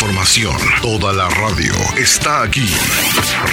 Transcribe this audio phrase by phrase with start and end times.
[0.00, 0.56] información.
[0.82, 2.68] Toda la radio está aquí.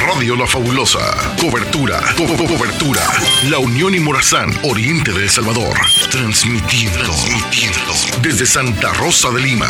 [0.05, 0.99] Radio La Fabulosa.
[1.39, 2.01] Cobertura.
[2.17, 3.01] Co- co- cobertura.
[3.49, 5.73] La Unión y Morazán, Oriente de El Salvador.
[6.11, 6.99] Transmitiendo.
[6.99, 7.93] Transmitiendo.
[8.21, 9.69] Desde Santa Rosa de Lima.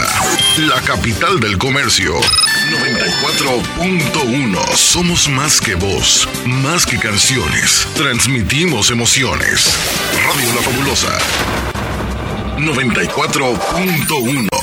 [0.58, 2.16] La capital del comercio.
[2.20, 4.76] 94.1.
[4.76, 6.28] Somos más que voz.
[6.44, 7.88] Más que canciones.
[7.96, 9.76] Transmitimos emociones.
[10.26, 11.20] Radio La Fabulosa.
[12.58, 14.63] 94.1.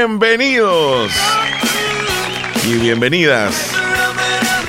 [0.00, 1.12] Bienvenidos
[2.66, 3.70] y bienvenidas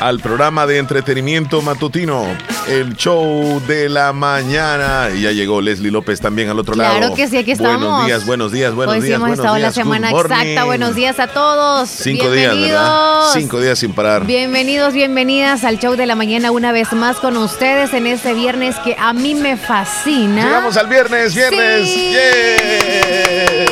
[0.01, 2.25] al programa de entretenimiento matutino,
[2.67, 5.07] el show de la mañana.
[5.15, 6.97] Y ya llegó Leslie López también al otro lado.
[6.97, 7.79] Claro que sí, aquí estamos.
[7.79, 9.21] Buenos días, buenos días, buenos Hoy sí días.
[9.21, 9.75] hemos estado la días.
[9.75, 10.63] Good semana exacta.
[10.65, 11.89] Buenos días a todos.
[11.89, 12.53] Cinco días.
[12.53, 13.21] ¿verdad?
[13.31, 14.25] Cinco días sin parar.
[14.25, 18.75] Bienvenidos, bienvenidas al show de la mañana una vez más con ustedes en este viernes
[18.83, 20.43] que a mí me fascina.
[20.43, 21.89] Llegamos al viernes, viernes.
[21.89, 22.11] Sí.
[22.11, 23.70] ¡Yeah!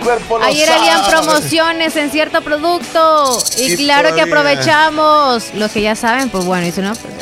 [0.00, 0.80] Cuerpo lo Ayer sabe.
[0.90, 5.54] habían promociones en cierto producto y, Y claro que aprovechamos.
[5.54, 7.14] Los que ya saben, pues bueno, y si no, pues.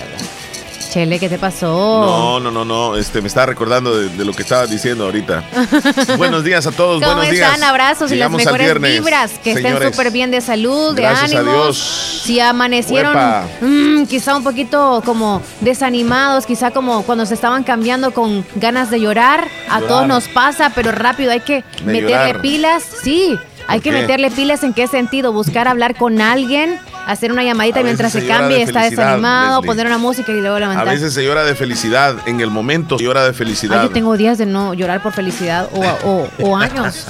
[0.90, 1.66] Chele, ¿qué te pasó?
[1.68, 2.96] No, no, no, no.
[2.96, 5.44] Este, me estaba recordando de, de lo que estaba diciendo ahorita.
[6.16, 7.02] buenos días a todos.
[7.02, 7.56] ¿Cómo buenos están?
[7.56, 7.68] días.
[7.68, 9.30] Abrazos Llegamos y las mejores viernes, vibras.
[9.44, 9.74] Que señores.
[9.74, 11.54] estén súper bien de salud, de Gracias a ánimos.
[11.54, 12.20] Dios.
[12.24, 13.14] Si amanecieron
[13.60, 19.00] mm, quizá un poquito como desanimados, quizá como cuando se estaban cambiando con ganas de
[19.00, 19.46] llorar.
[19.68, 19.88] A Llorar.
[19.88, 22.40] todos nos pasa, pero rápido hay que De meterle llorar.
[22.40, 22.82] pilas.
[23.02, 23.38] Sí.
[23.70, 26.80] Hay ¿Por que meterle pilas en qué sentido, buscar hablar con alguien,
[27.12, 29.66] hacer una llamadita A mientras se se de está desanimado, Leslie.
[29.66, 30.86] poner una música y luego A levantar.
[30.88, 33.80] veces se llora de felicidad, en el momento se llora de felicidad.
[33.80, 37.06] Ay, yo tengo días de no llorar por felicidad o, o- o años.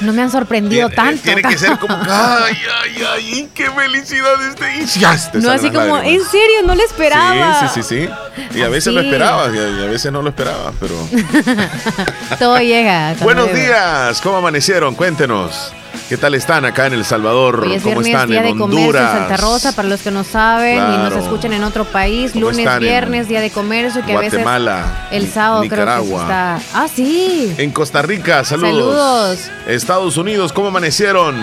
[0.00, 1.22] No me han sorprendido Tiene- tanto.
[1.24, 4.76] Tiene que ser como, ay, ay, ay, qué felicidad este.
[4.82, 6.06] Y ya No, así como, lágrimas.
[6.06, 7.60] en serio, no lo esperaba.
[7.60, 8.06] Sí, sí, sí,
[8.54, 8.58] sí.
[8.58, 10.94] Y a veces lo esperabas y a, a veces no lo esperabas, pero...
[12.38, 13.14] Todo llega.
[13.20, 14.94] Buenos días, ¿cómo amanecieron?
[14.94, 15.72] Cuéntenos.
[16.08, 17.60] ¿Qué tal están acá en El Salvador?
[17.60, 19.12] Hoy es ¿Cómo viernes, están día en de comercio Honduras?
[19.12, 22.32] en Santa Rosa, para los que no saben y nos escuchan en otro país.
[22.32, 26.22] ¿Cómo Lunes, viernes, día de comercio, que a veces Guatemala, el sábado creo que Nicaragua.
[26.22, 26.60] está.
[26.74, 27.54] Ah, sí.
[27.58, 29.38] En Costa Rica, saludos.
[29.38, 29.50] Saludos.
[29.66, 31.36] Estados Unidos, ¿cómo amanecieron?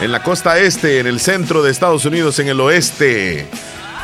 [0.00, 3.46] En la costa este, en el centro de Estados Unidos, en el oeste.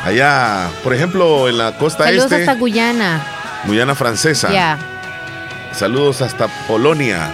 [0.03, 3.25] Allá, por ejemplo, en la costa Saludos este, hasta Guyana.
[3.65, 4.51] Guyana Francesa.
[4.51, 4.77] Ya,
[5.73, 7.33] Saludos hasta Polonia,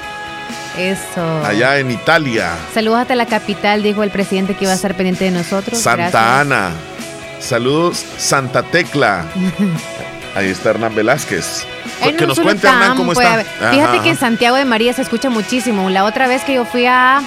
[0.78, 1.46] eso.
[1.46, 2.52] allá en Italia.
[2.74, 5.80] Saludos hasta la capital, dijo el presidente que iba a estar pendiente de nosotros.
[5.80, 6.24] Santa Gracias.
[6.24, 6.72] Ana.
[7.40, 9.26] Saludos, Santa Tecla.
[10.36, 11.66] Ahí está Hernán Velázquez.
[12.02, 13.40] En que nos cuente Hernán cómo está.
[13.40, 14.18] Ajá, Fíjate que en.
[14.18, 15.90] Santiago de María se escucha muchísimo.
[15.90, 17.22] La otra vez que yo fui a.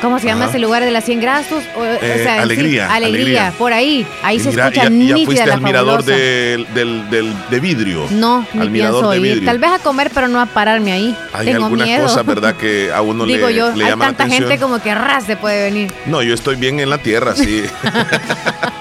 [0.00, 0.50] ¿Cómo se llama Ajá.
[0.50, 1.46] ese lugar de las 100 grados?
[1.50, 4.06] O, o Eh, sea, sí, Alegría, alegría, por ahí.
[4.22, 6.16] Ahí Y se mira, escucha ya, ya nítida fuiste la al mirador fabulosa.
[6.74, 8.06] del, del, de vidrio.
[8.10, 9.22] No, ni al mirador pienso de ir.
[9.22, 9.44] vidrio.
[9.46, 11.16] Tal vez a comer, pero no a pararme ahí.
[11.32, 12.02] Hay Tengo algunas miedo.
[12.04, 12.54] cosas, ¿verdad?
[12.56, 14.48] Que a uno Digo le, yo, le hay llama la tanta atención.
[14.48, 15.92] gente como que ras se puede venir.
[16.06, 17.64] No, yo estoy bien en la tierra, sí.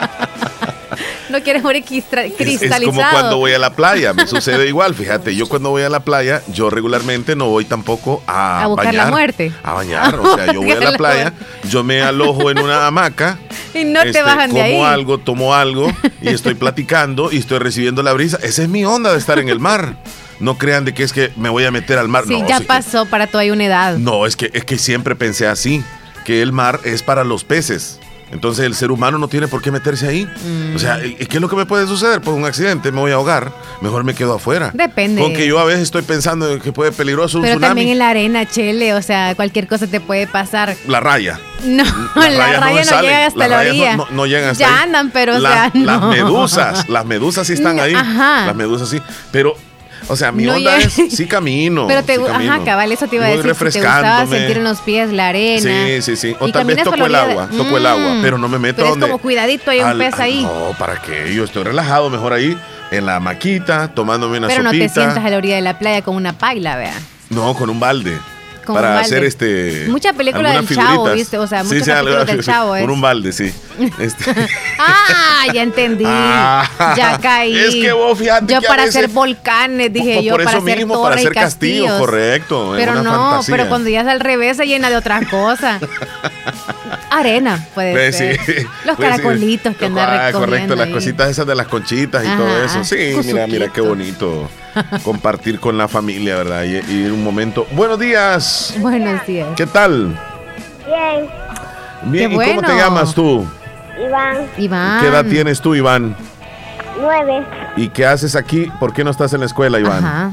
[1.40, 2.04] No quieres morir Es,
[2.36, 2.82] cristalizado.
[2.82, 4.94] es como cuando voy a la playa, me sucede igual.
[4.94, 8.88] Fíjate, yo cuando voy a la playa, yo regularmente no voy tampoco a, A buscar
[8.88, 9.06] bañar.
[9.06, 9.54] la muerte.
[9.64, 11.34] A bañar, o sea, yo voy a la la playa,
[11.70, 13.40] yo me alojo en una hamaca.
[13.74, 14.72] Y no te este, bajan de ahí.
[14.74, 18.40] Como algo, tomo algo y estoy platicando y estoy recibiendo la brisa.
[18.42, 19.96] Esa es mi onda de estar en el mar.
[20.40, 22.24] No crean de que es que me voy a meter al mar.
[22.28, 23.98] Sí, no, ya pasó para tu hay una edad.
[23.98, 25.84] no, es que, es que siempre pensé así,
[26.26, 28.00] que el mar es para los peces.
[28.32, 30.26] Entonces el ser humano no tiene por qué meterse ahí.
[30.26, 30.76] Mm.
[30.76, 32.22] O sea, ¿y ¿qué es lo que me puede suceder?
[32.22, 34.72] Pues un accidente, me voy a ahogar, mejor me quedo afuera.
[34.74, 35.22] Depende.
[35.22, 37.70] Con que yo a veces estoy pensando en que puede peligroso un Pero tsunami.
[37.70, 40.76] también en la arena, Chele, o sea, cualquier cosa te puede pasar.
[40.88, 41.40] La raya.
[41.66, 41.84] No,
[42.16, 43.98] la raya no, salen, llega hasta la orilla.
[43.98, 44.84] No, no- no llegan hasta ya ahí.
[44.84, 46.10] andan, pero o La- sea, Las no.
[46.10, 47.94] medusas, las medusas sí están ahí.
[47.94, 48.46] Ajá.
[48.46, 49.02] Las medusas sí.
[49.32, 49.56] Pero
[50.10, 51.88] O sea, mi No, onda es sí camino.
[51.88, 52.54] Pero te, sí camino.
[52.54, 53.54] ajá, cabal, eso te iba a decir.
[53.56, 55.86] Si te gustaba sentir en los pies la arena.
[55.88, 56.36] Sí, sí, sí.
[56.40, 58.78] O y tal vez toco el agua, de- toco el agua, pero no me meto
[58.78, 60.42] Pero es donde- como cuidadito, hay un Al- pez al- ahí.
[60.44, 61.34] No, ¿para qué?
[61.34, 62.58] Yo estoy relajado mejor ahí
[62.92, 64.88] en la maquita, tomándome una Pero no sopita.
[64.88, 66.94] te sientas a la orilla de la playa con una paila, vea.
[67.30, 68.18] No, con un balde.
[68.66, 69.06] Con para un balde.
[69.08, 69.86] hacer este.
[69.90, 71.16] Mucha película del Chavo, figuritas.
[71.16, 71.38] ¿viste?
[71.38, 72.88] O sea, Sí, muchos sí, capítulos del Chavo Con es.
[72.90, 73.54] un balde, sí.
[74.00, 74.36] Este-
[74.78, 76.04] Ah, ya entendí.
[76.08, 77.58] Ah, ya caí.
[77.58, 80.66] es que vos fíjate Yo que para hacer volcanes, dije por, yo, por para eso
[80.66, 82.00] hacer mismo, torres para hacer y castillo, castillos.
[82.00, 82.74] correcto.
[82.76, 83.56] Pero no, fantasía.
[83.56, 85.80] pero cuando ya es al revés se llena de otra cosa.
[87.12, 88.64] Arena, puede Pues sí, ser.
[88.86, 89.04] Los pues sí.
[89.04, 92.64] caracolitos que anda Ah, recogiendo Correcto, las cositas esas de las conchitas y Ajá, todo
[92.64, 92.84] eso.
[92.84, 94.50] Sí, mira, mira qué bonito
[95.04, 96.64] compartir con la familia, ¿verdad?
[96.64, 97.66] Y, y un momento.
[97.72, 98.76] Buenos días.
[98.80, 99.48] Buenos días.
[99.56, 100.18] ¿Qué tal?
[100.86, 101.30] Bien,
[102.04, 103.46] Bien, Qué ¿y cómo te llamas tú?
[104.02, 105.02] Iván, Iván.
[105.02, 106.16] ¿Qué edad tienes tú, Iván?
[107.02, 107.46] nueve.
[107.78, 108.70] ¿Y qué haces aquí?
[108.80, 110.04] ¿Por qué no estás en la escuela, Iván?
[110.06, 110.32] Ajá.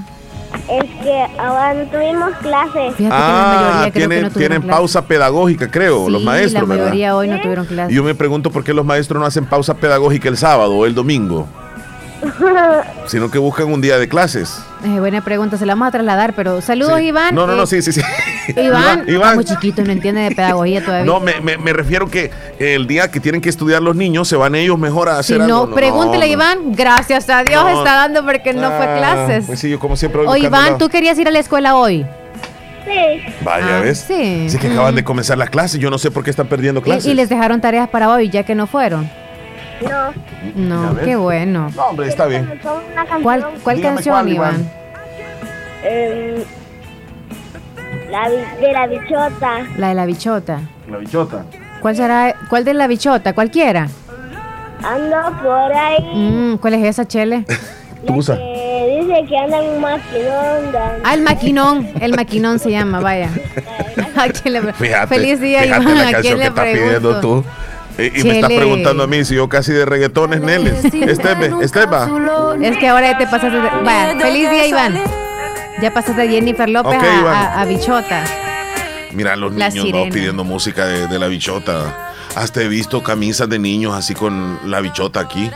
[0.68, 2.94] Es que ahora no tuvimos clases.
[2.96, 4.76] Fíjate que la Ah, mayoría creo que tienen, no tienen clase.
[4.76, 6.84] pausa pedagógica, creo, los maestros, la ¿verdad?
[6.86, 7.92] mayoría hoy no tuvieron clase.
[7.92, 10.84] Y yo me pregunto por qué los maestros no hacen pausa pedagógica el sábado o
[10.86, 11.46] el domingo,
[13.06, 14.58] sino que buscan un día de clases.
[14.84, 17.06] Eh, buena pregunta, se la vamos a trasladar, pero saludos, Sí.
[17.06, 17.34] Iván.
[17.34, 18.00] No, no, no, Eh, sí, sí, sí.
[18.56, 19.34] Iván, está Iván.
[19.34, 21.04] muy chiquito, no entiende de pedagogía todavía.
[21.04, 24.36] No, me, me- me refiero que el día que tienen que estudiar los niños, se
[24.36, 26.32] van ellos mejor a si hacer no, pregúntele a no.
[26.32, 26.58] Iván.
[26.74, 27.78] Gracias a Dios No.
[27.78, 29.44] está dando porque no fue Ah, clases.
[29.46, 31.74] Pues sí, yo como siempre voy o Iván, la- ¿tú querías ir a la escuela
[31.76, 32.06] hoy?
[32.84, 34.04] Sí, Vaya, Ah, ¿ves?
[34.06, 34.46] sí.
[34.48, 36.84] Sí que acaban de comenzar las clases, yo no sé por qué están perdiendo Y,
[36.84, 37.06] clases.
[37.06, 39.10] y les dejaron tareas para hoy, ya que no fueron.
[39.82, 40.12] No.
[40.94, 41.70] No, qué bueno.
[41.74, 42.60] No, hombre, está bien.
[43.22, 44.54] ¿Cuál, cuál Dígame canción, cuál, Iván?
[44.54, 44.70] Iván.
[45.84, 46.44] em,
[48.10, 48.28] la
[48.60, 49.58] de la bichota.
[49.76, 50.60] La de la bichota.
[50.90, 51.44] La bichota.
[51.80, 52.34] ¿Cuál será?
[52.48, 53.34] ¿Cuál de la bichota?
[53.34, 53.88] Cualquiera.
[54.82, 56.02] Ando por ahí.
[56.14, 57.44] Mm, ¿Cuál es esa, Chele?
[58.06, 58.36] Tusa.
[58.36, 60.72] Que dice que anda en un maquinón.
[60.72, 61.88] dan- Ah, el maquinón.
[62.00, 63.30] El maquinón se llama, vaya.
[64.16, 65.98] ¿A quién le Fíjate, Feliz día, fíjate Iván.
[65.98, 67.44] la ¿A quién que le estás pidiendo pregunto?
[67.98, 70.84] Y, y me estás preguntando a mí si yo casi de reggaetón es Neles.
[70.84, 72.08] Estebe, Esteba.
[72.60, 73.68] Es que ahora ya te pasaste de...
[73.84, 75.00] Vaya, feliz día, Iván.
[75.80, 78.24] Ya pasaste de Jennifer López a- a, a Bichota.
[79.12, 82.12] Mira, los La niños no pidiendo música de, de la bichota.
[82.34, 85.50] Hasta he visto camisas de niños así con la bichota aquí.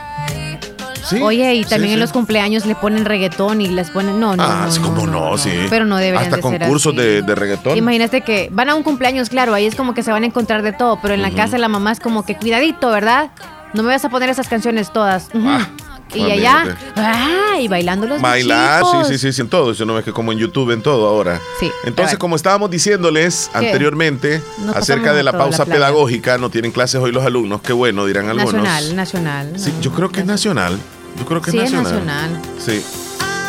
[1.05, 1.95] Sí, Oye, y también sí.
[1.95, 4.21] en los cumpleaños le ponen reggaetón y les ponen...
[4.21, 5.51] No, no, Ah, no, sí, no, sí.
[5.71, 7.03] Pero no deberían Hasta de ser concursos así.
[7.03, 7.77] de, de reggaetón.
[7.79, 10.63] Imagínate que van a un cumpleaños, claro, ahí es como que se van a encontrar
[10.63, 13.31] de todo, pero en la casa la mamá es como que cuidadito, ¿verdad?
[13.73, 15.29] No me vas a poner esas canciones todas.
[15.35, 15.69] Ah,
[16.15, 17.59] y allá, ¡ah!
[17.61, 19.09] y bailando los Bailar, sí, bichitos.
[19.09, 19.73] sí, sí, sí, en todo.
[19.73, 21.41] Eso no es que como en YouTube, en todo ahora.
[21.59, 23.59] Sí, Entonces, como estábamos diciéndoles ¿Qué?
[23.59, 28.07] anteriormente, Nos acerca de la pausa pedagógica, no tienen clases hoy los alumnos, qué bueno,
[28.07, 28.53] dirán algunos.
[28.55, 29.53] Nacional, nacional.
[29.57, 29.81] Sí, no.
[29.81, 30.79] yo creo que es nacional.
[31.19, 32.07] Yo creo que Sí, es es nacional.
[32.33, 32.43] nacional.
[32.59, 32.83] Sí.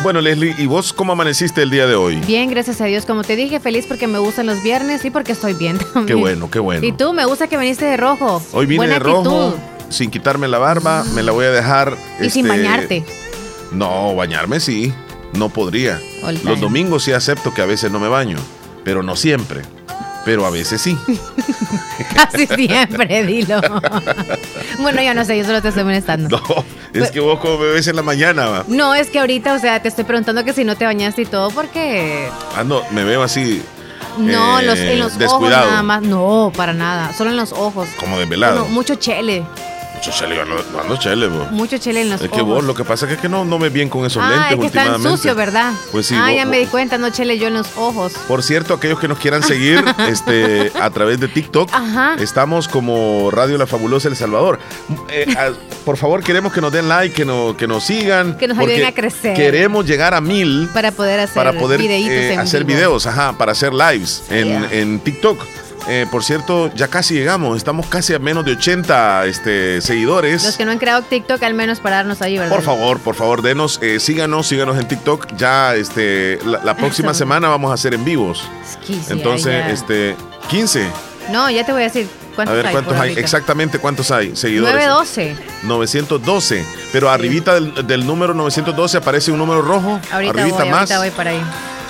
[0.03, 2.15] Bueno, Leslie, ¿y vos cómo amaneciste el día de hoy?
[2.25, 3.05] Bien, gracias a Dios.
[3.05, 6.05] Como te dije, feliz porque me gustan los viernes y porque estoy bien también.
[6.07, 6.83] Qué bueno, qué bueno.
[6.85, 8.41] Y tú, me gusta que viniste de rojo.
[8.51, 9.19] Hoy vine Buena de rojo,
[9.49, 9.61] actitud.
[9.91, 11.95] Sin quitarme la barba, me la voy a dejar.
[12.19, 13.05] Y sin este, bañarte.
[13.71, 14.93] No, bañarme sí,
[15.33, 15.99] no podría.
[16.43, 18.37] Los domingos sí acepto que a veces no me baño,
[18.83, 19.61] pero no siempre.
[20.23, 20.95] Pero a veces sí.
[22.13, 23.59] Casi siempre, dilo.
[24.79, 26.29] bueno, yo no sé, yo solo te estoy molestando.
[26.29, 28.65] No, es que vos como me ves en la mañana, va.
[28.67, 31.25] No, es que ahorita, o sea, te estoy preguntando que si no te bañaste y
[31.25, 33.63] todo, porque Ando, me veo así
[34.17, 36.01] no, Eh, los, en los ojos nada más.
[36.01, 37.87] No, para nada, solo en los ojos.
[37.99, 38.61] como desvelado.
[38.61, 39.43] Bueno, mucho chele,
[40.01, 42.43] Mucho chele, mucho chele en los Es ojos.
[42.43, 44.59] vos lo que pasa es que no, no ves bien con esos ah, lentes es
[44.59, 45.17] que están últimamente.
[45.17, 45.73] sucios, ¿verdad?
[45.91, 48.13] Pues sí, Ah, vos- ya me di cuenta, no chele yo en los ojos.
[48.27, 52.15] Por cierto, aquellos que nos quieran seguir este, a través de TikTok, Ajá.
[52.19, 54.57] estamos como Radio La Fabulosa El Salvador.
[55.09, 55.51] Eh, a-
[55.85, 58.37] por favor, queremos que nos den like, que, no, que nos sigan.
[58.39, 59.35] Que nos ayuden a crecer.
[59.35, 62.77] Queremos llegar a mil Para poder hacer para poder videitos eh, en hacer vivo.
[62.77, 64.67] videos, ajá, para hacer lives en, Yeah.
[64.71, 65.39] en TikTok.
[65.87, 70.43] Eh, por cierto, ya casi llegamos, estamos casi a menos de 80 este, seguidores.
[70.43, 72.53] Los que no han creado TikTok, al menos para darnos ahí, ¿verdad?
[72.55, 75.35] Por favor, por favor, denos, eh, síganos, síganos en TikTok.
[75.37, 78.43] Ya este, la, la próxima semana vamos a hacer en vivos.
[78.85, 79.69] Sí, Entonces, ya.
[79.71, 80.15] este,
[80.49, 80.87] 15.
[81.31, 82.71] No, ya te voy a decir A cuántos ver hay.
[82.73, 83.19] cuántos hay, ahorita.
[83.19, 84.73] exactamente cuántos hay seguidores.
[84.73, 85.35] 912.
[85.63, 86.65] 912.
[86.91, 89.99] Pero arribita del, del número 912 aparece un número rojo.
[90.11, 90.79] Ahorita arribita voy, más.
[90.91, 91.41] ahorita voy para ahí.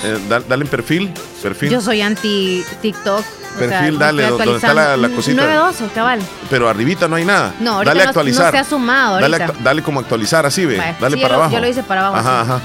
[0.03, 1.13] Eh, da- dale en perfil.
[1.43, 1.69] Perfil.
[1.69, 3.23] Yo soy anti TikTok.
[3.55, 5.41] O sea, Perfil, dale, donde está la- la cosita.
[5.43, 6.19] 912, cabal.
[6.49, 7.53] Pero arribita no hay nada.
[7.59, 8.45] No, ahorita dale a no- actualizar.
[8.45, 10.77] no se ha sumado Dale, actu- dale como actualizar así, ve.
[10.77, 11.53] Vaya, Dale sí, para yo lo- abajo.
[11.55, 12.51] yo lo hice para abajo, Ajá, sí.
[12.51, 12.61] ajá.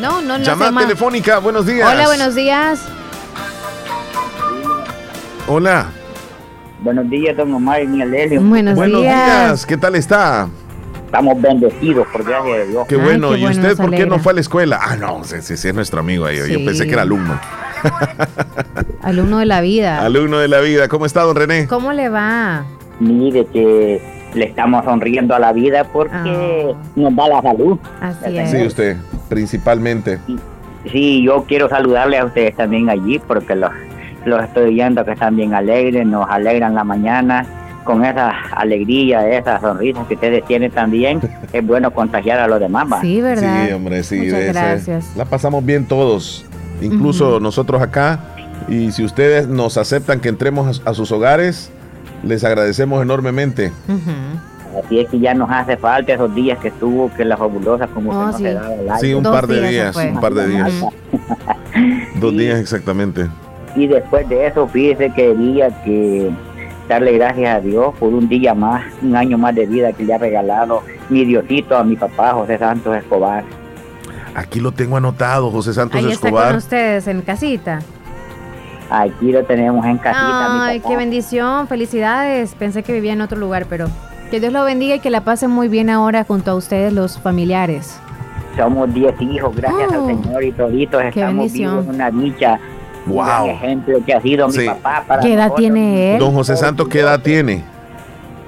[0.00, 0.44] No, no, no.
[0.44, 1.88] Llamada telefónica, buenos días.
[1.88, 2.80] Hola, buenos días.
[5.46, 5.86] Hola.
[6.80, 8.40] Buenos días, don Omar y mi Alelio.
[8.42, 9.26] Buenos, Buenos días.
[9.26, 9.66] días.
[9.66, 10.48] ¿Qué tal está?
[11.06, 12.86] Estamos bendecidos por gracia de Dios.
[12.88, 13.30] Qué Ay, bueno.
[13.30, 14.78] qué ¿Y bueno, usted por qué no fue a la escuela?
[14.82, 16.36] Ah, no, sí, sí, sí, es nuestro amigo ahí.
[16.38, 16.64] Yo Sí.
[16.64, 17.38] pensé que era alumno.
[19.02, 20.00] Alumno de la vida.
[20.04, 20.88] Alumno de la vida.
[20.88, 21.66] ¿Cómo está, don René?
[21.66, 22.64] ¿Cómo le va?
[23.00, 24.00] Mire que
[24.34, 26.82] le estamos sonriendo a la vida porque Ah.
[26.96, 27.78] nos da la salud.
[28.00, 28.50] Así Sí, es.
[28.50, 28.96] Sí, usted,
[29.28, 30.18] principalmente.
[30.90, 33.70] Sí, yo quiero saludarle a ustedes también allí porque los,
[34.24, 37.46] los estoy viendo que están bien alegres, nos alegran la mañana
[37.84, 41.20] con esa alegría, esa sonrisa que ustedes tienen también.
[41.52, 42.86] es bueno contagiar a los demás.
[42.92, 43.00] ¿va?
[43.00, 43.66] Sí, ¿verdad?
[43.66, 44.16] Sí, hombre, sí.
[44.16, 45.16] Muchas de ese- gracias.
[45.16, 46.44] La pasamos bien todos,
[46.80, 48.20] incluso nosotros acá.
[48.68, 51.70] Y si ustedes nos aceptan que entremos a, a sus hogares,
[52.22, 53.70] les agradecemos enormemente.
[53.88, 54.80] Ujú.
[54.84, 58.10] Así es que ya nos hace falta esos días que estuvo, que la fabulosa como
[58.10, 58.42] Oh, sí.
[58.42, 58.98] se daba el aire.
[59.00, 60.72] Sí, un Dos par de días un par de días.
[62.20, 62.38] Dos Sí.
[62.38, 63.26] días exactamente.
[63.76, 66.30] Y después de eso, fíjese que quería que
[66.88, 70.14] darle gracias a Dios por un día más, un año más de vida que le
[70.14, 73.44] ha regalado mi Diosito a mi papá José Santos Escobar.
[74.34, 76.56] Aquí lo tengo anotado, José Santos Ahí está con Escobar.
[76.56, 77.80] ustedes en casita.
[78.90, 80.64] Aquí lo tenemos en casita.
[80.66, 80.90] Ay, mi papá.
[80.90, 82.54] qué bendición, felicidades.
[82.54, 83.86] Pensé que vivía en otro lugar, pero
[84.30, 87.18] que Dios lo bendiga y que la pasen muy bien ahora junto a ustedes los
[87.18, 87.98] familiares.
[88.56, 91.70] Somos 10 hijos, gracias Oh, al Señor y toditos estamos bendición.
[91.72, 92.60] vivos en una dicha.
[93.06, 93.24] Un Wow.
[93.24, 94.60] gran ejemplo que ha sido Sí.
[94.60, 95.60] mi papá para ¿Qué edad nosotros.
[95.60, 96.18] tiene él?
[96.20, 97.64] Don José Santos, ¿qué edad tiene?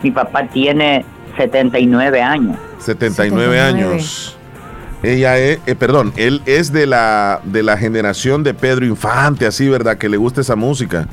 [0.02, 1.04] Mi papá tiene
[1.36, 2.56] 79 años.
[2.78, 3.60] 79 79.
[3.60, 4.32] años.
[5.02, 9.68] Ella es, eh, perdón, él es de la de la generación de Pedro Infante, así,
[9.68, 9.98] ¿verdad?
[9.98, 11.06] Que le gusta esa música.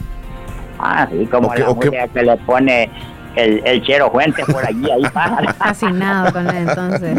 [0.80, 2.90] Ah, sí, como Ok, la música que le pone
[3.36, 5.54] el, el Chero Fuentes por allí, ahí pasa.
[5.58, 7.18] Fascinado con él entonces.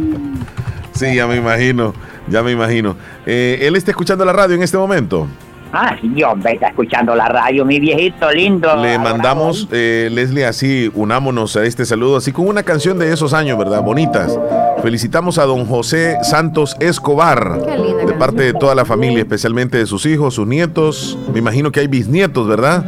[0.92, 1.92] Sí, ya me imagino,
[2.28, 2.96] ya me imagino.
[3.26, 5.28] Eh, él está escuchando la radio en este momento.
[5.76, 8.76] Ah, sí, hombre, está escuchando la radio, mi viejito lindo.
[8.76, 13.34] Le mandamos, eh, Leslie, así, unámonos a este saludo, así con una canción de esos
[13.34, 13.82] años, ¿verdad?
[13.82, 14.38] Bonitas.
[14.82, 18.18] Felicitamos a don José Santos Escobar, Qué linda de canción.
[18.20, 21.18] parte de toda la familia, especialmente de sus hijos, sus nietos.
[21.32, 22.84] Me imagino que hay bisnietos, ¿verdad?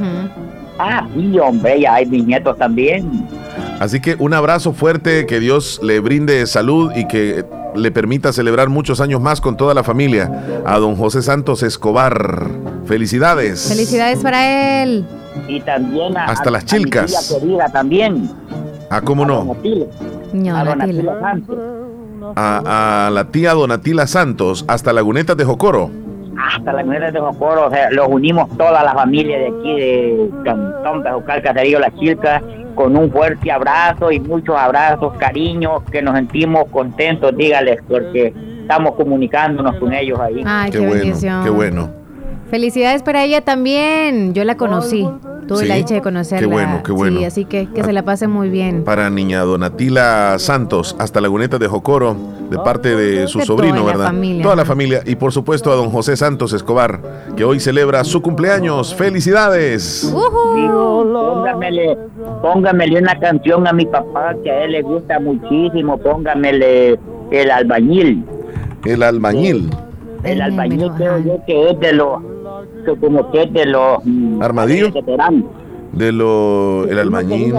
[0.78, 3.26] Ah, sí, hombre, ya hay mis nietos también.
[3.80, 8.68] Así que un abrazo fuerte, que Dios le brinde salud y que le permita celebrar
[8.68, 10.62] muchos años más con toda la familia.
[10.64, 12.75] A don José Santos Escobar.
[12.86, 13.68] Felicidades.
[13.68, 15.04] Felicidades para él.
[15.48, 17.28] Y también a, Hasta a- las a mi chilcas.
[17.28, 18.30] tía querida también.
[18.90, 19.34] Ah, cómo A no.
[19.44, 20.64] Donatila, a Natila.
[20.64, 21.58] Donatila Santos.
[22.36, 25.90] A, a la tía Donatila Santos, hasta Lagunetas de Jocoro.
[26.38, 30.30] Hasta la mujer de Jocoro, o sea, los unimos toda la familia de aquí de
[30.44, 32.42] Cantón de Jocal, Caserío Las Chilcas,
[32.74, 38.94] con un fuerte abrazo y muchos abrazos, cariños, que nos sentimos contentos, dígales, porque estamos
[38.96, 40.42] comunicándonos con ellos ahí.
[40.44, 41.44] Ay, qué, Qué bueno, bendición.
[41.44, 41.90] qué bueno.
[42.50, 44.32] Felicidades para ella también.
[44.34, 45.06] Yo la conocí.
[45.48, 46.40] Tuve Sí, la dicha de conocerla.
[46.40, 47.18] qué bueno, qué bueno.
[47.20, 48.82] Sí, así que que se la pase muy bien.
[48.82, 52.16] Para niña Donatila Santos, hasta Lagunetas de Jocoro,
[52.50, 54.06] de parte de su De sobrino, toda la ¿verdad?
[54.06, 54.42] familia.
[54.42, 55.02] Toda la familia.
[55.06, 57.00] Y por supuesto a don José Santos Escobar,
[57.36, 58.92] que hoy celebra su cumpleaños.
[58.96, 60.02] ¡Felicidades!
[60.56, 61.96] Digo, póngamele,
[62.42, 66.98] póngamele una canción a mi papá que a él le gusta muchísimo, póngamele
[67.30, 68.24] el albañil.
[68.84, 69.70] El albañil.
[70.24, 72.18] El albañil creo yo que es de los,
[72.84, 73.98] que como que es de los...
[74.04, 74.92] mm, ¿Armadillo?
[74.92, 75.44] veteranos.
[75.92, 76.84] De lo.
[76.88, 77.54] El albañil.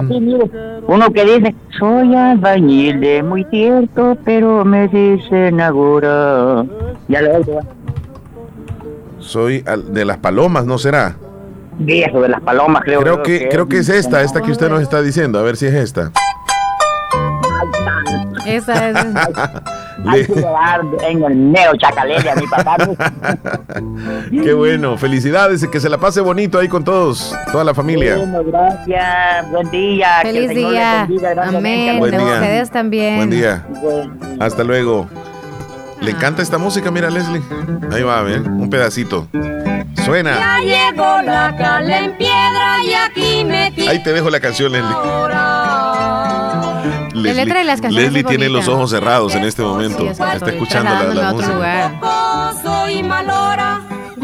[0.88, 6.64] Uno que dice que soy albañil, es muy cierto, pero me dicen ahora.
[7.08, 7.60] Ya lo oigo.
[9.20, 11.16] Soy al- de las palomas, ¿no será?
[11.80, 13.02] Viejo de las palomas, creo.
[13.02, 15.40] Creo yo que, creo que es esta, esta que usted nos está diciendo.
[15.40, 16.12] A ver si es esta.
[18.46, 18.96] Esa es.
[20.06, 22.78] Hay Le- que llevar en el neo chacalele a mi papá.
[24.32, 28.18] Qué bueno, felicidades y que se la pase bonito ahí con todos, toda la familia.
[28.18, 30.20] Bueno, gracias, buen día.
[30.22, 31.42] que el Feliz Señor les día.
[31.48, 32.00] Amén.
[32.00, 32.34] Buen De día.
[32.34, 33.16] ustedes también.
[33.18, 34.14] Buen día, Bueno.
[34.40, 35.08] hasta luego.
[36.00, 36.92] ¿Le encanta esta música?
[36.92, 37.42] Mira, Leslie.
[37.92, 39.28] Ahí va, a ver, un pedacito.
[40.06, 40.38] Suena.
[40.38, 40.60] Ya
[40.92, 44.96] llegó la cala en piedra y aquí me Ahí te dejo la canción, Leslie.
[47.14, 50.00] Leslie, letra de las canciones Leslie es tiene los ojos cerrados en este momento.
[50.00, 51.54] Sí, es que Está escuchando la, música.
[51.54, 52.00] lugar.
[52.64, 53.82] Soy malora,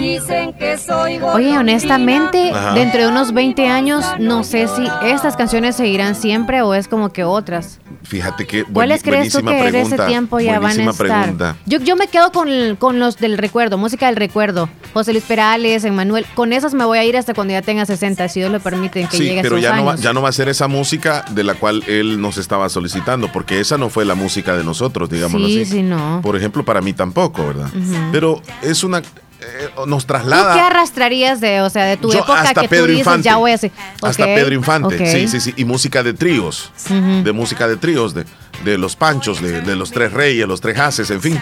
[0.10, 2.74] dicen que soy Oye, honestamente, Ajá.
[2.74, 7.12] dentro de unos 20 años, no sé si estas canciones seguirán siempre o es como
[7.12, 7.80] que otras.
[8.04, 10.08] Fíjate que buen- ¿Cuáles crees tú que de ese pregunta.
[10.08, 10.96] tiempo ya van a estar?
[11.08, 11.56] pregunta.
[11.66, 14.70] Yo, yo me quedo con, con los del recuerdo, música del recuerdo.
[14.94, 16.26] José Luis Perales, Emmanuel.
[16.36, 19.08] Con esas me voy a ir hasta cuando ya tenga 60, si Dios lo permite,
[19.08, 20.04] que Sí, llegue a pero ya no, va, años.
[20.04, 23.60] ya no va a ser esa música de la cual él nos estaba solicitando, porque
[23.60, 25.72] esa no fue la música de nosotros, digámoslo Sí, así.
[25.72, 26.20] sí, no.
[26.22, 27.70] Por ejemplo, para mí tampoco, ¿verdad?
[28.12, 29.02] Pero es una...
[29.46, 30.54] eh, nos ¿Tú traslada...
[30.54, 33.24] qué arrastrarías de, o sea, de tu Yo época hasta que Pedro tú dices, Infante.
[33.24, 33.72] ya voy a hacer?
[34.02, 35.54] Hasta Pedro Infante, sí, sí, sí.
[35.58, 36.72] Y música de tríos.
[36.90, 38.14] De música de tríos.
[38.14, 38.26] De,
[38.64, 41.42] de los Panchos, de, de los Tres Reyes, los Tres Haces, en fin.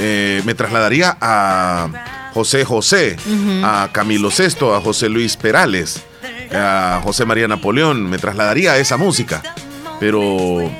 [0.00, 1.88] Eh, me trasladaría a
[2.34, 3.16] José José,
[3.62, 6.02] a Camilo Sesto, a José Luis Perales,
[6.52, 8.08] a José María Napoleón.
[8.08, 9.42] Me trasladaría a esa música.
[10.00, 10.70] Pero,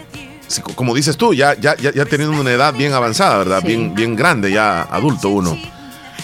[0.74, 3.60] como dices tú, ya, ya, ya, ya teniendo una edad bien avanzada, ¿verdad?
[3.60, 3.66] Sí.
[3.68, 5.58] Bien, bien grande, ya adulto uno.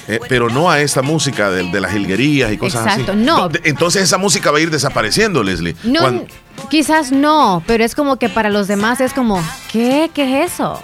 [0.07, 3.21] Eh, pero no a esta música de, de las jilguerías y cosas Exacto, así.
[3.23, 3.49] no.
[3.65, 5.75] entonces esa música va a ir desapareciendo, Leslie.
[5.83, 6.25] No,
[6.69, 9.43] quizás no, pero es como que para los demás es como,
[9.73, 10.11] ¿qué?
[10.13, 10.83] ¿Qué es eso?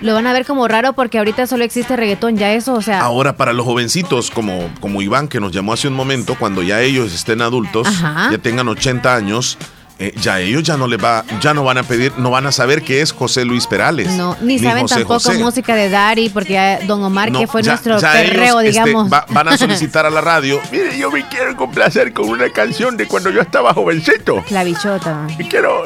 [0.00, 3.00] Lo van a ver como raro porque ahorita solo existe reggaetón, ya eso, o sea,
[3.02, 6.80] Ahora, para los jovencitos como, como Iván, que nos llamó hace un momento, cuando ya
[6.80, 8.28] ellos estén adultos, Ajá.
[8.32, 9.58] ya tengan 80 años,
[9.98, 12.52] eh, ya ellos ya no les va, ya no van a pedir, no van a
[12.52, 14.08] saber qué es José Luis Perales.
[14.12, 15.38] no, ni saben José tampoco José.
[15.38, 18.74] música de Dari porque ya Don Omar, No, que fue ya- nuestro ya perreo, ellos,
[18.76, 19.12] este, digamos.
[19.12, 20.60] va- van a solicitar a la radio.
[20.72, 24.44] Mire, yo me quiero complacer con una canción de cuando yo estaba jovencito.
[24.50, 25.26] La bichota.
[25.38, 25.84] Y quiero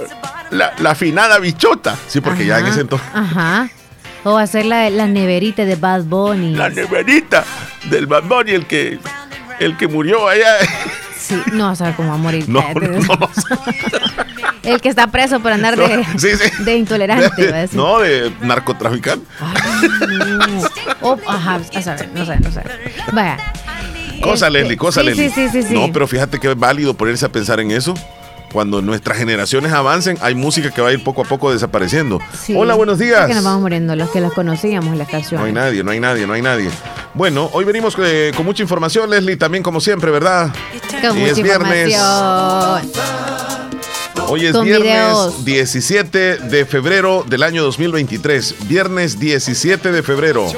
[0.50, 1.96] la, la afinada bichota.
[2.08, 3.06] Sí, porque ya en ese entonces.
[3.12, 3.68] Ajá.
[4.24, 6.54] O hacer la, la neverita de Bad Bunny.
[6.56, 7.44] La neverita
[7.90, 8.98] del Bad Bunny, el que,
[9.60, 10.56] el que murió allá.
[11.26, 12.48] Sí, no, o sea, cómo va a morir.
[12.48, 13.30] No, no, no.
[14.62, 16.62] El que está preso por andar de, Sí, sí.
[16.64, 17.76] de intolerante, va a decir.
[17.76, 19.26] No, de narcotraficante.
[19.40, 20.68] No.
[21.02, 22.62] Oh, ajá, a saber, no sé, no sé.
[23.12, 23.36] Vaya.
[24.22, 25.30] Cosa, Este, Leslie, cosa, Leslie.
[25.30, 25.74] Sí, sí, sí, sí.
[25.74, 27.94] No, pero fíjate que es válido ponerse a pensar en eso.
[28.56, 32.20] Cuando nuestras generaciones avancen, hay música que va a ir poco a poco desapareciendo.
[32.42, 32.54] Sí.
[32.56, 33.20] Hola, buenos días.
[33.20, 35.40] Porque nos vamos muriendo los que las conocíamos, las canciones.
[35.40, 36.70] No hay nadie, no hay nadie, no hay nadie.
[37.12, 40.54] Bueno, hoy venimos eh, con mucha información, Leslie, también como siempre, ¿verdad?
[41.02, 41.94] Con Y mucha es viernes.
[44.26, 45.44] Hoy es Con viernes videos.
[45.44, 48.54] 17 de febrero del año 2023.
[48.68, 50.50] Viernes 17 de febrero.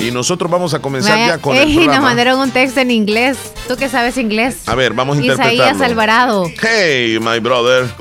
[0.00, 2.90] Y nosotros vamos a comenzar Vaya, ya con ey, el nos mandaron un texto en
[2.90, 3.36] inglés.
[3.68, 4.56] ¿Tú que sabes inglés?
[4.66, 5.84] A ver, vamos a Isaías interpretarlo.
[5.84, 6.50] Alvarado.
[6.60, 7.86] Hey, my brother.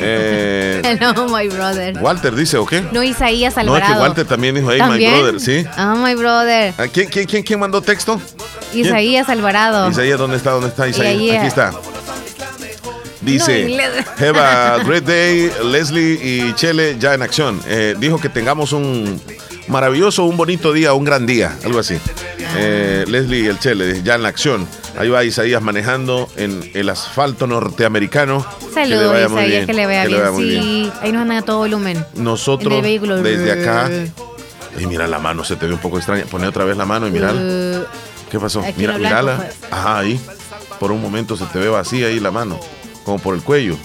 [0.00, 1.98] Eh, No, my brother.
[2.00, 2.82] Walter dice, ¿o qué?
[2.92, 3.94] No, Isaías No, es Alvarado.
[3.94, 5.12] que Walter también dijo, hey, ¿También?
[5.12, 5.66] my brother, ¿sí?
[5.76, 6.72] Ah, my brother.
[6.78, 8.20] ¿A ¿Quién, quién, quién, quién mandó texto?
[8.72, 9.90] Isaías Alvarado.
[9.90, 10.52] Isaías, ¿dónde está?
[10.52, 11.38] ¿Dónde está Isaías?
[11.38, 11.72] Aquí está.
[11.72, 11.80] No,
[13.22, 13.90] Dice, inglés.
[14.18, 17.60] have a great day, Leslie y Chele ya en acción.
[17.66, 19.20] Eh, dijo que tengamos un
[19.68, 21.98] maravilloso, un bonito día, un gran día, algo así.
[22.56, 24.66] Eh, Leslie el Chele ya en la acción.
[24.98, 28.44] Ahí va Isaías manejando en el asfalto norteamericano.
[28.74, 30.36] Saludos, Isaías, que le vaya bien.
[30.36, 32.04] sí, ahí nos andan a todo volumen.
[32.14, 33.90] En Nosotros desde acá.
[34.78, 36.24] Y mira la mano, se te ve un poco extraña.
[36.24, 37.32] Pone otra vez la mano y mira.
[37.32, 37.84] Uh,
[38.30, 38.62] ¿Qué pasó?
[38.76, 39.36] Mira, blanco, mírala.
[39.36, 39.56] pues.
[39.70, 40.20] Ajá, ahí.
[40.78, 42.58] Por un momento se te ve vacía ahí la mano,
[43.04, 43.76] como por el cuello.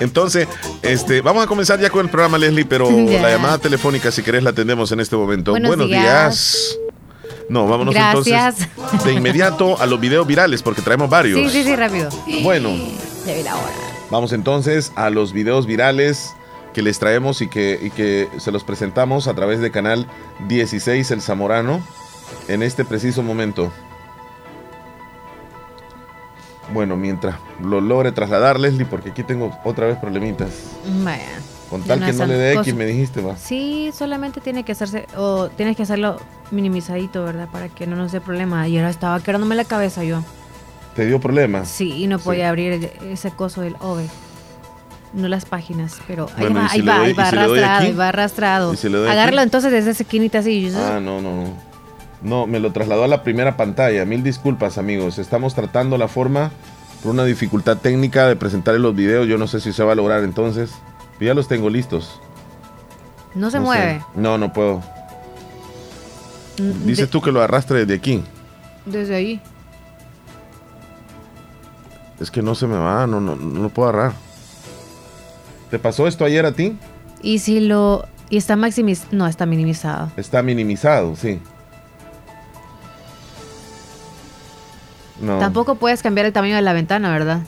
[0.00, 0.48] Entonces,
[0.82, 4.42] este, vamos a comenzar ya con el programa, Leslie, pero la llamada telefónica, si querés,
[4.42, 5.52] la atendemos en este momento.
[5.52, 6.02] Buenos días.
[6.02, 6.78] días.
[7.48, 8.60] No, vámonos Gracias.
[8.60, 11.50] entonces de inmediato a los videos virales, porque traemos varios.
[11.50, 12.08] sí, sí, sí, rápido.
[12.42, 12.70] Bueno,
[13.26, 13.72] Ya vi la hora.
[14.10, 16.32] Vamos entonces a los videos virales
[16.74, 20.06] que les traemos y que, y que se los presentamos a través de canal
[20.48, 21.84] 16 El Zamorano
[22.48, 23.72] en este preciso momento.
[26.72, 30.48] Bueno, mientras lo logre trasladar, Leslie, porque aquí tengo otra vez problemitas.
[31.02, 31.22] Vaya.
[31.68, 32.52] Con tal no que no le dé.
[32.54, 33.36] X, me dijiste, va.
[33.36, 36.18] Sí, solamente tiene que hacerse, o tienes que hacerlo
[36.50, 37.48] minimizadito, ¿verdad?
[37.50, 38.66] Para que no nos dé problema.
[38.68, 40.22] Y ahora estaba quebrándome la cabeza yo.
[40.96, 41.68] ¿Te dio problemas?
[41.68, 42.24] Sí, y no Sí.
[42.24, 44.06] podía abrir ese coso del OVE.
[45.12, 47.54] No las páginas, pero ahí va, ¿y si ahí va, doy- ahí va arrastrado,
[47.84, 48.74] ahí va arrastrado.
[48.74, 49.46] ¿Y si le doy Agárralo aquí?
[49.46, 50.70] entonces desde esa esquinita así.
[50.76, 51.69] Ah, no, no, no.
[52.22, 54.04] No, me lo trasladó a la primera pantalla.
[54.04, 55.18] Mil disculpas, amigos.
[55.18, 56.50] Estamos tratando la forma
[57.02, 59.26] por una dificultad técnica de presentar los videos.
[59.26, 60.70] Yo no sé si se va a lograr entonces.
[61.20, 62.20] Ya los tengo listos.
[63.34, 63.66] no se No sé.
[63.66, 64.04] mueve.
[64.14, 64.82] No, no puedo.
[66.58, 68.22] Mm, Dices de- tú que lo arrastre desde aquí.
[68.84, 69.40] Desde ahí.
[72.20, 74.12] Es que no se me va, no, no, no lo puedo agarrar.
[75.70, 76.76] ¿Te pasó esto ayer a ti?
[77.22, 78.06] Y si lo.
[78.28, 79.08] Y está maximizado.
[79.12, 80.10] No, está minimizado.
[80.16, 81.40] Está minimizado, sí.
[85.20, 87.40] No, Tampoco puedes cambiar el tamaño de la ventana, ¿verdad?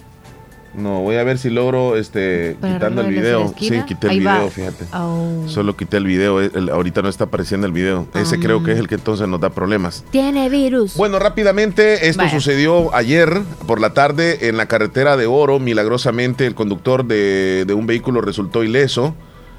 [0.74, 3.52] no, voy a ver si logro este Para quitando el video.
[3.58, 4.36] Sí, quité el Ahí va.
[4.38, 4.86] video, fíjate.
[4.94, 5.44] Oh.
[5.46, 8.06] Solo quité el video, el- el- ahorita no está apareciendo el video.
[8.14, 8.38] Ese Ah.
[8.40, 10.02] creo que es el que entonces nos da problemas.
[10.10, 10.96] Tiene virus.
[10.96, 12.34] Bueno, rápidamente, esto Vaya.
[12.34, 15.58] sucedió ayer por la tarde en la carretera de Oro.
[15.58, 19.14] Milagrosamente, el conductor de, de un vehículo resultó ileso,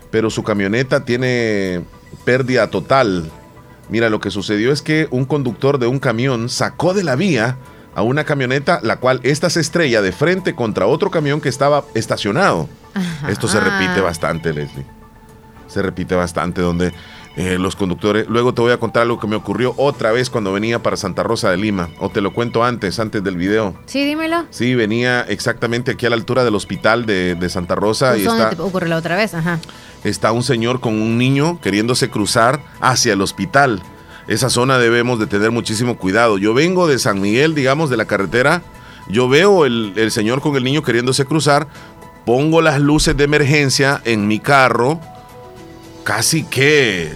[0.09, 1.81] pero su camioneta tiene
[2.25, 3.29] pérdida total.
[3.87, 7.57] Mira, lo que sucedió es que un conductor de un camión sacó de la vía
[7.95, 11.85] a una camioneta, la cual esta se estrella de frente contra otro camión que estaba
[11.93, 12.67] estacionado.
[12.93, 13.29] Ajá.
[13.29, 14.85] Esto se repite bastante, Leslie.
[15.67, 16.93] Se repite bastante, donde
[17.35, 18.27] eh, los conductores.
[18.27, 21.23] Luego te voy a contar algo que me ocurrió otra vez cuando venía para Santa
[21.23, 21.89] Rosa de Lima.
[21.99, 23.75] O te lo cuento antes, antes del video.
[23.87, 24.45] Sí, dímelo.
[24.51, 28.29] Sí, venía exactamente aquí a la altura del hospital de, de Santa Rosa y Justo
[28.29, 29.59] donde está, te ocurrió la otra vez, ajá.
[30.03, 33.81] está un señor con un niño queriéndose cruzar hacia el hospital.
[34.27, 36.37] Esa zona debemos de tener muchísimo cuidado.
[36.37, 38.61] Yo vengo de San Miguel, digamos, de la carretera.
[39.09, 41.67] Yo veo el, el señor con el niño queriéndose cruzar.
[42.25, 44.99] Pongo las luces de emergencia en mi carro.
[46.05, 47.13] Casi que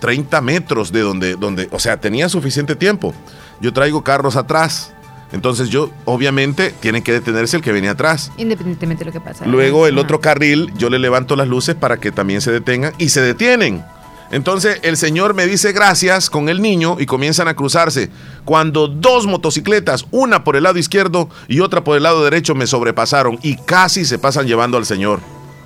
[0.00, 3.14] 30 metros de donde, donde, o sea, tenía suficiente tiempo.
[3.60, 4.92] Yo traigo carros atrás.
[5.32, 8.30] Entonces yo, obviamente, tiene que detenerse el que venía atrás.
[8.36, 9.44] Independientemente de lo que pasa.
[9.44, 13.08] Luego el otro carril, yo le levanto las luces para que también se detengan y
[13.08, 13.84] se detienen.
[14.30, 18.10] Entonces el señor me dice gracias con el niño y comienzan a cruzarse.
[18.44, 22.66] Cuando dos motocicletas, una por el lado izquierdo y otra por el lado derecho, me
[22.66, 25.20] sobrepasaron y casi se pasan llevando al señor.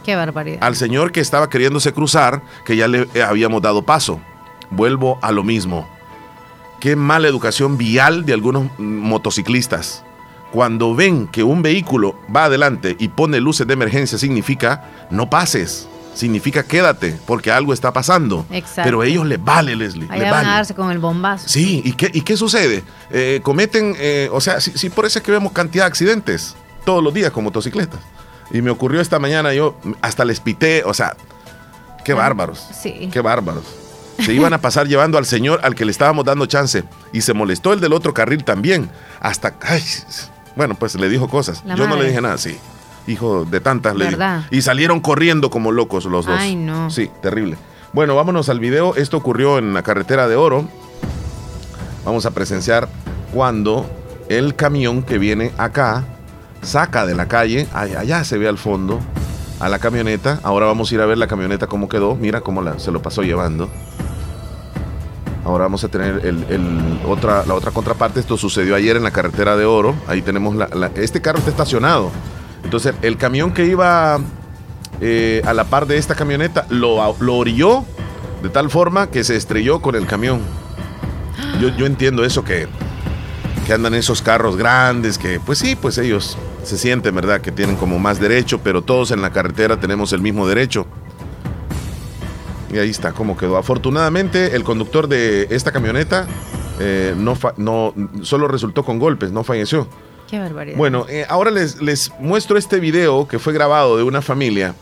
[0.05, 0.59] Qué barbaridad.
[0.63, 4.21] Al señor que estaba queriéndose cruzar, que ya le eh, habíamos dado paso.
[4.71, 5.89] Vuelvo a lo mismo.
[6.81, 10.05] Qué mala educación vial de algunos mm, motociclistas.
[10.53, 15.89] Cuando ven que un vehículo va adelante y pone luces de emergencia, significa no pases.
[16.15, 18.45] Significa quédate, porque algo está pasando.
[18.51, 18.83] Exacto.
[18.85, 20.03] Pero a ellos les vale, Leslie.
[20.03, 20.49] les Allá van vale.
[20.49, 21.49] a darse con el bombazo.
[21.49, 22.83] Sí, ¿y qué, y qué sucede?
[23.11, 26.57] Eh, cometen, eh, o sea, sí, sí, por eso es que vemos cantidad de accidentes
[26.85, 28.01] todos los días con motocicletas.
[28.51, 31.17] Y me ocurrió esta mañana, yo hasta les pité, o sea,
[32.05, 32.67] qué bárbaros.
[32.83, 33.09] Sí.
[33.13, 33.65] Qué bárbaros.
[34.25, 36.85] Se iban a pasar llevando al señor al que le estábamos dando chance.
[37.13, 38.91] Y se molestó el del otro carril también.
[39.21, 39.83] Hasta, ay,
[40.57, 41.63] bueno, pues le dijo cosas.
[41.65, 42.59] La yo no le dije nada, sí.
[43.11, 44.05] Hijo de tantas le.
[44.51, 46.37] Y salieron corriendo como locos los dos.
[46.39, 46.91] Ay, no.
[46.91, 47.57] Sí, terrible.
[47.93, 48.95] Bueno, vámonos al video.
[48.95, 50.69] Esto ocurrió en la carretera de Oro.
[52.05, 52.89] Vamos a presenciar
[53.33, 53.85] cuando
[54.29, 56.05] el camión que viene acá
[56.63, 59.01] saca de la calle, allá se ve al fondo,
[59.59, 60.39] a la camioneta.
[60.45, 62.15] Ahora vamos a ir a ver la camioneta cómo quedó.
[62.15, 63.69] Mira cómo la- se lo pasó llevando.
[65.45, 68.21] Ahora vamos a tener el, el otra, la otra contraparte.
[68.21, 69.95] Esto sucedió ayer en la carretera de Oro.
[70.07, 72.11] Ahí tenemos la, la- este carro está estacionado.
[72.65, 74.19] Entonces, el camión que iba
[75.01, 77.85] eh, a la par de esta camioneta lo, lo orilló
[78.43, 80.41] de tal forma que se estrelló con el camión.
[81.61, 82.69] Yo, yo entiendo eso que,
[83.67, 87.41] que andan esos carros grandes, que pues sí, pues ellos se sienten, ¿verdad?
[87.41, 90.87] Que tienen como más derecho, pero todos en la carretera tenemos el mismo derecho.
[92.73, 93.57] Y ahí está, cómo quedó.
[93.57, 96.27] Afortunadamente, el conductor de esta camioneta
[96.79, 99.89] eh, no, no solo resultó con golpes, no falleció.
[100.31, 100.77] Qué barbaridad.
[100.79, 104.75] Bueno, eh, ahora les, les muestro este video que fue grabado de una familia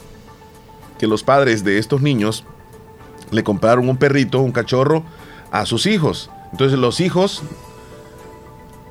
[0.98, 2.44] que los padres de estos niños
[3.30, 5.04] le compraron un perrito, un cachorro,
[5.50, 6.30] a sus hijos.
[6.52, 7.42] Entonces los hijos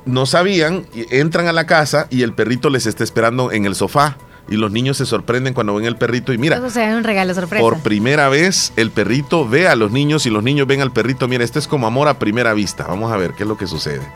[0.04, 3.74] no sabían, y entran a la casa y el perrito les está esperando en el
[3.74, 4.16] sofá.
[4.50, 7.34] Y los niños se sorprenden cuando ven el perrito y mira, Eso sea un regalo
[7.34, 7.60] sorpresa.
[7.60, 11.28] por primera vez el perrito ve a los niños y los niños ven al perrito.
[11.28, 12.86] Mira, esto es como amor a primera vista.
[12.88, 14.10] Vamos a ver qué es lo que sucede.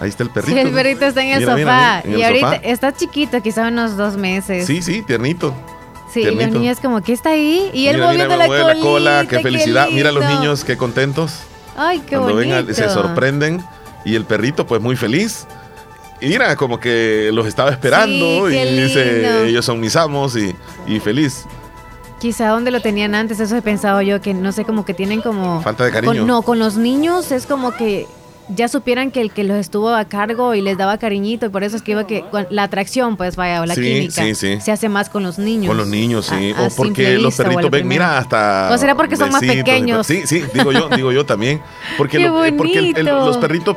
[0.00, 0.54] Ahí está el perrito.
[0.54, 1.56] Sí, el perrito está en el Mira, sofá.
[1.56, 2.68] mira, mira, en y el ahorita sofá.
[2.68, 4.66] está chiquito, quizá unos dos meses.
[4.66, 5.54] Sí, sí, tiernito.
[6.12, 6.58] Sí, y los tiernito.
[6.58, 7.70] niños como, ¿qué está ahí?
[7.72, 8.46] Y él moviendo la,
[8.80, 9.88] colita, qué felicidad.
[9.92, 11.40] Mira los niños, qué contentos.
[11.76, 12.64] Ay, qué Cuando bonito.
[12.66, 13.62] ven se sorprenden.
[14.04, 15.46] Y el perrito, pues muy feliz.
[16.22, 18.48] Y mira, como que los estaba esperando.
[18.48, 20.54] Sí, y qué dice, ellos son mis amos y,
[20.86, 21.44] y feliz.
[22.18, 25.22] Quizá donde lo tenían antes, eso he pensado yo, que no sé, como que tienen
[25.22, 25.62] como...
[25.62, 26.12] Falta de cariño.
[26.12, 28.06] Con- no, con los niños es como que
[28.54, 31.64] ya supieran que el que los estuvo a cargo y les daba cariñito y por
[31.64, 34.60] eso es que iba que la atracción pues vaya o la Sí, química sí, sí.
[34.60, 35.68] se hace más con los niños.
[35.68, 36.52] Con los niños, sí.
[36.56, 37.88] A- a o porque los perritos ven, primero.
[37.88, 38.70] mira, hasta.
[38.72, 40.06] ¿O será porque son más pequeños?
[40.06, 41.60] Sí, sí, digo yo, digo yo también.
[41.96, 43.26] Porque, ¡Qué lo- eh, porque el- el- bonito!
[43.26, 43.76] los perritos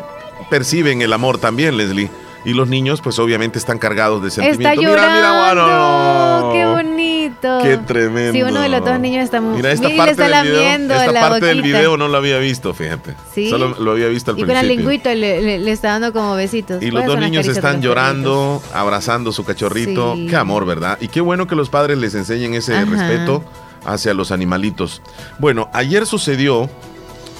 [0.49, 2.09] perciben el amor también, Leslie.
[2.45, 4.81] Y los niños, pues obviamente están cargados de Está sentimiento.
[4.81, 5.13] llorando.
[5.15, 6.49] Mira, mira, bueno.
[6.51, 7.12] Qué bonito.
[7.41, 8.33] Qué tremendo.
[8.33, 9.55] Sí, uno de los dos niños está muy...
[9.57, 12.37] Mira, esta Mira, parte, está del video, esta la parte del video no lo había
[12.39, 13.15] visto, fíjate.
[13.33, 13.49] Sí.
[13.49, 14.75] Solo lo había visto al Y con principio.
[14.77, 16.81] lengüita le, le- le está dando como besitos.
[16.81, 20.15] Y los dos niños están llorando, abrazando su cachorrito.
[20.15, 20.27] Sí.
[20.29, 20.97] Qué amor, ¿verdad?
[21.01, 22.85] Y qué bueno que los padres les enseñen ese Ajá.
[22.85, 23.43] respeto
[23.85, 25.01] hacia los animalitos.
[25.39, 26.69] Bueno, ayer sucedió,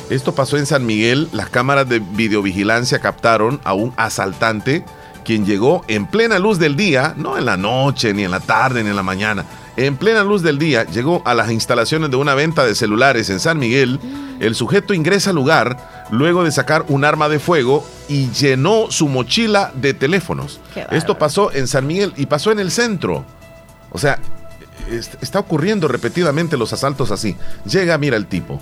[0.10, 4.84] esto pasó en San Miguel, las cámaras de videovigilancia captaron a un asaltante
[5.24, 8.84] quien llegó en plena luz del día, no en la noche, ni en la tarde,
[8.84, 9.46] ni en la mañana.
[9.76, 13.40] En plena luz del día llegó a las instalaciones de una venta de celulares en
[13.40, 14.00] San Miguel.
[14.40, 19.08] El sujeto ingresa al lugar luego de sacar un arma de fuego y llenó su
[19.08, 20.60] mochila de teléfonos.
[20.92, 23.26] Esto pasó en San Miguel y pasó en el centro.
[23.90, 24.20] O sea,
[24.92, 27.36] es- está ocurriendo repetidamente los asaltos así.
[27.66, 28.62] Llega, mira el tipo.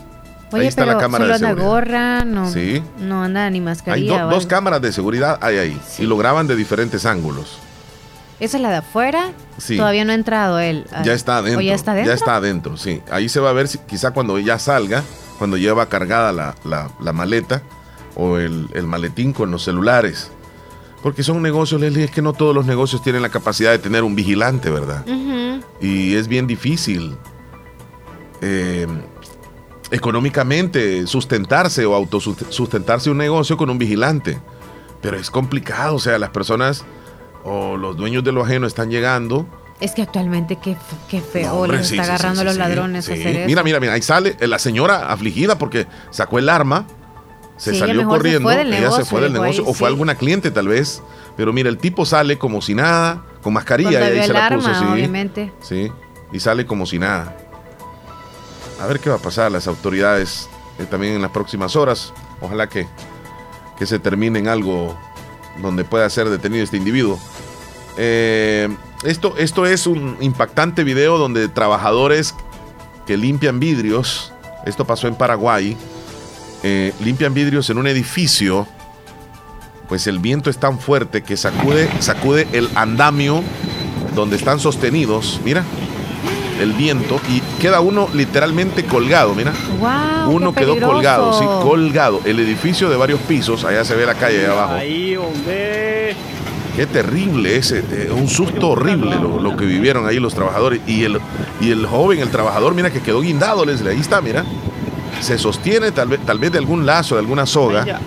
[0.53, 1.69] Oye, Ahí está pero la cámara solo de anda seguridad.
[1.69, 2.83] gorra, no, Sí.
[2.99, 4.21] no anda ni Hay mascarilla.
[4.23, 6.03] do- o dos cámaras de seguridad hay ahí Sí.
[6.03, 7.57] y lo graban de diferentes ángulos.
[8.41, 9.31] Esa es la de afuera.
[9.57, 9.77] Sí.
[9.77, 10.85] Todavía no ha entrado él.
[10.91, 11.59] Ah, Ya está adentro.
[11.59, 12.11] ¿O ya está adentro?
[12.11, 13.01] Ya está adentro, sí.
[13.11, 15.03] Ahí se va a ver si, quizá cuando ya salga,
[15.37, 17.61] cuando lleva cargada la, la- la maleta
[18.15, 20.31] o el, el maletín con los celulares.
[21.03, 24.03] Porque son negocios, Leslie, es que no todos los negocios tienen la capacidad de tener
[24.03, 25.05] un vigilante, ¿verdad?
[25.79, 27.15] Y es bien difícil
[28.41, 28.85] eh,
[29.91, 34.39] económicamente sustentarse o autosustentarse un negocio con un vigilante.
[35.01, 36.85] Pero es complicado, o sea, las personas
[37.43, 39.45] o los dueños de lo ajeno están llegando.
[39.79, 40.77] Es que actualmente qué,
[41.09, 43.11] qué feo No, hombre, les sí, está sí, agarrando sí, los ladrones sí.
[43.11, 43.47] a hacer eso.
[43.47, 46.85] Mira, mira, mira, ahí sale la señora afligida porque sacó el arma,
[47.57, 50.51] se salió se corriendo, del ella se fue del negocio, ahí, o fue alguna cliente
[50.51, 51.01] tal vez,
[51.35, 54.45] pero mira, el tipo sale como si nada, con mascarilla, Cuando y ahí se la
[54.45, 54.85] arma, puso, sí.
[54.85, 55.51] obviamente.
[55.61, 55.91] Sí,
[56.31, 57.35] y sale como si nada.
[58.79, 60.47] A ver qué va a pasar las autoridades
[60.79, 62.13] eh, también en las próximas horas.
[62.39, 62.87] Ojalá que,
[63.77, 64.97] que se termine en algo
[65.59, 67.19] donde pueda ser detenido este individuo.
[67.97, 68.69] Eh,
[69.03, 72.35] esto, esto es un impactante video donde trabajadores
[73.05, 74.31] que limpian vidrios,
[74.65, 75.75] esto pasó en Paraguay,
[76.63, 78.67] eh, limpian vidrios en un edificio,
[79.89, 83.43] pues el viento es tan fuerte que sacude, sacude el andamio
[84.15, 85.63] donde están sostenidos, mira,
[86.61, 89.53] el viento, y queda uno literalmente colgado, mira.
[89.79, 92.21] Wow, Uno qué quedó colgado, sí, colgado.
[92.25, 94.73] El edificio de varios pisos, allá se ve la calle allá abajo.
[94.73, 96.15] Ahí, hombre.
[96.75, 100.79] Qué terrible ese, eh, un susto horrible lo, lo que vivieron ahí los trabajadores.
[100.87, 101.19] Y el,
[101.59, 104.45] y el joven, el trabajador, mira que quedó guindado, Leslie, ahí está, mira.
[105.19, 107.99] Se sostiene tal vez, tal vez de algún lazo, de alguna soga,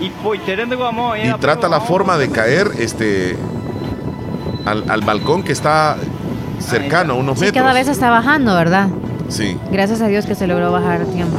[0.00, 3.36] Y pues, y trata la forma de caer este
[4.66, 5.96] al, al balcón que está
[6.64, 7.62] cercano a unos Sí, metros.
[7.62, 8.88] cada vez está bajando, ¿verdad?
[9.28, 11.36] Sí, Gracias a Dios que se logró bajar a tiempo.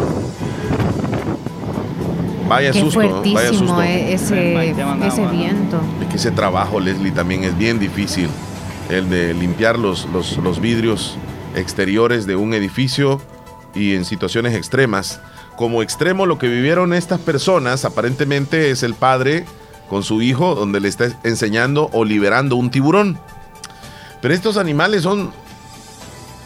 [2.48, 3.82] vaya Qué susto, vaya fuertísimo susto.
[3.82, 4.70] eh, ese,
[5.08, 5.80] ese viento.
[6.02, 8.30] Es que ese trabajo, Leslie, también es bien difícil.
[8.90, 11.18] El de limpiar los, los, los vidrios
[11.56, 13.20] exteriores de un edificio
[13.74, 15.20] y en situaciones extremas.
[15.56, 19.46] Como extremo, lo que vivieron estas personas, aparentemente es el padre
[19.90, 23.18] con su hijo, donde le está enseñando o liberando un tiburón.
[24.26, 25.32] Pero estos animales son,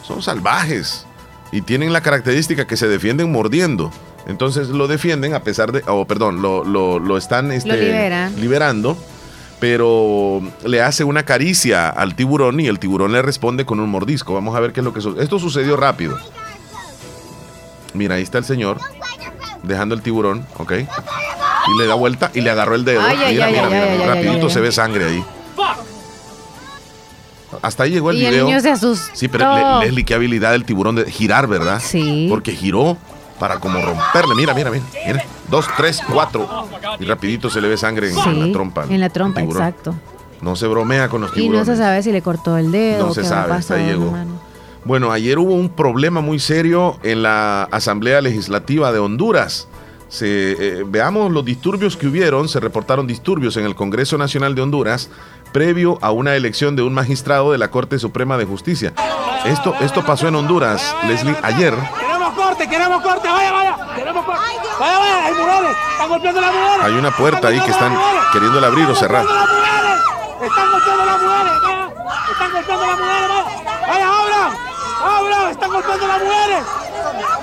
[0.05, 1.05] son salvajes
[1.53, 3.89] y tienen la característica que se defienden mordiendo.
[4.27, 8.35] Entonces lo defienden a pesar de, o perdón, lo, lo, lo están este, liberan.
[8.35, 8.97] liberando,
[9.61, 14.33] pero le hace una caricia al tiburón y el tiburón le responde con un mordisco.
[14.33, 15.23] Vamos a ver qué es lo que sucede.
[15.23, 16.17] Esto sucedió rápido.
[17.93, 18.77] Mira, ahí está el señor
[19.63, 20.73] dejando el tiburón, ¿ok?
[20.73, 22.99] Y le da vuelta y le agarró el dedo.
[23.01, 25.23] Ay, mira, ay, mira, ay, mira, rapidito se ve sangre ahí.
[27.61, 28.45] Hasta ahí llegó el Y el video.
[28.45, 29.11] niño se asustó.
[29.15, 31.81] Sí, pero Le- Leslie, qué habilidad del tiburón de girar, ¿verdad?
[31.83, 32.27] Sí.
[32.29, 32.97] Porque giró
[33.39, 34.35] para como romperle.
[34.35, 34.83] Mira, mira, mira.
[35.07, 35.23] mira.
[35.49, 36.47] Dos, tres, cuatro.
[36.99, 38.85] Y rapidito se le ve sangre en, Sí, en la trompa.
[38.89, 39.95] En la trompa, exacto.
[40.41, 41.67] No se bromea con los Y no tiburones.
[41.67, 43.07] se sabe si le cortó el dedo.
[43.07, 44.13] No se sabe, hasta ahí llegó.
[44.85, 49.67] Bueno, ayer hubo un problema muy serio en la Asamblea Legislativa de Honduras.
[50.09, 52.49] Se, eh, veamos los disturbios que hubieron.
[52.49, 55.09] Se reportaron disturbios en el Congreso Nacional de Honduras
[55.51, 58.93] previo a una elección de un magistrado de la Corte Suprema de Justicia.
[59.45, 61.73] Esto, esto pasó en Honduras, Leslie, ayer.
[61.97, 63.77] Queremos corte, queremos corte, vaya, vaya.
[63.95, 64.41] Queremos corte.
[64.79, 65.77] Vaya, vaya, hay mujeres.
[65.91, 66.85] Están golpeando a las mujeres.
[66.85, 67.97] Hay una puerta ahí que están
[68.33, 69.25] queriéndola abrir o cerrar.
[69.25, 70.41] Están golpeando a las mujeres.
[70.41, 71.61] Están golpeando a las mujeres.
[71.63, 71.89] Vaya.
[72.31, 73.43] Están golpeando a las mujeres.
[73.87, 74.51] Vaya, abran.
[75.03, 75.51] Abran.
[75.51, 76.88] Están golpeando a las mujeres.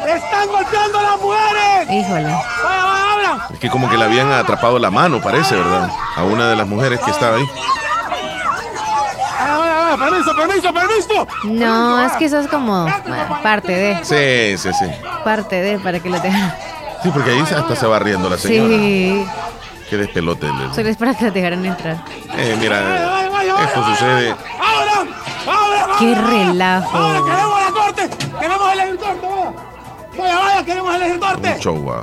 [0.06, 1.90] Están golpeando a las mujeres.
[1.90, 2.24] Híjole.
[2.24, 3.40] Vaya, vaya, abran.
[3.52, 5.90] Es que como que le habían atrapado la mano, parece, ¿verdad?
[6.16, 7.44] A una de las mujeres que estaba ahí.
[9.40, 9.96] Vaya, vaya, vaya.
[10.04, 11.26] Permiso, permiso, permiso.
[11.44, 14.86] No, es que eso es como bueno, parte de, Sí, sí, sí.
[15.24, 16.52] parte de, para que lo dejen.
[17.02, 18.68] Sí, porque ahí hasta se va riendo la señora.
[18.68, 19.26] Sí,
[19.90, 20.46] Qué despelote.
[20.46, 20.74] Leslie.
[20.74, 21.96] solo es para que lo dejaran entrar.
[22.36, 23.30] Eh, mira,
[23.62, 24.30] esto sucede.
[24.30, 25.08] Abran.
[25.46, 25.98] Abran.
[25.98, 27.24] Qué Ahora relajo.
[27.24, 28.10] queremos la corte.
[28.40, 29.26] Queremos elegir corte.
[30.18, 31.52] Vaya, vaya, queremos elegir corte.
[31.54, 32.02] Un show, ah.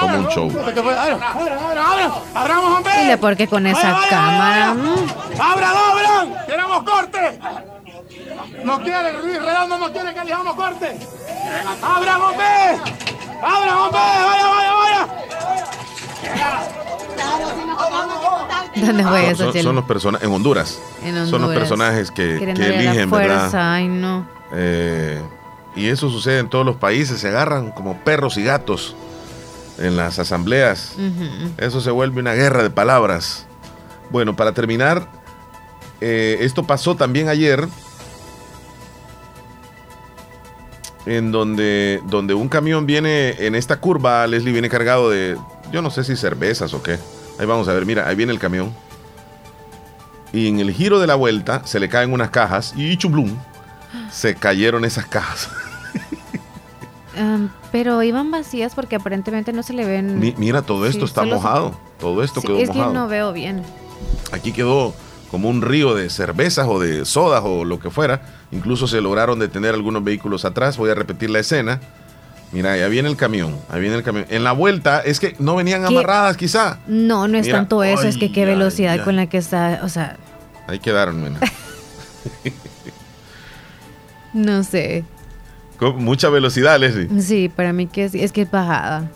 [0.00, 0.50] Como un show.
[0.50, 2.12] Abran.
[2.34, 2.92] Abramos, hombre.
[3.00, 4.70] Dile por qué con esa cámara.
[5.40, 6.46] ¡Abran, abran!
[6.46, 7.38] ¡Queremos corte!
[8.64, 10.98] No quiere, Luis Redondo no quiere que elijamos corte.
[11.82, 12.80] ¡Abran, hombre!
[13.42, 14.00] ¡Abran, hombre!
[14.00, 15.06] ¡Vaya, vaya, vaya!
[18.76, 20.78] ¿Dónde fue Son, eso, son- son los personajes en Honduras.
[21.02, 21.58] En Son los Honduras.
[21.60, 23.72] personajes que, que eligen, fuerza, ¿verdad?
[23.74, 24.26] Ay, no.
[24.52, 25.22] Eh,
[25.76, 27.20] y eso sucede en todos los países.
[27.20, 28.96] Se agarran como perros y gatos
[29.78, 30.94] en las asambleas.
[31.58, 33.46] Eso se vuelve una guerra de palabras.
[34.10, 35.08] Bueno, para terminar,
[36.00, 37.68] eh, esto pasó también ayer,
[41.04, 45.36] en donde, donde un camión viene en esta curva, Leslie viene cargado de,
[45.72, 46.98] yo no sé si cervezas o qué.
[47.38, 48.74] Ahí vamos a ver, mira, ahí viene el camión.
[50.32, 53.36] y en el giro de la vuelta se le caen unas cajas y chublum,
[54.10, 55.48] se cayeron esas cajas.
[57.18, 60.18] Um, pero iban vacías porque aparentemente no se le ven.
[60.20, 61.74] Mi- mira, todo esto Sí, está mojado.
[61.98, 62.92] Todo esto Sí, quedó es que mojado.
[62.92, 63.62] no veo bien.
[64.32, 64.94] Aquí quedó
[65.30, 68.20] como un río de cervezas o de sodas o lo que fuera.
[68.52, 70.76] Incluso se lograron detener algunos vehículos atrás.
[70.76, 71.80] Voy a repetir la escena.
[72.52, 73.56] Mira, ahí viene el camión.
[73.70, 74.26] Ahí viene el camión.
[74.28, 75.86] En la vuelta es que no venían ¿Qué?
[75.88, 76.80] amarradas quizá.
[76.86, 79.00] No, no es Mira, tanto eso, es que qué ay, velocidad ay.
[79.00, 80.18] con la que está, o sea,
[80.68, 81.40] Ahí quedaron, mira.
[84.36, 85.04] no sé.
[85.78, 87.08] Con mucha velocidad, Leslie.
[87.20, 89.10] Sí, para mí que es, es que es bajada.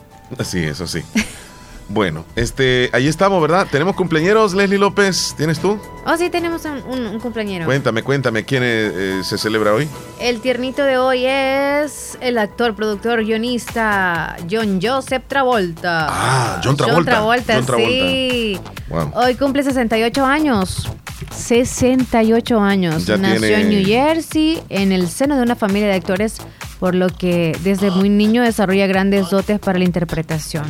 [0.44, 1.02] Sí, eso sí.
[1.92, 3.66] Bueno, este, ahí estamos, ¿verdad?
[3.68, 5.34] Tenemos cumpleañeros, Leslie López.
[5.36, 5.76] ¿Tienes tú?
[6.06, 7.64] Oh, sí, tenemos un, un- un compañero.
[7.66, 9.88] Cuéntame, cuéntame, ¿quién eh, eh, se celebra hoy?
[10.20, 16.06] El tiernito de hoy es el actor, productor, guionista John Joseph Travolta.
[16.08, 16.94] Ah, John Travolta.
[16.96, 17.90] John Travolta, John Travolta.
[17.90, 18.60] sí.
[18.88, 19.10] Wow.
[19.14, 20.88] Hoy cumple 68 años.
[21.34, 23.06] 68 años.
[23.06, 26.38] Ya Nació tiene- en New Jersey, en el seno de una familia de actores,
[26.80, 30.64] por lo que desde muy niño desarrolla grandes dotes para la interpretación.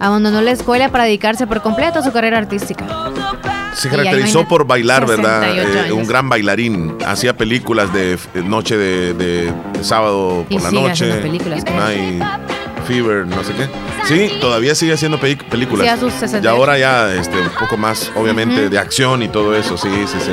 [0.00, 2.86] Abandonó la escuela para dedicarse por completo a su carrera artística.
[3.74, 5.42] Se caracterizó por bailar, ¿verdad?
[5.42, 6.96] 68 Eh, un gran bailarín.
[7.06, 11.12] Hacía películas de noche de, de- de sábado Y por la noche.
[11.16, 11.62] películas.
[11.64, 12.22] Night
[12.88, 13.68] Fever, no sé qué.
[14.06, 15.84] Sí, todavía sigue haciendo películas.
[15.86, 16.42] Sí, a sus 68.
[16.42, 19.76] y ahora ya este, un poco más, obviamente, de acción y todo eso.
[19.76, 20.32] Sí, sí, sí.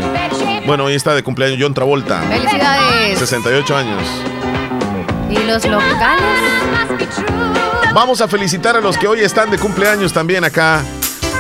[0.65, 2.21] Bueno, hoy está de cumpleaños John Travolta.
[2.21, 3.19] ¡Felicidades!
[3.19, 4.01] 68 años.
[5.29, 6.23] ¿Y los locales?
[7.93, 10.83] Vamos a felicitar a los que hoy están de cumpleaños también acá.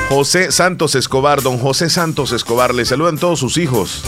[0.09, 4.03] José Santos Escobar, don José Santos Escobar, le saludan todos sus hijos.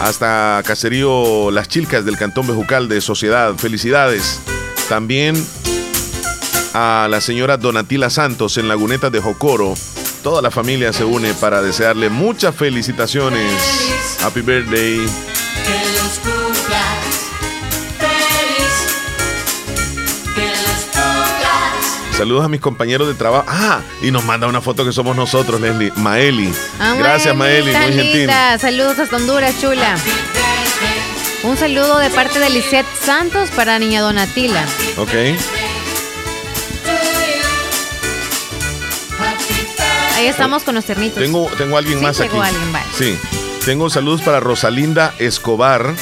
[0.00, 3.54] Hasta Caserío Las Chilcas del Cantón Bejucal de Sociedad.
[3.56, 4.40] Felicidades.
[4.88, 5.34] También
[6.74, 9.74] a la señora Donatila Santos en Laguneta de Jocoro.
[10.22, 14.18] Toda la familia se une para desearle muchas felicitaciones.
[14.22, 14.98] Happy birthday.
[15.64, 17.11] Que los
[22.16, 23.46] Saludos a mis compañeros de trabajo.
[23.48, 25.92] Ah, y nos manda una foto que somos nosotros, Leslie.
[25.96, 26.52] Maeli.
[26.78, 27.72] Ah, Gracias, Maeli.
[27.74, 28.30] Muy gentil.
[28.60, 29.96] Saludos hasta Honduras, chula.
[31.42, 34.64] Un saludo de parte de Lisette Santos para niña Donatila.
[34.98, 35.10] Ok.
[40.14, 41.20] Ahí estamos con los ternitos.
[41.20, 42.36] Tengo, tengo alguien Sí, más aquí.
[42.36, 42.86] alguien, vale.
[42.96, 43.18] Sí.
[43.64, 45.94] Tengo saludos para Rosalinda Escobar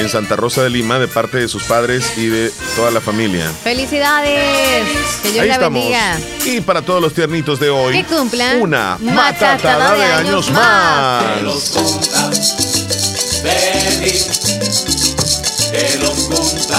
[0.00, 3.50] en Santa Rosa de Lima de parte de sus padres y de toda la familia.
[3.62, 4.84] ¡Felicidades!
[5.22, 5.78] Que Dios Ahí la estamos.
[5.82, 6.18] bendiga.
[6.46, 8.02] Y para todos los tiernitos de hoy.
[8.02, 11.24] Que cumplan Una matatada matatada de años más.
[11.36, 12.40] Que los cumplas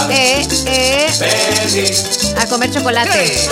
[0.10, 2.34] Eh, eh, feliz.
[2.38, 3.47] a comer chocolate.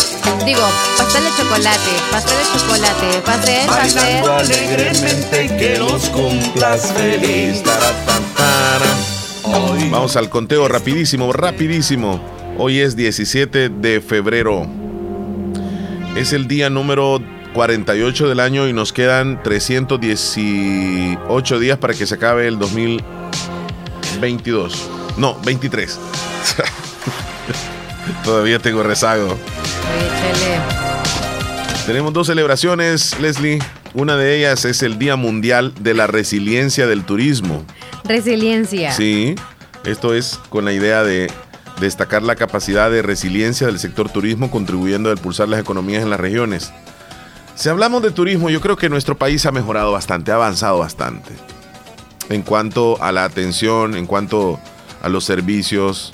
[0.45, 0.61] Digo,
[0.97, 4.03] pastel de chocolate, pastel de chocolate, pastel, pastel.
[4.03, 7.61] Bailando alegremente que los cumplas feliz.
[7.65, 9.18] Hoy
[9.51, 12.21] Vamos al conteo rapidísimo, rapidísimo.
[12.57, 14.67] Hoy es 17 de febrero.
[16.15, 17.19] Es el día número
[17.53, 24.89] 48 del año y nos quedan 318 días para que se acabe el 2022.
[25.17, 25.99] No, 23.
[28.23, 29.35] Todavía tengo rezago.
[31.87, 33.57] Tenemos dos celebraciones, Leslie.
[33.95, 37.65] Una de ellas es el Día Mundial de la Resiliencia del Turismo.
[38.09, 38.91] Resiliencia.
[38.91, 39.35] Sí,
[39.83, 41.31] esto es con la idea de
[41.79, 46.19] destacar la capacidad de resiliencia del sector turismo contribuyendo a impulsar las economías en las
[46.19, 46.73] regiones.
[47.53, 51.33] Si hablamos de turismo, yo creo que nuestro país ha mejorado bastante, ha avanzado bastante.
[52.29, 54.59] En cuanto a la atención, en cuanto
[55.03, 56.11] a los servicios,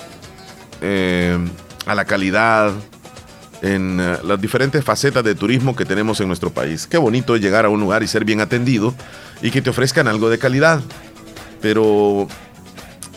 [0.82, 1.38] eh,
[1.86, 2.74] a la calidad,
[3.62, 6.86] en eh, las diferentes facetas de turismo que tenemos en nuestro país.
[6.86, 8.94] Qué bonito es llegar a un lugar y ser bien atendido
[9.40, 10.80] y que te ofrezcan algo de calidad.
[11.66, 12.28] Pero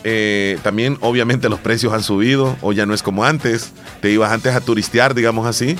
[0.02, 3.70] eh, también obviamente los precios han subido o ya no es como antes.
[4.00, 5.76] Te ibas antes a turistear, digamos así,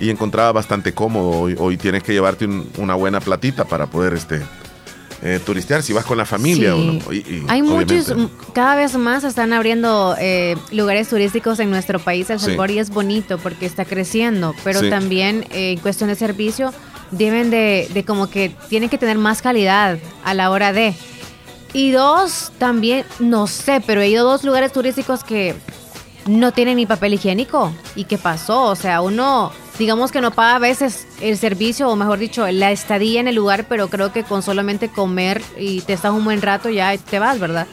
[0.00, 1.28] y encontraba bastante cómodo.
[1.40, 4.40] Hoy, hoy tienes que llevarte un- una buena platita para poder este,
[5.20, 6.72] eh, turistear si vas con la familia.
[6.72, 6.78] Sí.
[6.78, 7.12] o no.
[7.12, 8.14] Y- y Hay muchos,
[8.54, 12.46] cada vez más están abriendo eh, lugares turísticos en nuestro país, El Sí.
[12.46, 14.88] Salvador, y es bonito porque está creciendo, pero Sí.
[14.88, 16.72] también eh, en cuestión de servicio
[17.10, 20.94] deben de, de como que tienen que tener más calidad a la hora de.
[21.76, 25.54] Y dos, también, no sé, pero he ido a dos lugares turísticos que
[26.26, 27.70] no tienen ni papel higiénico.
[27.94, 28.62] ¿Y qué pasó?
[28.62, 32.70] O sea, uno, digamos que no paga a veces el servicio, o mejor dicho, la
[32.72, 36.40] estadía en el lugar, pero creo que con solamente comer y te estás un buen
[36.40, 37.66] rato ya te vas, ¿verdad?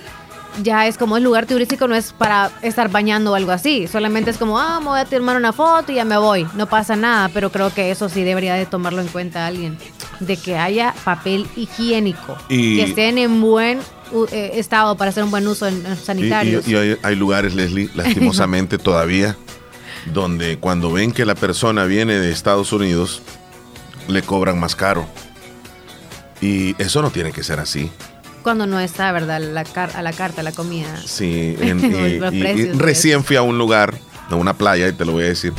[0.61, 3.87] Ya es como el lugar turístico, no es para estar bañando o algo así.
[3.87, 6.45] Solamente es como, ah, me voy a tomar una foto y ya me voy.
[6.55, 9.77] No pasa nada, pero creo que eso sí debería de tomarlo en cuenta alguien.
[10.19, 13.79] de que haya papel higiénico, Y- que estén en buen
[14.31, 16.67] eh, estado para hacer un buen uso en, en Y, sanitarios.
[16.67, 19.35] y- y hay, hay lugares, Leslie, lastimosamente todavía,
[20.13, 23.21] donde cuando ven que la persona viene de Estados Unidos,
[24.07, 25.07] le cobran más caro.
[26.41, 27.89] Y eso no tiene que ser así.
[28.43, 29.39] Cuando no está, ¿verdad?
[29.41, 30.97] La car- a la carta, la comida.
[31.05, 33.97] Sí, en- y- y- y recién fui a un lugar,
[34.29, 35.53] a una playa, y te lo voy a decir.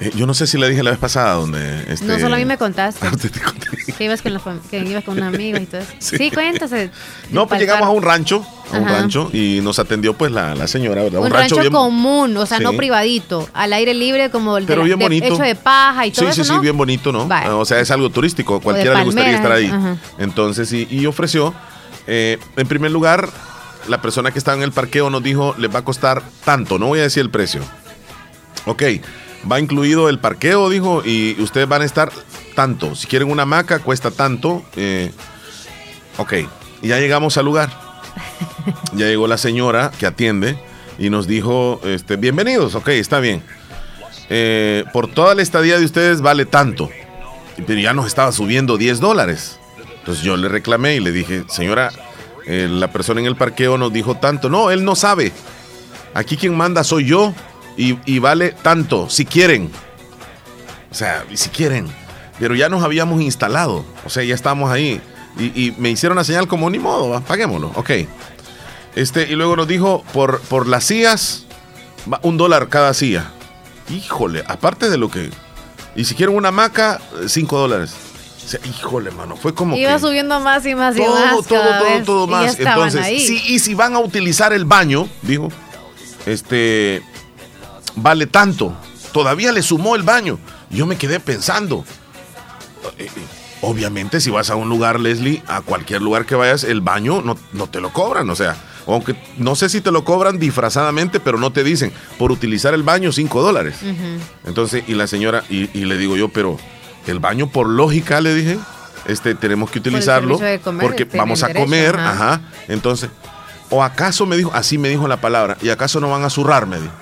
[0.00, 1.92] Eh, yo no sé si le dije la vez pasada donde...
[1.92, 3.68] Este, No solo a mí me contaste Ah, te- conté.
[3.96, 5.90] que ibas con, la fam- que ibas con un y todo eso.
[5.98, 6.16] Sí.
[6.18, 6.90] Sí, cuéntase.
[7.30, 10.68] No, pues llegamos a un rancho, a un rancho, y nos atendió pues la, la
[10.68, 11.20] señora, ¿verdad?
[11.20, 12.76] Un, rancho, bien- común, o sea, no Sí.
[12.76, 15.26] privadito, al aire libre como el de Pero la- bien de- bonito.
[15.34, 16.60] hecho de paja y Sí, todo sí, eso, sí, ¿no?
[16.60, 17.28] bien bonito, ¿no?
[17.58, 19.72] O sea, es algo turístico, cualquiera le gustaría estar ahí.
[20.18, 21.54] Entonces, sí, y ofreció,
[22.06, 23.28] eh, en primer lugar,
[23.88, 26.86] la persona que estaba en el parqueo nos dijo, les va a costar tanto, no
[26.86, 27.62] voy a decir el precio.
[28.66, 28.82] Ok,
[29.50, 32.10] va incluido el parqueo, dijo, y ustedes van a estar
[32.54, 32.94] tanto.
[32.94, 34.64] Si quieren una hamaca, cuesta tanto.
[34.76, 35.12] eh,
[36.16, 36.34] ok,
[36.82, 37.70] ya llegamos al lugar.
[38.94, 40.58] Ya llegó la señora que atiende
[40.98, 43.42] y nos dijo, este, bienvenidos, ok, está bien.
[44.28, 46.90] Eh, por toda la estadía de ustedes vale tanto.
[47.66, 49.58] Pero ya nos estaba subiendo 10 dólares.
[49.98, 51.90] Entonces yo le reclamé y le dije, señora,
[52.46, 54.48] eh, la persona en el parqueo nos dijo tanto.
[54.48, 55.32] No, él no sabe.
[56.14, 57.34] Aquí quien manda soy yo
[57.78, 59.70] y, y vale tanto, si quieren.
[60.90, 61.88] O sea, si quieren.
[62.38, 63.84] Pero ya nos habíamos instalado.
[64.04, 65.00] O sea, ya estamos ahí.
[65.38, 67.72] Y, y me hicieron la señal como ni modo, va, paguémoslo.
[67.76, 67.90] Ok.
[68.94, 71.46] Este, y luego nos dijo, por, por las sillas,
[72.22, 73.30] un dólar cada silla.
[73.88, 75.30] Híjole, aparte de lo que...
[75.94, 77.94] Y si quieren una hamaca, eh, cinco dólares.
[78.44, 80.00] O sea, híjole, mano, fue como Iba que...
[80.00, 81.30] subiendo más y más y todo, más.
[81.30, 82.58] todo, todo, vez, todo ya más.
[82.58, 83.20] Entonces, ahí.
[83.20, 85.48] sí, y si van a utilizar el baño, dijo,
[86.26, 87.02] este,
[88.02, 88.74] vale tanto.
[89.12, 90.38] Todavía le sumó el baño.
[90.70, 91.84] Yo me quedé pensando.
[92.98, 93.10] eh, eh,
[93.60, 97.36] Obviamente, si vas a un lugar, Leslie, a cualquier lugar que vayas, el baño no,
[97.52, 98.30] no te lo cobran.
[98.30, 102.30] O sea, aunque no sé si te lo cobran disfrazadamente, pero no te dicen por
[102.30, 103.76] utilizar el baño 5 dólares.
[104.46, 106.56] Entonces, y la señora, y, y le digo yo, pero
[107.08, 108.58] el baño por lógica, le dije,
[109.06, 112.10] este, tenemos que utilizarlo comer, porque vamos a derecho, comer, ajá.
[112.12, 112.40] ajá.
[112.68, 113.10] Entonces,
[113.70, 116.66] o acaso me dijo, así me dijo la palabra, y acaso no van a zurrar,
[116.68, 116.92] me dijo.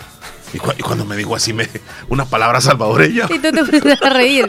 [0.53, 1.69] Y, cu- y cuando me dijo así, me
[2.09, 3.27] una palabra salvadoreña.
[3.29, 4.49] Y tú te pusiste a reír.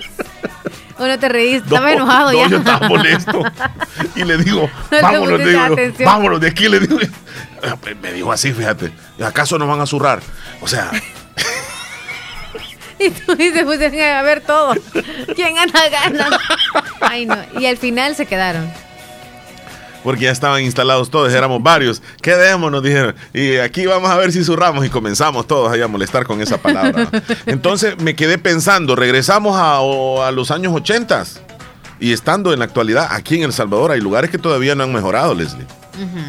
[0.99, 1.67] ¿O no te reíste?
[1.67, 2.47] Estaba enojado no, ya.
[2.49, 3.43] yo estaba molesto.
[4.15, 6.97] Y le digo, No vámonos, le digo, vámonos de aquí, le digo.
[8.01, 8.91] Me dijo así, fíjate.
[9.19, 10.21] ¿Y acaso no van a zurrar?
[10.61, 10.89] O sea,
[12.99, 14.73] Y tú y se pusieron a ver todo.
[15.35, 16.29] ¿Quién gana, gana?
[17.01, 17.37] Ay, no.
[17.59, 18.67] Y al final se quedaron.
[20.07, 22.01] Porque ya estaban instalados todos, éramos varios.
[22.21, 23.13] Quedémonos, dijeron.
[23.33, 26.57] Y aquí vamos a ver si zurramos y comenzamos todos ahí a molestar con esa
[26.57, 27.09] palabra.
[27.45, 31.25] Entonces me quedé pensando, regresamos a, los años 80
[31.99, 34.93] y estando en la actualidad aquí en El Salvador hay lugares que todavía no han
[34.93, 35.65] mejorado, Leslie.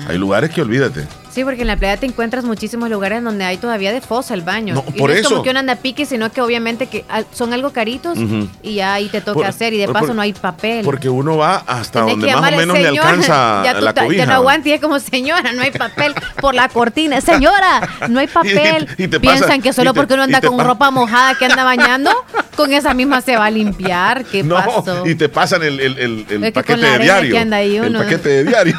[0.09, 1.07] Hay lugares que olvídate.
[1.39, 4.43] Sí, porque en la playa te encuentras muchísimos lugares donde hay todavía de fosa el
[4.43, 4.75] baño.
[4.75, 5.29] No, y por no es eso.
[5.31, 8.19] como que uno anda a pique, sino que obviamente que son algo caritos
[8.61, 9.73] y ya ahí te toca Por- hacer.
[9.73, 10.85] Y de por- paso por- no hay papel.
[10.85, 13.95] Porque uno va hasta Tenés donde más o menos le "Señora", alcanza ya tú la
[13.95, 14.17] cobija.
[14.25, 17.21] Ya no aguantes, y es como, señora, no hay papel por la cortina.
[17.29, 18.89] Señora, no hay papel.
[18.99, 21.37] Y- y te Piensan pasa- que solo te- porque uno anda con pa- ropa mojada
[21.37, 22.11] que anda bañando,
[22.57, 24.25] con esa misma se va a limpiar.
[24.25, 25.07] ¿Qué no, pasó?
[25.07, 27.33] y te pasan el, el- el- el Es que con paquete de diario.
[27.33, 28.75] que anda ahí el paquete de diario.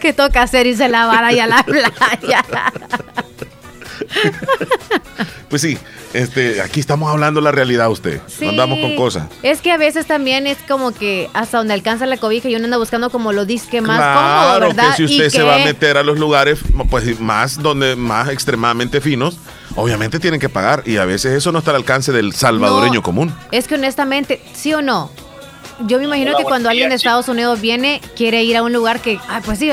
[0.00, 0.66] ¿Qué toca hacer?
[0.66, 2.44] Irse a lavar ahí a la playa.
[5.48, 5.78] Pues sí,
[6.12, 8.20] este, aquí estamos hablando la realidad usted.
[8.26, 8.44] Sí.
[8.44, 9.28] No andamos con cosas.
[9.42, 12.64] Es que a veces también es como que hasta donde alcanza la cobija y uno
[12.64, 14.90] anda buscando como lo disque más claro cómodo, ¿verdad?
[14.90, 16.58] que si Y usted se que- va a meter a los lugares
[16.90, 19.38] pues más donde más extremadamente finos,
[19.76, 23.02] obviamente tienen que pagar y a veces eso no está al alcance del salvadoreño No.
[23.02, 23.34] común.
[23.52, 25.10] Es que honestamente, sí o no.
[25.80, 28.72] Yo me imagino Hola, que cuando alguien de Estados Unidos viene, quiere ir a un
[28.72, 29.70] lugar que, ah, pues sí,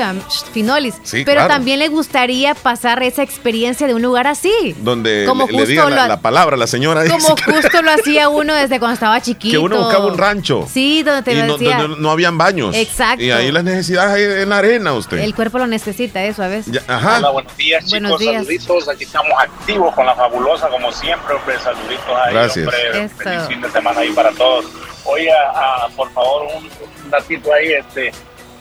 [0.52, 0.94] finolis.
[1.02, 1.48] Sí, pero claro.
[1.54, 4.74] también le gustaría pasar esa experiencia de un lugar así.
[4.78, 7.04] Donde Como le, le digan la, lo- la palabra a la señora.
[7.06, 9.52] Como dice justo lo hacía uno desde cuando estaba chiquito.
[9.52, 10.68] que uno buscaba un rancho.
[10.70, 11.78] Sí, donde te y lo no, decía.
[11.78, 12.74] donde no habían baños.
[12.74, 13.22] Exacto.
[13.24, 15.18] Y ahí las necesidades hay en la arena usted.
[15.18, 16.72] El cuerpo lo necesita, eso a veces.
[16.72, 17.18] Ya, ajá.
[17.18, 18.00] Hola, buenos días, chicos.
[18.00, 18.34] Buenos días.
[18.44, 18.88] Saluditos.
[18.88, 21.58] Aquí estamos activos con la fabulosa, como siempre, hombre.
[21.60, 22.66] Saluditos ahí, Gracias.
[22.66, 23.04] hombre.
[23.04, 23.14] Eso.
[23.16, 24.66] Feliz fin de semana ahí para todos.
[25.04, 27.72] Oye, ah, por favor, un, un datito ahí.
[27.72, 28.12] este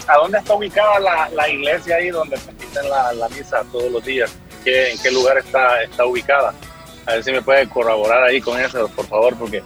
[0.07, 4.03] ¿A dónde está ubicada la, la iglesia ahí donde permiten la, la misa todos los
[4.03, 4.35] días?
[4.63, 6.53] ¿Qué, ¿En qué lugar está, está ubicada?
[7.05, 9.63] A ver si me puede corroborar ahí con eso, por favor, porque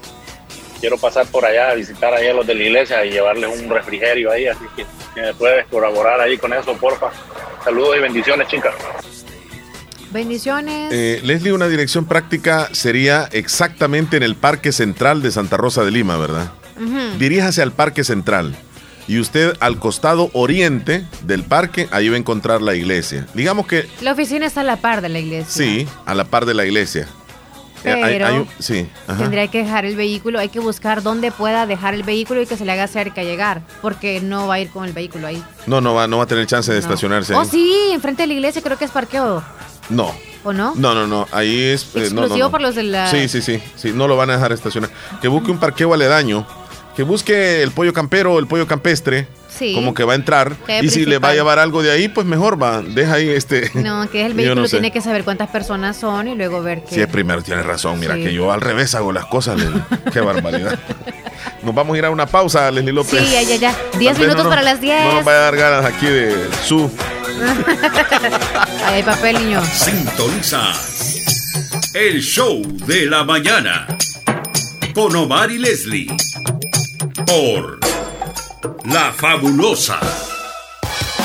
[0.80, 3.70] quiero pasar por allá a visitar ahí a los de la iglesia y llevarles un
[3.70, 4.48] refrigerio ahí.
[4.48, 7.10] Así que si me puedes colaborar ahí con eso, porfa.
[7.64, 8.76] Saludos y bendiciones, chicas.
[10.12, 10.92] Bendiciones.
[10.94, 15.92] Eh, Leslie, una dirección práctica sería exactamente en el Parque Central de Santa Rosa de
[15.92, 16.52] Lima, ¿verdad?
[17.18, 18.56] Diríjase al Parque Central
[19.08, 23.26] y usted al costado oriente del parque, ahí va a encontrar la iglesia.
[23.34, 25.48] Digamos que La oficina está a la par de la iglesia.
[25.50, 27.08] sí, a la par de la iglesia.
[27.84, 28.90] Eh, hay- Pero hay un- sí.
[29.18, 32.58] Tendría que dejar el vehículo, hay que buscar dónde pueda dejar el vehículo y que
[32.58, 35.42] se le haga cerca llegar, porque no va a ir con el vehículo ahí.
[35.68, 36.84] No, no va, no va a tener chance de No.
[36.84, 37.34] estacionarse.
[37.36, 37.48] Oh, ahí.
[37.50, 39.42] sí, enfrente de la iglesia creo que es parqueo,
[39.90, 40.12] No.
[40.44, 40.74] ¿o no?
[40.76, 41.84] No, no, no, ahí es...
[41.84, 42.52] eh, no, Exclusivo no.
[42.52, 44.90] para los de la- Sí, sí, sí, sí, no lo van a dejar estacionar.
[45.22, 46.46] Que busque un parqueo aledaño,
[46.98, 49.74] que busque el pollo campero o el pollo campestre, Sí.
[49.76, 50.56] como que va a entrar.
[50.82, 53.70] Y si le va a llevar algo de ahí, pues mejor va, deja ahí este...
[53.76, 54.78] No, que es el vehículo, no sé.
[54.78, 56.96] tiene que saber cuántas personas son y luego ver que...
[56.96, 58.00] Si es primero, tienes razón.
[58.00, 58.24] Mira Sí.
[58.24, 59.82] que yo al revés hago las cosas, Leslie.
[60.14, 60.78] Qué barbaridad.
[61.62, 63.20] Nos vamos a ir a una pausa, Leslie López.
[63.24, 63.74] Sí, ya, ya, ya.
[63.92, 65.04] Tal 10 vez minutos no nos- para las 10.
[65.06, 66.36] No nos vaya a dar ganas aquí de
[66.66, 66.90] su.
[68.86, 69.62] Ahí hay papel, niño.
[69.72, 71.22] Sintonizas
[71.94, 73.88] el show de la mañana
[74.96, 76.08] con Omar y Leslie
[77.28, 77.78] por
[78.86, 80.00] La Fabulosa.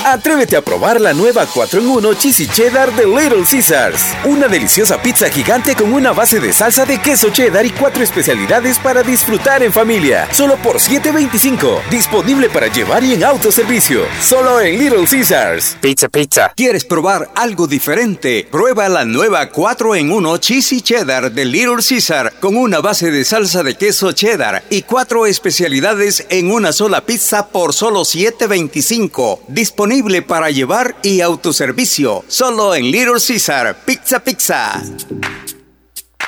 [0.04, 4.02] Atrévete a probar la nueva 4 en 1 Cheesy Cheddar de Little Caesars.
[4.24, 8.80] Una deliciosa pizza gigante con una base de salsa de queso cheddar y cuatro especialidades
[8.80, 10.26] para disfrutar en familia.
[10.32, 11.88] Solo por $7.25.
[11.88, 14.02] Disponible para llevar y en autoservicio.
[14.20, 15.76] Solo en Little Caesars.
[15.80, 16.52] Pizza, pizza.
[16.56, 18.48] ¿Quieres probar algo diferente?
[18.50, 23.24] Prueba la nueva 4 en 1 Cheesy Cheddar de Little Caesar con una base de
[23.24, 29.38] salsa de queso cheddar y cuatro especialidades en una sola pizza por solo $7.25.
[29.46, 29.91] Disponible
[30.22, 32.24] para llevar y autoservicio.
[32.26, 33.76] Solo en Little Caesar.
[33.84, 34.82] Pizza Pizza.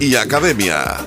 [0.00, 1.06] y Academia.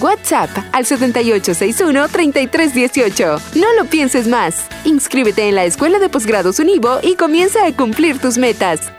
[0.01, 3.55] WhatsApp al 7861-3318.
[3.55, 4.67] No lo pienses más.
[4.83, 8.91] Inscríbete en la Escuela de Posgrados Univo y comienza a cumplir tus metas.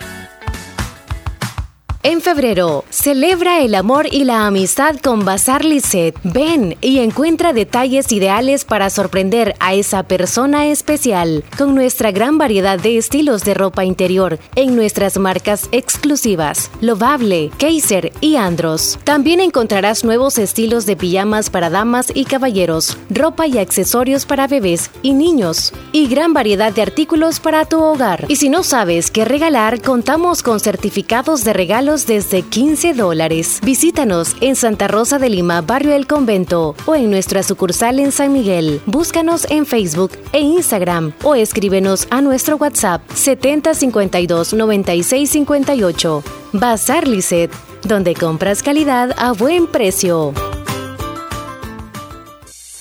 [2.04, 6.16] En febrero, celebra el amor y la amistad con Bazar Lisset.
[6.24, 12.76] Ven y encuentra detalles ideales para sorprender a esa persona especial con nuestra gran variedad
[12.76, 18.98] de estilos de ropa interior en nuestras marcas exclusivas, Lovable, Kaiser y Andros.
[19.04, 24.90] También encontrarás nuevos estilos de pijamas para damas y caballeros, ropa y accesorios para bebés
[25.02, 28.24] y niños, y gran variedad de artículos para tu hogar.
[28.26, 31.52] Y si no sabes qué regalar, contamos con certificados de
[31.92, 33.60] desde 15 dólares.
[33.62, 38.32] Visítanos en Santa Rosa de Lima, Barrio El Convento, o en nuestra sucursal en San
[38.32, 38.80] Miguel.
[38.86, 46.24] Búscanos en Facebook e Instagram o escríbenos a nuestro WhatsApp 7052 9658.
[46.54, 47.50] Bazar Lisset,
[47.84, 50.32] donde compras calidad a buen precio.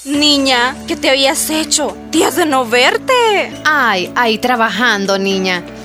[0.05, 1.97] Niña, ¿qué te habías hecho?
[2.11, 3.13] Días de no verte.
[3.65, 5.63] Ay, ahí trabajando, niña.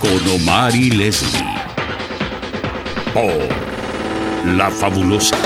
[0.00, 1.44] con Omar y Leslie
[3.12, 5.36] por La Fabulosa.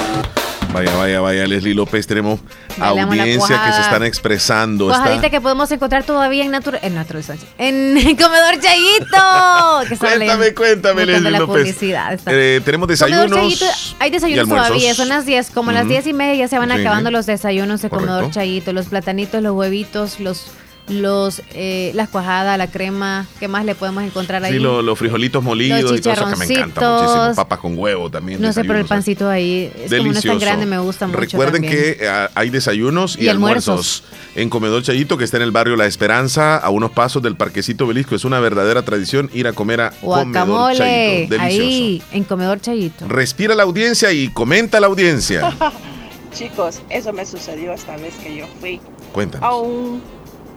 [0.72, 2.40] Vaya, vaya, vaya, Leslie López, tenemos
[2.76, 4.90] Bailamos audiencia que se están expresando.
[4.92, 7.22] está- que podemos encontrar todavía en Natural, en Natural.
[7.58, 9.88] En Comedor Chayito.
[9.88, 11.62] Que Cuéntame, cuéntame, Leslie la López.
[11.62, 12.18] publicidad.
[12.26, 13.30] Eh, tenemos desayunos.
[13.30, 13.66] Chayito,
[14.00, 15.90] hay desayunos todavía, son las 10, como a las Ujú.
[15.92, 18.12] 10 y media ya se van Sí, acabando los desayunos de Correcto.
[18.12, 20.46] Comedor Chayito, los platanitos, los huevitos, los
[20.88, 24.52] los eh, las cuajadas, la crema, ¿qué más le podemos encontrar ahí?
[24.52, 27.00] Sí, lo- los frijolitos molidos Los y todo eso que me encanta chicharroncitos.
[27.16, 27.34] muchísimo.
[27.36, 28.40] Papas con huevo también.
[28.42, 28.88] no sé, pero el ¿eh?
[28.88, 30.38] pancito ahí, es como no es tan Delicioso.
[30.40, 31.96] grande, me gusta mucho Recuerden también.
[31.96, 34.02] que ah, hay desayunos y, Y almuerzos.
[34.02, 34.36] almuerzos.
[34.36, 37.86] en Comedor Chayito, que está en el barrio La Esperanza, a unos pasos del Parquecito
[37.86, 38.14] Belisco.
[38.14, 41.34] Es una verdadera tradición ir a comer a Comedor Guacamole, Chayito.
[41.38, 41.62] Delicioso.
[41.66, 43.08] ahí, en Comedor Chayito.
[43.08, 45.50] Respira la audiencia y comenta la audiencia.
[46.34, 48.80] Chicos, eso me sucedió esta vez que yo fui
[49.12, 49.48] Cuéntanos.
[49.48, 50.02] a un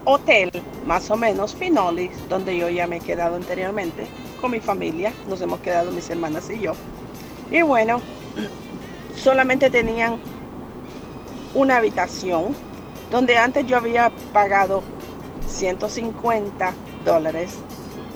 [0.08, 0.50] hotel,
[0.86, 4.06] más o menos Finolis, donde yo ya me he quedado anteriormente
[4.40, 5.12] con mi familia.
[5.28, 6.72] Nos hemos quedado mis hermanas y yo.
[7.50, 8.00] Y bueno,
[9.16, 10.18] solamente tenían
[11.54, 12.56] una habitación
[13.10, 14.82] donde antes yo había pagado
[15.46, 16.72] 150
[17.04, 17.58] dólares,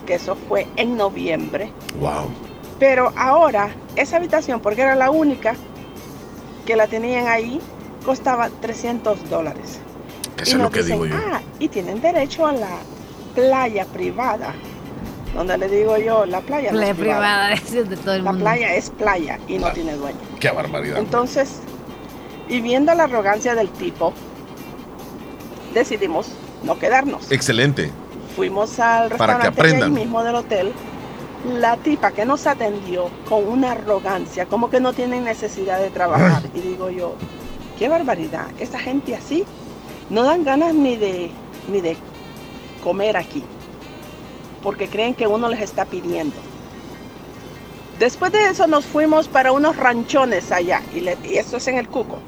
[0.06, 1.70] que eso fue en noviembre.
[2.00, 2.30] Wow.
[2.78, 5.56] Pero ahora, esa habitación, porque era la única
[6.64, 7.60] que la tenían ahí,
[8.06, 9.78] costaba 300 dólares.
[10.42, 11.14] Eso es lo que digo yo.
[11.16, 12.78] Ah, y tienen derecho a la
[13.34, 14.52] playa privada,
[15.34, 17.48] donde le digo yo, la playa no es privada.
[17.50, 18.44] privada es de todo el La mundo.
[18.44, 20.18] playa es playa y no tiene dueño.
[20.40, 20.98] Qué barbaridad.
[20.98, 21.60] Entonces,
[22.48, 24.12] y viendo la arrogancia del tipo,
[25.74, 26.28] decidimos
[26.62, 27.30] no quedarnos.
[27.30, 27.90] Excelente.
[28.36, 29.48] Fuimos al Para que restaurante ahí
[29.82, 29.92] aprendan.
[29.94, 30.72] mismo del hotel.
[31.58, 36.42] La tipa que nos atendió con una arrogancia, como que no tienen necesidad de trabajar.
[36.54, 37.16] Y digo yo,
[37.78, 39.44] qué barbaridad, esta gente así
[40.12, 41.30] no dan ganas ni de,
[41.68, 41.96] ni de
[42.84, 43.42] comer aquí,
[44.62, 46.36] porque creen que uno les está pidiendo.
[47.98, 51.78] Después de eso nos fuimos para unos ranchones allá, y, le- y eso es en
[51.78, 52.18] el Cuco.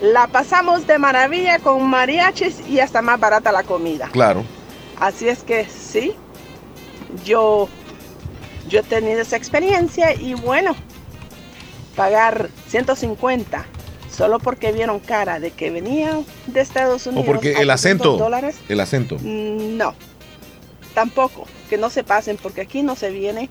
[0.00, 4.08] La pasamos de maravilla con mariachis y hasta más barata la comida.
[4.10, 4.42] Claro.
[4.98, 6.14] Así es que sí,
[7.24, 7.68] yo,
[8.68, 10.74] yo he tenido esa experiencia y bueno,
[11.96, 13.64] pagar 150
[14.22, 17.26] solo porque vieron cara de que venían de Estados O Unidos.
[17.26, 18.16] porque a el 500 acento.
[18.18, 19.16] dólares, El acento.
[19.20, 19.94] mm, no,
[20.94, 23.48] tampoco, que no se pasen porque aquí no se viene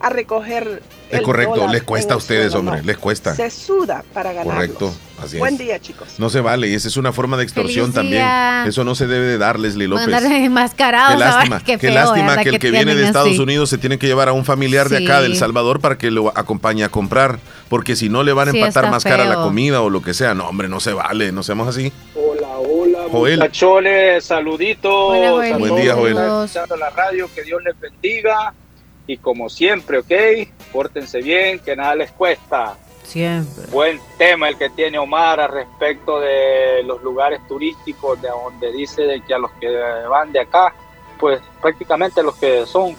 [0.00, 0.82] a recoger.
[1.10, 2.86] Es el correcto, dólar les cuesta a ustedes, suelo, hombre, no.
[2.86, 3.34] les cuesta.
[3.34, 4.54] Se suda para ganar.
[4.54, 5.60] Correcto, así Buen es.
[5.60, 6.08] día, chicos.
[6.18, 8.26] No se vale y esa es una forma de extorsión también.
[8.66, 10.04] Eso no se debe de dar, Leslie López.
[10.06, 13.40] andar enmascarados Qué lástima, qué lástima que el que que viene de Estados así.
[13.40, 16.28] Unidos se tiene que llevar a un familiar de acá, del Salvador, para que lo
[16.36, 17.38] acompañe a comprar,
[17.68, 20.14] porque si no le van a Sí, empatar más cara la comida o lo que
[20.14, 20.34] sea.
[20.34, 21.92] No, hombre, no se vale, no seamos así.
[22.14, 23.38] Hola, hola, Joel.
[23.38, 24.92] muchachones, saluditos.
[24.92, 25.56] Hola.
[25.58, 26.16] Buen día, Joel.
[26.16, 28.54] escuchando la radio, que Dios les bendiga.
[29.08, 30.12] Y como siempre, ok,
[30.72, 32.76] pórtense bien, que nada les cuesta.
[33.04, 33.66] Siempre.
[33.70, 39.02] Buen tema el que tiene Omar al respecto de los lugares turísticos, de donde dice
[39.02, 39.68] de que a los que
[40.10, 40.74] van de acá,
[41.20, 42.96] pues prácticamente los que son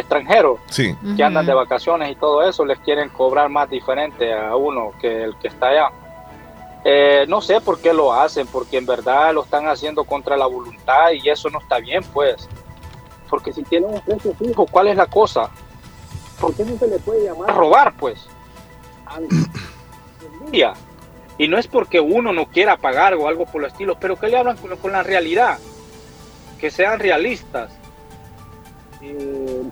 [0.00, 0.94] extranjeros, Sí.
[1.16, 5.24] que andan de vacaciones y todo eso, les quieren cobrar más diferente a uno que
[5.24, 5.90] el que está allá.
[6.84, 10.46] Eh, no sé por qué lo hacen, porque en verdad lo están haciendo contra la
[10.46, 12.48] voluntad y eso no está bien, pues.
[13.28, 15.50] Porque si tienen un precio fijo, ¿cuál es la cosa?
[16.40, 18.26] ¿Por qué no se le puede llamar robar, pues?
[21.38, 24.28] Y no es porque uno no quiera pagar o algo por el estilo, pero que
[24.28, 25.58] le hablan con, con la realidad.
[26.58, 27.70] Que sean realistas.
[29.02, 29.62] Eh,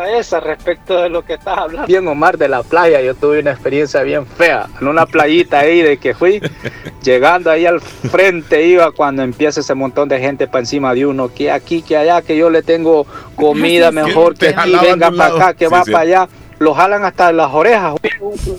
[0.00, 1.86] a esa respecto de lo que estás hablando.
[1.86, 4.68] Bien, Omar, de la playa, yo tuve una experiencia bien fea.
[4.80, 6.40] En una playita ahí de que fui,
[7.02, 11.32] llegando ahí al frente iba cuando empieza ese montón de gente para encima de uno,
[11.32, 15.54] que aquí, que allá, que yo le tengo comida mejor, que aquí, venga para acá,
[15.54, 15.90] que Sí, va sí.
[15.92, 16.28] para allá.
[16.58, 17.94] Lo jalan hasta las orejas.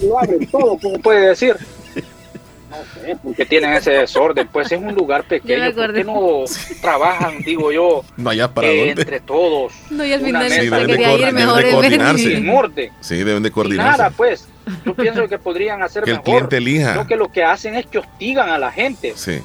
[0.02, 1.56] Lo abren todo, como puede decir.
[2.72, 4.48] No sé, porque tienen ese desorden.
[4.48, 5.72] Pues es un lugar pequeño.
[5.76, 6.44] ¿Por qué no
[6.82, 8.04] trabajan, digo yo,
[8.54, 9.02] para eh, dónde.
[9.02, 9.74] entre todos?
[9.90, 12.38] No, y al final Sí, deben de, ir deben mejor de coordinarse.
[12.38, 12.92] En orden.
[13.02, 13.98] Sí, deben de Y coordinarse.
[13.98, 14.48] nada, pues.
[14.86, 16.34] Yo pienso que podrían hacer Que el mejor.
[16.50, 16.94] cliente elija.
[16.94, 19.14] Creo que lo que hacen es que hostigan a la gente.
[19.16, 19.42] Sí.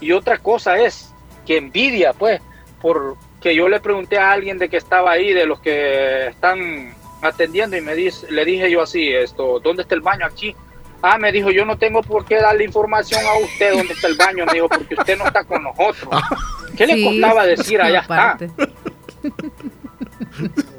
[0.00, 1.12] Y otra cosa es
[1.46, 2.40] que envidia, pues,
[2.82, 7.76] porque yo le pregunté a alguien de que estaba ahí, de los que están atendiendo,
[7.76, 10.54] y me dice, le dije yo así, esto, ¿dónde está el baño aquí?
[11.06, 14.16] Ah, me dijo, yo no tengo por qué darle información a usted dónde está el
[14.16, 16.08] baño, me dijo, porque usted no está con nosotros.
[16.74, 18.38] ¿Qué le Sí, costaba decir allá está?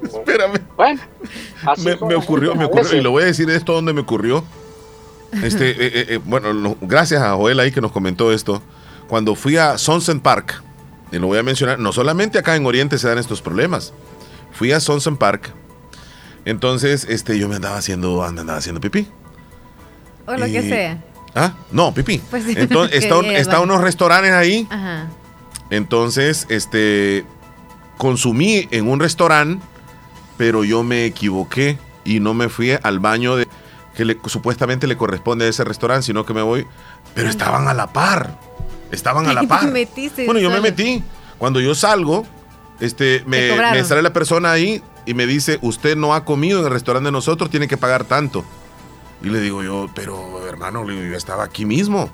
[0.03, 0.61] Espérame.
[0.76, 0.99] Bueno,
[1.63, 4.43] así me, ocurrió, me ocurrió, y lo voy a decir esto donde me ocurrió.
[5.43, 8.63] Este, eh, eh, eh, bueno, no, gracias a Joel ahí que nos comentó esto.
[9.07, 10.63] Cuando fui a Sunset Park,
[11.11, 13.93] y lo voy a mencionar, no solamente acá en Oriente se dan estos problemas.
[14.53, 15.53] Fui a Sunset Park.
[16.45, 19.07] Entonces, este, yo me andaba haciendo, andaba haciendo pipí.
[20.28, 20.97] O lo que sea.
[21.36, 22.19] Ah, no, pipí.
[22.30, 24.67] Pues sí, Entonces, está, un- está unos restaurantes ahí.
[24.69, 25.07] Ajá.
[25.69, 27.26] Entonces, este,
[27.97, 29.65] consumí en un restaurante,
[30.38, 33.47] pero yo me equivoqué y no me fui al baño de,
[33.95, 36.67] que le- supuestamente le corresponde a ese restaurante, sino que me voy,
[37.13, 38.38] pero estaban a la par,
[38.91, 39.71] estaban a la par.
[39.71, 41.03] metiste Bueno, yo me metí.
[41.38, 42.26] Cuando yo salgo,
[42.80, 46.65] este, me, me sale la persona ahí y me dice, usted no ha comido en
[46.67, 48.45] el restaurante de nosotros, tiene que pagar tanto.
[49.24, 52.09] Y le digo yo, pero hermano, yo estaba aquí mismo.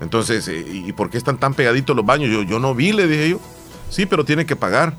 [0.00, 2.30] Entonces, eh, ¿y por qué están tan pegaditos los baños?
[2.30, 3.40] Yo, yo no vi, le dije yo.
[3.88, 4.94] Sí, pero tiene que pagar.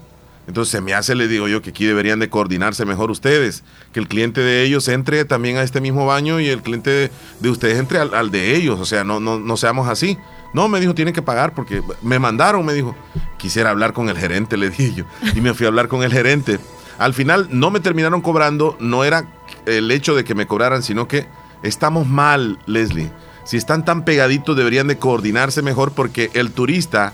[0.47, 3.63] Entonces se me hace, le digo yo, que aquí deberían de coordinarse mejor ustedes.
[3.91, 7.11] Que el cliente de ellos entre también a este mismo baño y el cliente de,
[7.41, 8.79] de ustedes entre al, al de ellos.
[8.79, 10.17] O sea, no, no, no seamos así.
[10.53, 12.95] No, me dijo, tienen que pagar porque me mandaron, me dijo.
[13.37, 15.05] Quisiera hablar con el gerente, le dije yo.
[15.35, 16.59] Y me fui a hablar con el gerente.
[16.97, 19.27] Al final no me terminaron cobrando, no era
[19.67, 21.27] el hecho de que me cobraran, sino que
[21.61, 23.11] estamos mal, Leslie.
[23.43, 27.13] Si están tan pegaditos deberían de coordinarse mejor porque el turista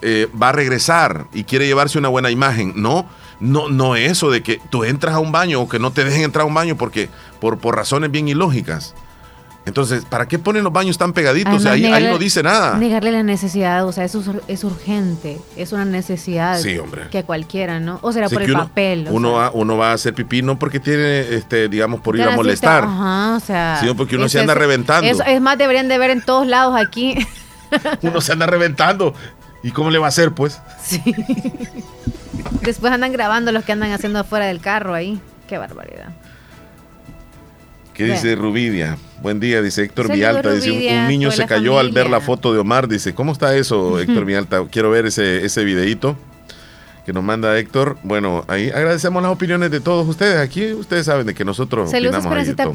[0.00, 2.74] eh, va a regresar y quiere llevarse una buena imagen.
[2.76, 3.06] No,
[3.40, 6.22] no, no eso de que tú entras a un baño o que no te dejen
[6.22, 7.08] entrar a un baño porque
[7.40, 8.94] por, por razones bien ilógicas.
[9.64, 11.52] Entonces, ¿para qué ponen los baños tan pegaditos?
[11.54, 12.76] Además, ahí, ahí negarle- no dice nada.
[12.78, 17.02] Negarle la necesidad, o sea, eso es, ur- es urgente, es una necesidad Sí, hombre.
[17.12, 18.00] que cualquiera, ¿no?
[18.02, 19.06] O será por el uno, papel.
[19.08, 22.16] o uno sea, va, uno va a hacer pipí no porque tiene, este, digamos, por
[22.16, 22.82] ir a molestar.
[22.82, 23.76] Ajá, o sea.
[23.80, 25.08] Sino porque uno se anda es- reventando.
[25.08, 27.14] eso- es más, deberían de ver en todos lados aquí.
[28.02, 29.14] Uno se anda reventando.
[29.62, 30.60] ¿Y cómo le va a hacer, pues?
[30.84, 31.00] Sí.
[32.62, 35.20] Después andan grabando los que andan haciendo afuera del carro ahí.
[35.48, 36.08] Qué barbaridad.
[37.94, 38.96] ¿Qué dice Rubidia?
[39.20, 40.52] Buen día, dice Héctor Saludos, Vialta.
[40.54, 42.88] Dice, un- un niño se cayó al ver la foto de Omar.
[42.88, 44.62] Dice, ¿cómo está eso, Héctor Vialta?
[44.70, 46.16] Quiero ver ese, ese videito
[47.06, 47.98] que nos manda Héctor.
[48.02, 50.38] Bueno, ahí agradecemos las opiniones de todos ustedes.
[50.38, 51.90] Aquí ustedes saben de que nosotros
[52.22, 52.74] Saludos, poco.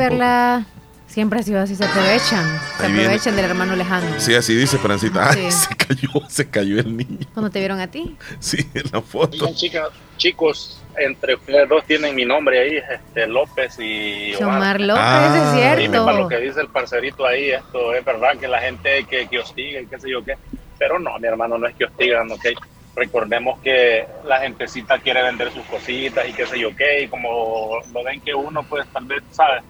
[1.07, 2.45] Siempre ha sido así, se aprovechan.
[2.77, 3.05] Se Ahí viene.
[3.07, 4.07] aprovechan del hermano lejano.
[4.19, 4.77] Sí, así dice.
[4.83, 5.51] Ay, Sí.
[5.51, 7.25] se cayó, se cayó el niño.
[7.33, 8.15] Cuando te vieron a ti.
[8.39, 9.35] Sí, en la foto.
[9.45, 9.87] Oigan, chicas,
[10.17, 15.51] chicos, entre ustedes dos tienen mi nombre ahí, este, López y Omar López, Ah.
[15.71, 16.29] es Dime, para lo cierto.
[16.29, 19.85] que dice el parcerito ahí, esto es verdad que la gente que, que hostiga y
[19.87, 20.35] qué sé yo qué,
[20.77, 22.45] pero no, mi hermano, no es que hostigan, ok.
[22.95, 27.79] Recordemos que la gentecita quiere vender sus cositas y qué sé yo qué, y como
[27.93, 29.61] lo ven que uno, pues tal vez, ¿sabes?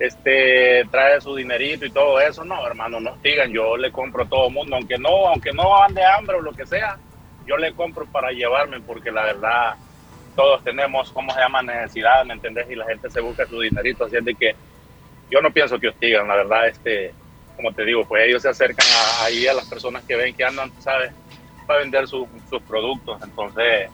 [0.00, 4.28] Este, trae su dinerito y todo eso, no, hermano, no hostigan, yo le compro a
[4.28, 6.98] todo mundo, aunque no, aunque no ande hambre o lo que sea,
[7.44, 9.74] yo le compro para llevarme, porque la verdad,
[10.34, 11.62] todos tenemos, ¿cómo se llama?
[11.62, 12.70] Necesidad, ¿me entendés?
[12.70, 14.56] Y la gente se busca su dinerito, así es de que
[15.28, 17.16] yo no pienso que hostigan, la verdad, este,
[17.56, 20.44] como te digo, pues ellos se acercan a- ahí a las personas que ven que
[20.44, 21.14] andan, ¿sabes?
[21.66, 23.90] Para vender su- sus productos, entonces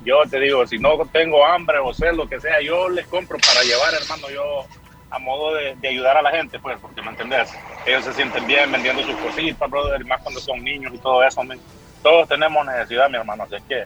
[0.00, 3.38] yo te digo, si no tengo hambre o sé lo que sea, yo les compro
[3.38, 4.70] para llevar, hermano, yo
[5.10, 7.50] a modo de, de ayudar a la gente, pues, porque me entendés,
[7.86, 11.22] ellos se sienten bien vendiendo sus cositas, brother, y más cuando son niños y todo
[11.24, 11.40] eso,
[12.02, 13.84] todos tenemos necesidad, mi hermano, así es que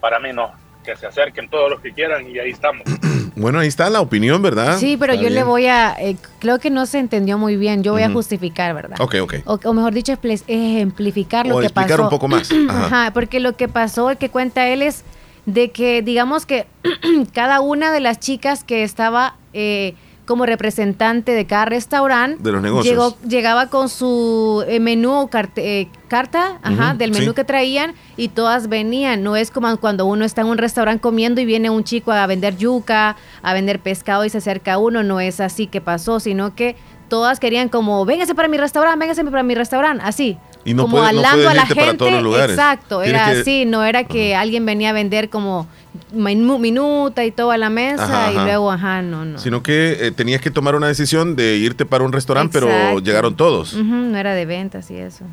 [0.00, 0.50] para mí no,
[0.84, 2.82] que se acerquen todos los que quieran y ahí estamos.
[3.34, 4.76] Bueno, ahí está la opinión, ¿verdad?
[4.76, 5.96] Sí, pero Está yo le voy a.
[5.98, 7.82] eh, creo que no se entendió muy bien.
[7.82, 9.00] Yo voy a justificar, ¿verdad?
[9.00, 9.34] Ok, ok.
[9.46, 10.12] O, o mejor dicho,
[10.48, 12.02] ejemplificar lo O que explicar pasó.
[12.04, 12.50] un poco más.
[12.68, 12.86] Ajá.
[12.86, 15.04] Ajá, porque lo que pasó, el que cuenta él es
[15.46, 16.66] de que, digamos que
[17.32, 19.94] cada una de las chicas que estaba eh,
[20.32, 22.90] como representante de cada restaurante De los negocios.
[22.90, 27.34] llegó, llegaba con su eh, menú o carte- eh, carta ajá, del menú sí.
[27.34, 29.22] que traían y todas venían.
[29.22, 32.26] No es como cuando uno está en un restaurante comiendo y viene un chico a
[32.26, 35.02] vender yuca, a vender pescado y se acerca a uno.
[35.02, 36.76] No es así que pasó, sino que
[37.08, 40.38] todas querían como, véngase para mi restaurante, véngase para mi restaurante, así.
[40.64, 42.50] Y no como puede- no puede a la gente para todos los lugares.
[42.56, 45.66] Exacto, era que- así, no era que alguien venía a vender como
[46.12, 48.44] minuta y todo a la mesa Ajá, y ajá.
[48.44, 49.38] luego, ajá, no, no.
[49.38, 53.36] Sino que eh, tenías que tomar una decisión de irte para un restaurante, pero llegaron
[53.36, 53.74] todos.
[53.74, 55.24] No era de ventas y eso.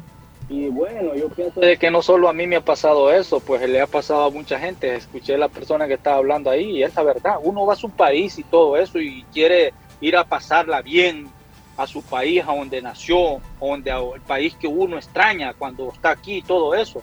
[0.50, 3.68] Y bueno, yo pienso de que no solo a mí me ha pasado eso, pues
[3.70, 4.96] le ha pasado a mucha gente.
[4.96, 7.36] Escuché la persona que estaba hablando ahí y es la verdad.
[7.44, 11.30] Uno va a su país y todo eso y quiere ir a pasarla bien
[11.78, 15.92] a su país, a donde nació, a donde a- el país que uno extraña cuando
[15.94, 17.02] está aquí y todo eso.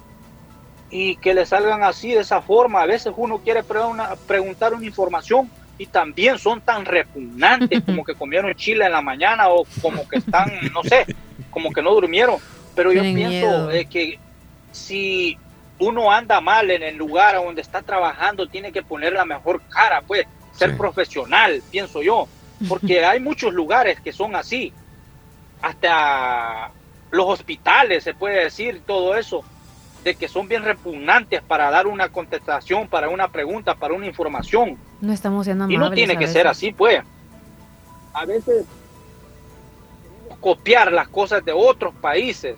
[0.90, 2.82] Y que le salgan así de esa forma.
[2.82, 8.04] A veces uno quiere pre- una- preguntar una información y también son tan repugnantes como
[8.04, 11.04] que comieron chile en la mañana o como que están, no sé,
[11.50, 12.36] como que no durmieron.
[12.74, 14.18] Pero yo pienso eh, que
[14.72, 15.36] si
[15.78, 19.60] uno anda mal en el lugar a donde está trabajando, tiene que poner la mejor
[19.68, 20.76] cara, pues, ser Sí.
[20.76, 22.28] profesional, pienso yo.
[22.68, 24.72] Porque hay muchos lugares que son así.
[25.62, 26.70] Hasta
[27.10, 29.44] los hospitales, se puede decir, todo eso,
[30.06, 34.78] de que son bien repugnantes para dar una contestación, para una pregunta, para una información.
[35.00, 35.90] No estamos siendo Y amables.
[35.90, 36.32] no tiene que veces.
[36.32, 37.02] ser así, pues.
[38.12, 38.64] A veces
[40.40, 42.56] copiar las cosas de otros países.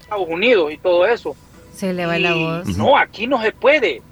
[0.00, 1.36] Estados Unidos y todo eso.
[1.72, 2.76] Se le va la Y voz.
[2.76, 4.02] No, aquí no se puede.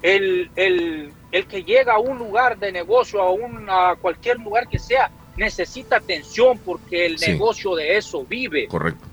[0.00, 4.68] El, el, el que llega a un lugar de negocio, a, un, a cualquier lugar
[4.68, 7.32] que sea, necesita atención porque el Sí.
[7.32, 8.68] negocio de eso vive.
[8.68, 9.04] Correcto.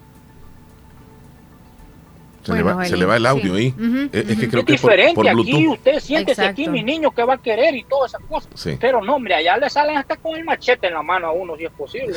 [2.44, 3.60] Se, Bueno, le va, se Joelín, le va el audio sí.
[3.60, 3.68] ahí.
[3.68, 4.50] Es que ujú.
[4.50, 5.74] creo es que es por, diferente por aquí, Bluetooth.
[5.78, 6.62] usted siéntese Exacto.
[6.62, 8.52] aquí, mi niño, que va a querer y todas esas cosas.
[8.56, 8.78] Sí.
[8.80, 11.56] Pero no, hombre, allá le salen hasta con el machete en la mano a uno
[11.56, 12.16] si es posible.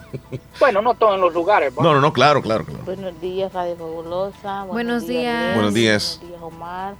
[0.60, 1.72] bueno, no todos en los lugares.
[1.78, 1.82] ¿va?
[1.82, 2.82] No, no, no, claro, claro, claro.
[2.84, 4.64] Buenos días, Radio Fabulosa.
[4.64, 5.54] Buenos días.
[5.54, 6.18] Buenos días.
[6.20, 6.94] Buenos días, Omar.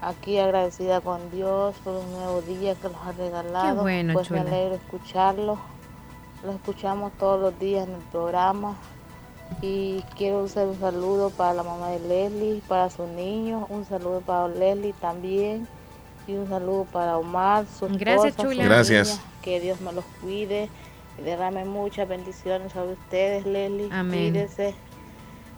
[0.00, 3.76] Aquí agradecida con Dios por un nuevo día que nos ha regalado.
[3.76, 4.42] Qué bueno, pues chula.
[4.42, 5.58] me alegro escucharlo.
[6.44, 8.76] Lo escuchamos todos los días en el programa.
[9.60, 13.66] Y quiero hacer un saludo para la mamá de Leslie, para sus niños.
[13.68, 15.68] Un saludo para Leslie también.
[16.26, 18.64] Y un saludo para Omar, su Gracias, esposa, chula.
[18.64, 19.20] Gracias.
[19.42, 20.68] Que Dios me los cuide
[21.18, 23.88] y derrame muchas bendiciones sobre ustedes, Leslie.
[23.90, 24.32] Amén.
[24.32, 24.74] Cuídese.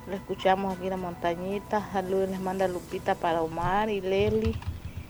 [0.06, 1.88] Lo escuchamos aquí en la montañita.
[1.92, 4.54] Saludos les manda Lupita para Omar y Leslie.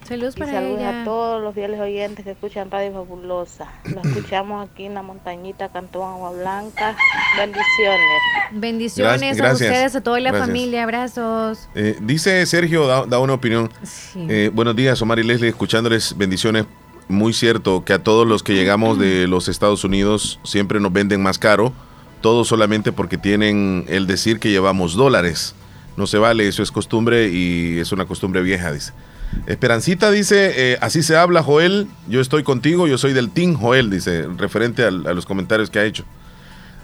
[0.07, 1.01] Saludos Y para saludos ella.
[1.01, 3.67] a todos los fieles oyentes que escuchan Radio Fabulosa.
[3.85, 6.95] Lo escuchamos aquí en la montañita Cantón Agua Blanca.
[7.37, 8.21] Bendiciones.
[8.51, 9.69] Bendiciones Gracias, a gracias.
[9.71, 10.47] ustedes, a toda la Gracias.
[10.47, 10.83] familia.
[10.83, 11.67] Abrazos.
[11.73, 13.71] Eh, dice Sergio, da, da una opinión.
[14.15, 16.65] Eh, buenos días, Omar y Leslie, escuchándoles bendiciones.
[17.07, 21.23] Muy cierto que a todos los que llegamos de los Estados Unidos siempre nos venden
[21.23, 21.73] más caro,
[22.21, 25.55] todo solamente porque tienen el decir que llevamos dólares.
[25.97, 28.93] No se vale, eso es costumbre y es una costumbre vieja, dice.
[29.47, 33.89] Esperancita dice, eh, así se habla, Joel, yo estoy contigo, yo soy del Team Joel,
[33.89, 36.03] dice, referente al- a los comentarios que ha hecho.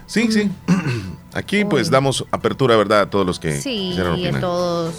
[0.05, 0.51] Sí, sí.
[1.33, 3.01] Aquí pues damos apertura, ¿verdad?
[3.01, 4.93] A todos los que Sí, quisieran a todos.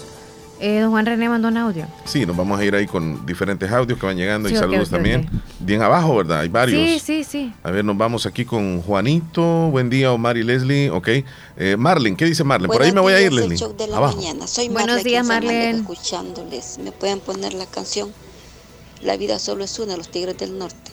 [0.65, 1.85] Eh, don Juan René mandó un audio.
[2.05, 4.89] Sí, nos vamos a ir ahí con diferentes audios que van llegando Sí, y saludos
[4.89, 5.29] también.
[5.59, 6.39] Bien abajo, ¿verdad?
[6.39, 6.81] Hay varios.
[6.81, 7.53] Sí, sí, sí.
[7.63, 9.41] A ver, nos vamos aquí con Juanito.
[9.71, 10.89] Buen día, Omar y Leslie.
[10.89, 11.09] Ok.
[11.57, 12.71] Eh, Marlen, ¿qué dice Marlen?
[12.71, 13.73] Por ahí me voy a ir, Buenos Leslie.
[13.77, 14.15] de la Abajo.
[14.15, 14.47] mañana.
[14.47, 15.75] Soy Buenos Marla, días, Marlen.
[15.81, 16.77] escuchándoles.
[16.81, 18.09] ¿Me pueden poner la canción?
[19.01, 20.91] La vida solo es una, los Tigres del Norte.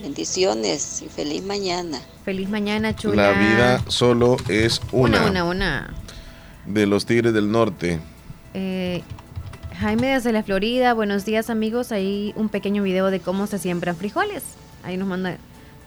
[0.00, 2.00] Bendiciones y feliz mañana.
[2.24, 3.32] Feliz mañana, chula.
[3.32, 5.94] La vida solo es una, Una, una, una.
[6.64, 8.00] de los Tigres del Norte.
[8.54, 9.02] Eh,
[9.78, 11.92] Jaime desde la Florida, buenos días amigos.
[11.92, 14.42] Ahí un pequeño video de cómo se siembran frijoles.
[14.84, 15.36] Ahí nos manda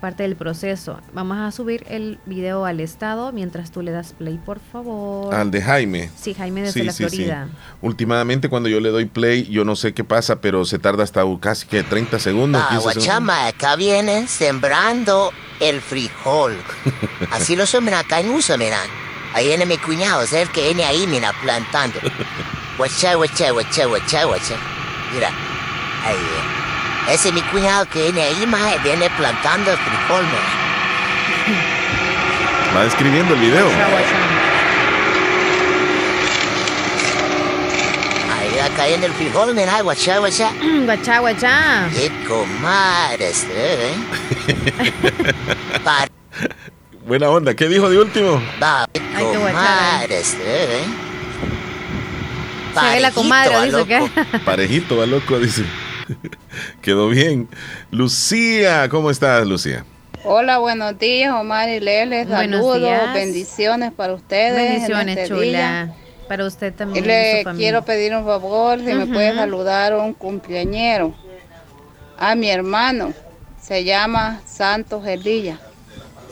[0.01, 0.99] parte del proceso.
[1.13, 5.33] Vamos a subir el video al estado mientras tú le das play, por favor.
[5.33, 6.09] Al de Jaime.
[6.19, 7.09] Sí, Jaime desde Sí, la sí, sí.
[7.09, 7.47] Florida.
[7.81, 11.23] Últimamente cuando yo le doy play, yo no sé qué pasa, pero se tarda hasta
[11.39, 12.61] casi que 30 segundos.
[12.63, 13.05] Ah, 15 segundos.
[13.05, 16.57] Guachama, acá vienen sembrando el frijol.
[17.31, 18.79] Así lo son acá en USA, mira.
[19.33, 21.99] Ahí viene mi cuñado, es el que viene ahí, mira, plantando.
[22.77, 24.55] Guachá, guachá, guachá, guachá, guachá.
[25.11, 25.29] Mira,
[26.05, 27.13] ahí viene.
[27.13, 30.63] Ese es mi cuñado que viene ahí, maje, viene plantando el frijol, mira.
[32.75, 33.67] Va describiendo el video.
[38.31, 40.51] Ahí acá viene el frijol, mira, guachá, guachá.
[40.85, 41.89] guachá, guachá.
[41.93, 43.93] Qué comadres, ¿eh?
[47.05, 47.53] Buena onda.
[47.55, 48.41] ¿Qué dijo de último?
[48.61, 49.51] Va, qué guachara.
[49.51, 50.83] comadres, ¿eh?
[52.73, 54.39] Se ve la Parejito, comadre, va, dice que.
[54.45, 55.63] Parejito, va loco, dice.
[56.81, 57.47] Quedó bien.
[57.91, 59.85] Lucía, ¿cómo estás, Lucía?
[60.23, 62.25] Hola, buenos días, Omar y Lele.
[62.25, 63.13] Buenos Saludos, días.
[63.13, 64.57] bendiciones para ustedes.
[64.57, 65.41] en Bendiciones, este chula.
[65.43, 65.93] día.
[66.29, 67.03] Para usted también.
[67.03, 69.13] y le quiero pedir un favor, si me Ujú.
[69.13, 71.13] puede saludar a un cumpleañero,
[72.17, 73.13] a mi hermano,
[73.61, 75.59] se llama Santos Elilla.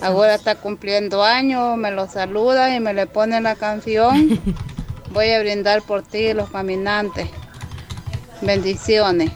[0.02, 4.39] Ahora está cumpliendo años, me lo saluda y me le pone la canción.
[5.12, 7.28] Voy a brindar por ti, los caminantes.
[8.41, 9.32] Bendiciones.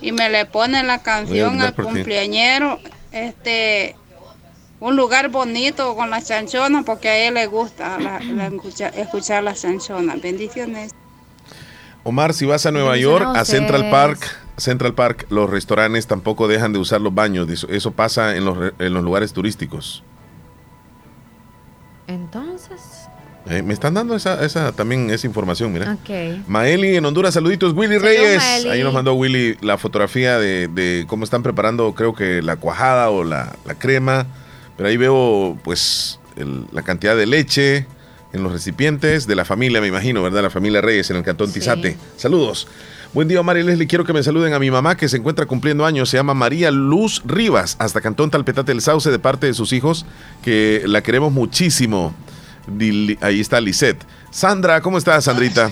[0.00, 1.82] Y me le pone la canción al ti.
[1.82, 2.78] cumpleañero,
[3.12, 3.96] este,
[4.80, 9.42] un lugar bonito con las chanchonas, porque a él le gusta la- la escucha- escuchar
[9.44, 10.20] las chanchonas.
[10.20, 10.92] Bendiciones.
[12.04, 13.90] Omar, si vas a Nueva York, a Central.
[13.90, 14.20] Park,
[14.56, 17.48] Central Park, los restaurantes tampoco dejan de usar los baños.
[17.48, 20.02] Eso, eso pasa en los, en los lugares turísticos.
[22.06, 22.80] Entonces,
[23.46, 25.92] Eh, me están dando esa, esa también esa información, mira.
[26.02, 26.46] ok.
[26.48, 27.74] Maeli en Honduras, saluditos.
[27.74, 28.38] Willy Reyes.
[28.38, 28.68] Maeli.
[28.70, 33.10] Ahí nos mandó Willy la fotografía de, de cómo están preparando, creo que la cuajada
[33.10, 34.26] o la, la crema.
[34.76, 37.86] Pero ahí veo, pues, el- la cantidad de leche
[38.34, 40.42] en los recipientes de la familia, me imagino, ¿verdad?
[40.42, 41.96] La familia Reyes en el cantón Tizate.
[42.16, 42.66] Saludos.
[43.12, 43.86] Buen día, Omar y Leslie.
[43.86, 46.10] Quiero que me saluden a mi mamá que se encuentra cumpliendo años.
[46.10, 50.04] Se llama María Luz Rivas, hasta Cantón Talpetate del Sauce, de parte de sus hijos,
[50.42, 52.12] que la queremos muchísimo.
[53.20, 54.04] Ahí está Lisette.
[54.32, 55.70] Sandra, ¿cómo estás, Sandrita?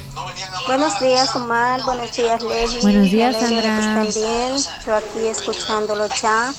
[0.68, 1.82] Buenos días, Omar.
[1.82, 2.80] Buenos días, Leslie.
[2.82, 4.56] Buenos días, alegra Sandra.
[4.86, 6.52] Yo aquí escuchándolo ya.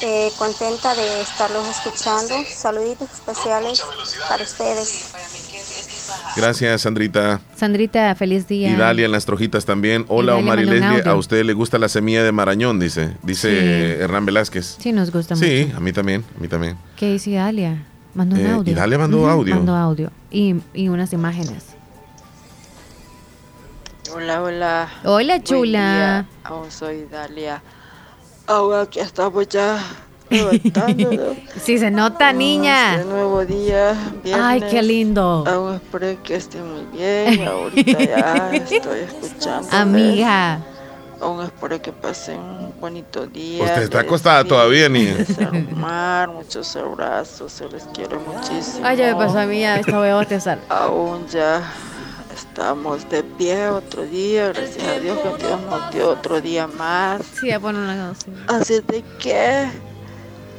[0.00, 2.34] Eh, contenta de estarlos escuchando.
[2.48, 3.82] Saluditos especiales
[4.28, 5.12] para ustedes.
[6.36, 7.40] Gracias, Sandrita.
[7.56, 8.70] Sandrita, feliz día.
[8.70, 10.04] Y Dalia en las trojitas también.
[10.08, 11.02] Hola, Dalia Omar y Leslie.
[11.04, 13.16] A usted le gusta la semilla de marañón, dice.
[13.22, 14.02] Dice Sí.
[14.02, 14.76] Hernán Velázquez.
[14.78, 15.76] Sí, nos gusta Sí, mucho.
[15.76, 16.78] a mí también, a mí también.
[16.96, 17.84] ¿Qué dice Dalia?
[18.14, 18.72] Mandó un Eh, audio.
[18.72, 19.54] y Dalia mandó Ujú, audio.
[19.56, 20.10] Mandó audio.
[20.30, 21.64] Y, y unas imágenes.
[24.14, 24.88] Hola, hola.
[25.04, 26.24] Hola, chula.
[26.44, 27.62] Aún soy Dalia.
[28.48, 29.78] Ahora aquí estamos ya
[30.30, 31.36] levantándonos.
[31.62, 32.96] Sí, se nota, niña.
[32.96, 33.94] Este nuevo día.
[34.34, 34.86] Ay, qué viernes.
[34.86, 35.44] lindo.
[35.46, 37.46] Aún espero que esté muy bien.
[37.48, 39.68] Ahorita ya estoy escuchando.
[39.70, 40.60] Amiga.
[41.20, 43.64] Aún espero que pasen un bonito día.
[43.64, 45.14] Usted está acostada todavía, niña.
[45.16, 48.86] desarmar, muchos abrazos, se les quiero muchísimo.
[48.86, 50.58] Ay, ya me pasó a mí, ya esta voy a bostezar.
[50.70, 51.62] Aún ya
[52.38, 57.22] estamos de pie otro día, gracias a Dios que Dios nos dio otro día más.
[57.40, 58.36] Sí, ya pone una canción.
[58.48, 59.68] Así de que,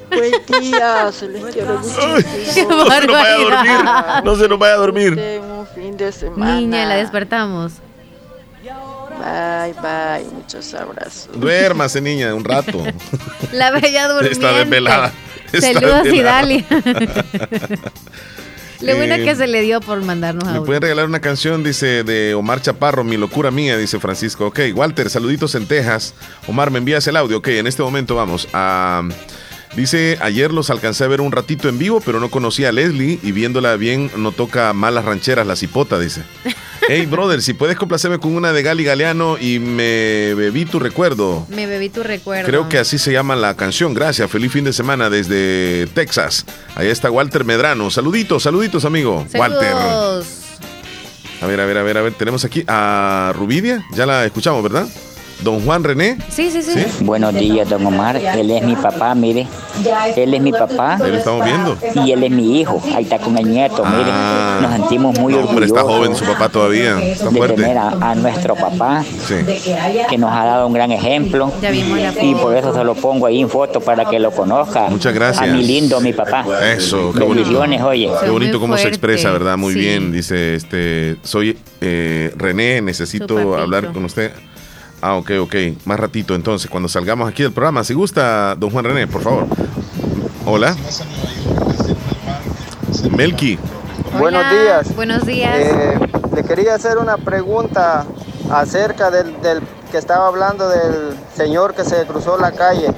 [0.09, 2.69] buen día, se les quiero muchísimo.
[2.69, 4.25] No se nos vaya a dormir.
[4.25, 5.15] No se nos vaya a dormir.
[5.15, 6.55] Ten un fin de semana.
[6.55, 7.73] Niña, la despertamos.
[8.63, 9.73] Bye.
[9.73, 10.25] Bye, bye.
[10.33, 11.29] Muchos abrazos.
[11.33, 12.83] Duérmase, niña, un rato.
[13.51, 14.31] La bella durmiente.
[14.31, 15.11] Está desvelada.
[15.51, 16.07] Está Saludos.
[16.07, 16.65] Idalia.
[18.81, 20.63] Lo bueno Eh, que se le dio por mandarnos Me audio.
[20.65, 24.47] pueden regalar una canción, dice, de Omar Chaparro, Mi locura mía, dice Francisco.
[24.47, 26.13] Ok, Walter, saluditos en Texas.
[26.47, 27.37] Omar, me envías el audio.
[27.39, 29.03] Ok, en este momento vamos a...
[29.75, 33.19] Dice, ayer los alcancé a ver un ratito en vivo, pero no conocía a Leslie
[33.21, 36.23] y viéndola bien no toca malas rancheras la cipota, dice.
[36.91, 41.45] Hey, brother, si puedes complacerme con una de Gali Galeano y me bebí tu recuerdo.
[41.47, 42.47] Me bebí tu recuerdo.
[42.47, 43.93] Creo que así se llama la canción.
[43.93, 44.27] Gracias.
[44.31, 46.47] Feliz fin de semana desde Texas.
[46.73, 47.91] Ahí está Walter Medrano.
[47.91, 49.23] Saluditos, saluditos, amigo.
[49.35, 49.71] Walter.
[49.71, 50.27] Saludos.
[51.41, 52.13] A ver, a ver, a ver, a ver.
[52.13, 53.85] Tenemos aquí a Rubidia.
[53.93, 54.87] Ya la escuchamos, ¿verdad?
[55.41, 56.17] Don Juan René.
[56.29, 56.73] Sí, sí, sí.
[56.99, 58.17] Buenos días, don Omar.
[58.17, 59.47] Él es mi papá, mire.
[60.17, 60.97] Él es mi papá.
[61.01, 61.77] Ahí lo estamos viendo.
[62.05, 62.81] Y él es mi hijo.
[62.93, 64.11] Ahí está con el nieto, mire.
[64.61, 67.01] Nos sentimos muy No, hombre, está orgullosos joven su papá todavía.
[67.01, 69.35] Está de tener a, a nuestro papá, Sí.
[70.09, 71.51] que nos ha dado un gran ejemplo.
[71.61, 74.31] Ya vimos la Y por eso se lo pongo ahí en foto para que lo
[74.31, 74.87] conozca.
[74.89, 75.47] Muchas gracias.
[75.49, 76.43] A mi lindo, mi papá.
[76.75, 77.59] Eso, qué bonito.
[77.87, 78.09] Oye.
[78.23, 79.55] Qué bonito cómo se expresa, ¿verdad?
[79.57, 79.79] Muy Sí.
[79.79, 80.11] bien.
[80.11, 84.31] Dice, este, soy eh, René, necesito hablar con usted.
[85.01, 85.55] Ah, ok, ok.
[85.85, 87.83] Más ratito entonces, cuando salgamos aquí del programa.
[87.83, 89.47] Si gusta, don Juan René, por favor.
[90.45, 90.75] Hola.
[93.15, 93.57] Melky.
[94.17, 94.95] Buenos días.
[94.95, 95.55] Buenos días.
[95.55, 95.99] Eh,
[96.35, 98.05] le quería hacer una pregunta
[98.51, 102.93] acerca del, del que estaba hablando del señor que se cruzó la calle.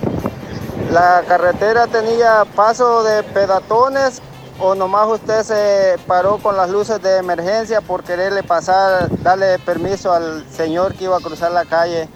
[0.91, 4.21] ¿La carretera tenía paso de peatones
[4.61, 10.13] o nomás usted se paró con las luces de emergencia por quererle pasar, darle permiso
[10.13, 12.07] al señor que iba a cruzar la calle?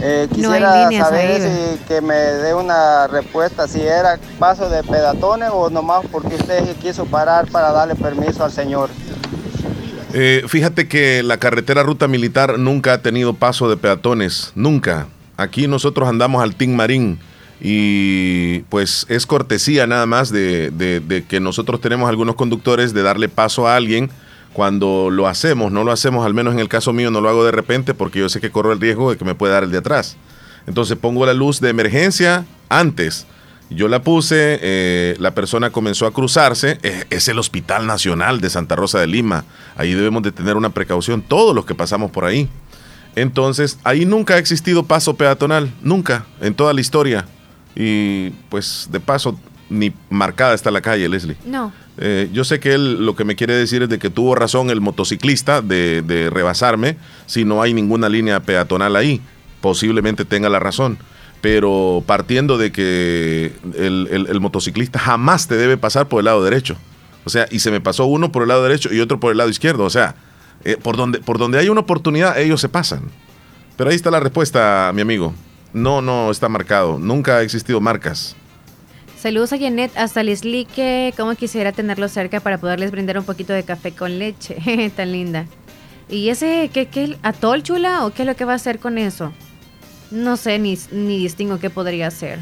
[0.00, 5.70] Eh, quisiera saber si que me dé una respuesta si era paso de peatones o
[5.70, 8.90] nomás porque usted quiso parar para darle permiso al señor.
[10.14, 15.06] Eh, fíjate que la carretera ruta militar nunca ha tenido paso de peatones, nunca.
[15.36, 17.20] Aquí nosotros andamos al Team Marín
[17.60, 23.66] y pues es cortesía nada más de, que nosotros tenemos algunos conductores de darle paso
[23.66, 24.10] a alguien
[24.52, 25.72] cuando lo hacemos.
[25.72, 28.20] No lo hacemos, al menos en el caso mío, no lo hago de repente porque
[28.20, 30.16] yo sé que corro el riesgo de que me pueda dar el de atrás.
[30.66, 33.26] Entonces pongo la luz de emergencia antes.
[33.70, 36.78] Yo la puse, eh, la persona comenzó a cruzarse.
[36.82, 39.44] Es, es el Hospital Nacional de Santa Rosa de Lima.
[39.76, 42.48] Ahí debemos de tener una precaución todos los que pasamos por ahí.
[43.14, 47.26] Entonces, ahí nunca ha existido paso peatonal, nunca, en toda la historia.
[47.80, 49.38] Y pues de paso,
[49.70, 51.36] ni marcada está la calle, Leslie.
[51.46, 51.72] No.
[51.96, 54.70] Eh, yo sé que él lo que me quiere decir es de que tuvo razón
[54.70, 59.20] el motociclista de, de rebasarme si no hay ninguna línea peatonal ahí.
[59.60, 60.98] Posiblemente tenga la razón.
[61.40, 66.42] Pero partiendo de que el, el- el motociclista jamás te debe pasar por el lado
[66.42, 66.76] derecho.
[67.24, 69.38] O sea, y se me pasó uno por el lado derecho y otro por el
[69.38, 69.84] lado izquierdo.
[69.84, 70.16] O sea,
[70.64, 73.02] eh, por, donde, por donde hay una oportunidad, ellos se pasan.
[73.76, 75.32] Pero ahí está la respuesta, mi amigo.
[75.72, 76.98] No, no está marcado.
[76.98, 78.34] Nunca ha existido marcas.
[79.20, 83.52] Saludos a Janet, hasta Leslie, que como quisiera tenerlo cerca para poderles brindar un poquito
[83.52, 84.56] de café con leche.
[84.96, 85.46] Tan linda.
[86.08, 88.96] ¿Y ese qué, qué atol chula o qué es lo que va a hacer con
[88.96, 89.32] eso?
[90.10, 92.38] No sé, ni, ni distingo qué podría hacer.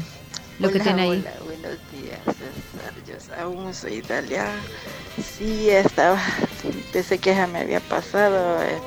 [0.59, 1.09] Lo que tiene ahí.
[1.09, 2.93] Hola, buenos días, César.
[3.05, 4.53] Yo aún soy italiana.
[5.37, 6.19] Sí, estaba.
[6.93, 8.61] Pensé que ya me había pasado.
[8.63, 8.77] eh,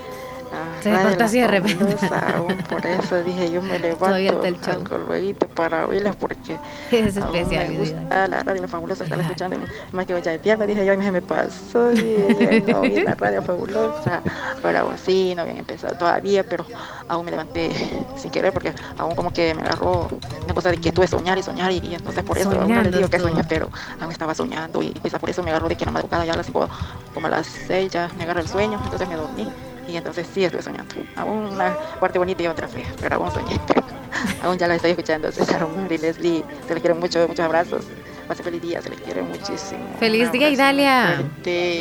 [0.83, 1.97] Se La así de repente.
[2.35, 6.59] Aún por eso dije yo me levanto algo luego para oírlas porque
[6.91, 7.77] Es aún me especial.
[7.77, 9.59] gusta la radio La Fabulosa estar escuchando
[9.93, 14.23] más que ya despierta dije yo me, me pasó dije, no la radio fabulosa
[14.63, 16.65] pero aún sí no habían empezado todavía pero
[17.09, 17.71] aún me levanté
[18.17, 20.09] sin querer porque aún como que me agarró
[20.45, 22.85] una cosa de que estuve soñar y soñar y, y entonces por eso aún no
[22.85, 23.71] Soñando digo que soñé pero
[24.01, 26.33] aún estaba soñando y quizá por eso me agarró de que en la madrugada ya
[26.33, 26.69] a las cinco,
[27.15, 29.53] como a las seis ya me agarra el sueño entonces me dormí
[29.91, 33.61] y entonces sí estuve soñando aún una parte bonita y otra fea pero aún soñé
[34.43, 37.85] aún ya la estoy escuchando César Omar y Leslie se les quiere mucho muchos abrazos
[38.29, 41.23] pase feliz día se les quiere muchísimo Feliz día, Idalia.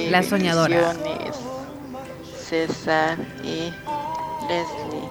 [0.10, 0.93] La soñadora.
[2.49, 3.72] César y
[4.47, 5.10] Leslie.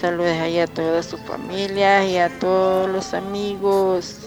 [0.00, 4.18] Saludos ahí a toda su familia y a todos los amigos.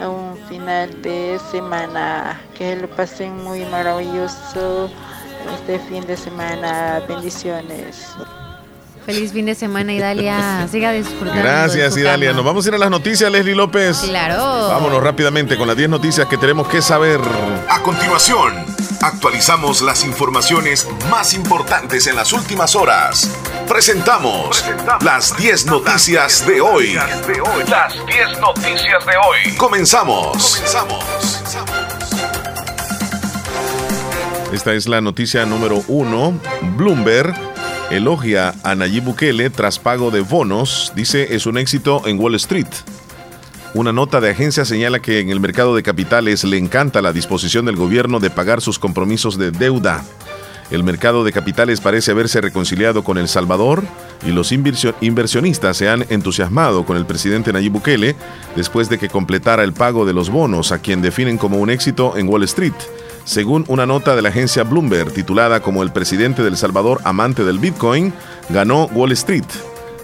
[0.00, 2.40] A un final de semana.
[2.56, 4.90] Que lo pasen muy maravilloso
[5.54, 7.02] este fin de semana.
[7.08, 8.08] Bendiciones.
[9.04, 10.68] Feliz fin de semana, Idalia.
[10.70, 11.34] Siga disfrutando.
[11.34, 12.28] de Gracias, Idalia.
[12.28, 12.36] cama.
[12.36, 13.98] Nos vamos a ir a las noticias, Leslie López.
[13.98, 14.68] Claro.
[14.68, 17.20] Vámonos rápidamente con las 10 noticias que tenemos que saber.
[17.68, 18.64] A continuación,
[19.00, 23.28] actualizamos las informaciones más importantes en las últimas horas.
[23.68, 24.64] Presentamos
[25.00, 26.94] las 10 noticias de hoy.
[27.68, 29.56] Las 10 noticias de hoy.
[29.56, 30.62] Comenzamos.
[34.52, 36.38] Esta es la noticia número uno.
[36.76, 37.34] Bloomberg
[37.90, 40.92] elogia a Nayib Bukele tras pago de bonos.
[40.94, 42.66] Dice es un éxito en Wall Street.
[43.74, 47.64] Una nota de agencia señala que en el mercado de capitales le encanta la disposición
[47.64, 50.04] del gobierno de pagar sus compromisos de deuda.
[50.70, 53.82] El mercado de capitales parece haberse reconciliado con El Salvador
[54.26, 58.16] y los inversio- inversionistas se han entusiasmado con el presidente Nayib Bukele
[58.56, 62.16] después de que completara el pago de los bonos, a quien definen como un éxito
[62.16, 62.72] en Wall Street.
[63.24, 67.44] Según una nota de la agencia Bloomberg titulada como El presidente de El Salvador amante
[67.44, 68.12] del Bitcoin,
[68.50, 69.44] ganó Wall Street.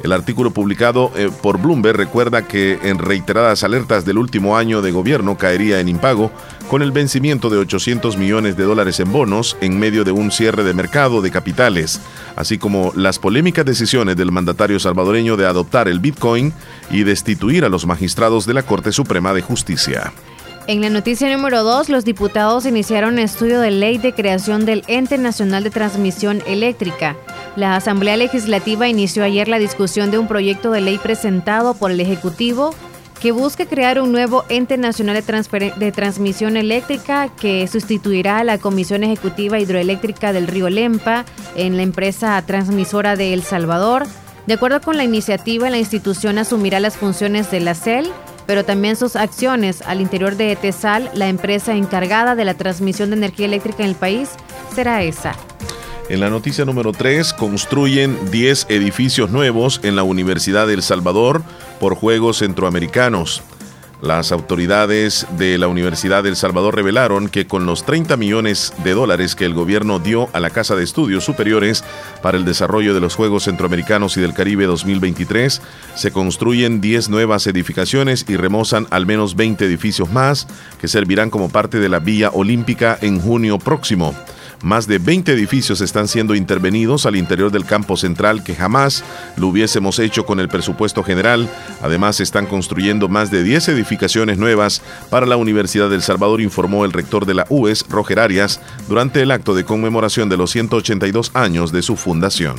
[0.03, 4.93] El artículo publicado eh, por Bloomberg recuerda que en reiteradas alertas del último año de
[4.93, 6.31] gobierno caería en impago
[6.71, 10.63] con el vencimiento de 800 millones de dólares en bonos en medio de un cierre
[10.63, 12.01] de mercado de capitales,
[12.37, 16.53] así como las polémicas decisiones del mandatario salvadoreño de adoptar el Bitcoin
[16.91, 20.13] y destituir a los magistrados de la Corte Suprema de Justicia.
[20.69, 25.17] En la noticia número 2, los diputados iniciaron estudio de ley de creación del Ente
[25.17, 27.17] Nacional de Transmisión Eléctrica.
[27.57, 32.01] La Asamblea Legislativa inició ayer la discusión de un proyecto de ley presentado por el
[32.01, 32.75] Ejecutivo
[33.19, 38.59] que busca crear un nuevo ente nacional de, de transmisión eléctrica que sustituirá a la
[38.59, 41.25] Comisión Ejecutiva Hidroeléctrica del Río Lempa
[41.57, 44.07] en la empresa transmisora de El Salvador.
[44.47, 48.13] De acuerdo con la iniciativa, la institución asumirá las funciones de la CEL,
[48.49, 53.17] pero también sus acciones al interior de ETESAL, la empresa encargada de la transmisión de
[53.17, 54.31] energía eléctrica en el país,
[54.75, 55.37] será esa.
[56.09, 61.43] En la noticia número 3, construyen 10 edificios nuevos en la Universidad de Salvador
[61.79, 63.43] por Juegos Centroamericanos.
[64.01, 68.95] Las autoridades de la Universidad de El Salvador revelaron que con los 30 millones de
[68.95, 71.83] dólares que el gobierno dio a la Casa de Estudios Superiores
[72.23, 75.61] para el desarrollo de los Juegos Centroamericanos y del Caribe 2023,
[75.97, 80.47] se construyen 10 nuevas edificaciones y remozan al menos 20 edificios más
[80.81, 84.15] que servirán como parte de la Vía Olímpica en junio próximo.
[84.63, 89.05] Más de 20 edificios están siendo intervenidos al interior del campo central que jamás
[89.37, 91.49] lo hubiésemos hecho con el presupuesto general.
[91.81, 96.93] Además, están construyendo más de 10 edificaciones nuevas para la Universidad del Salvador, informó el
[96.93, 101.71] rector de la UES, Roger Arias, durante el acto de conmemoración de los 182 años
[101.71, 102.57] de su fundación.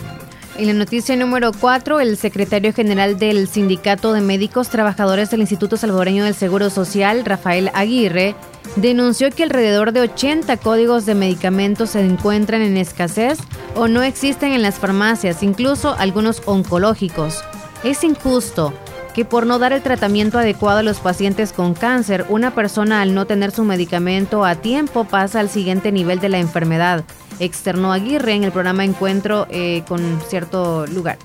[0.60, 5.77] En la noticia número 4, el secretario general del Sindicato de Médicos Trabajadores del Instituto
[5.77, 8.36] Salvadoreño del Seguro Social, Rafael Aguirre,
[8.76, 13.40] denunció que alrededor de 80 códigos de medicamentos se encuentran en escasez
[13.73, 17.41] o no existen en las farmacias, incluso algunos oncológicos.
[17.86, 18.73] Es injusto
[19.15, 23.14] que por no dar el tratamiento adecuado a los pacientes con cáncer, una persona al
[23.14, 27.06] no tener su medicamento a tiempo pasa al siguiente nivel de la enfermedad,
[27.39, 31.17] externó Aguirre en el programa Encuentro eh, con cierto lugar.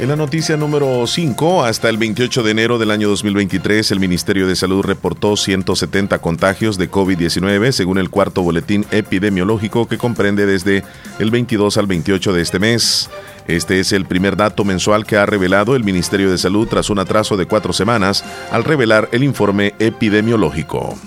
[0.00, 4.48] En la noticia número 5, hasta el 28 de enero del año 2023, el Ministerio
[4.48, 10.82] de Salud reportó 170 contagios de COVID-19, según el cuarto boletín epidemiológico que comprende desde
[11.20, 13.08] el 22 al 28 de este mes.
[13.46, 16.98] Este es el primer dato mensual que ha revelado el Ministerio de Salud tras un
[16.98, 20.98] atraso de cuatro semanas al revelar el informe epidemiológico.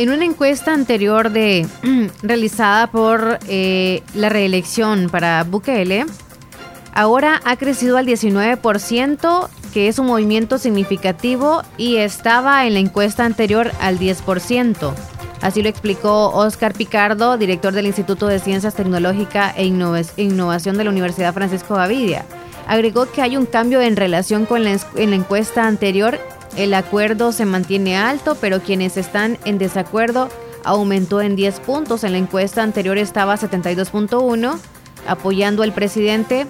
[0.00, 1.66] En una encuesta anterior de
[2.22, 6.06] realizada por eh, la reelección para Bukele,
[6.94, 13.26] ahora ha crecido al 19%, que es un movimiento significativo y estaba en la encuesta
[13.26, 14.94] anterior al 10%.
[15.42, 20.84] Así lo explicó Oscar Picardo, director del Instituto de Ciencias Tecnológicas e Innova- Innovación de
[20.84, 22.24] la Universidad Francisco Gavidia.
[22.66, 26.18] Agregó que hay un cambio en relación con la, la encuesta anterior.
[26.56, 30.28] El acuerdo se mantiene alto, pero quienes están en desacuerdo
[30.64, 32.04] aumentó en 10 puntos.
[32.04, 34.58] En la encuesta anterior estaba 72.1,
[35.06, 36.46] apoyando al presidente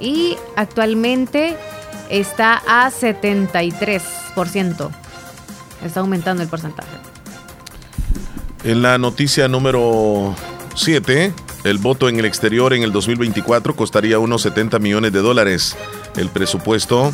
[0.00, 1.56] y actualmente
[2.10, 4.90] está a 73%.
[5.84, 6.88] Está aumentando el porcentaje.
[8.64, 10.34] En la noticia número
[10.74, 11.32] 7,
[11.64, 15.76] el voto en el exterior en el 2024 costaría unos 70 millones de dólares.
[16.16, 17.12] El presupuesto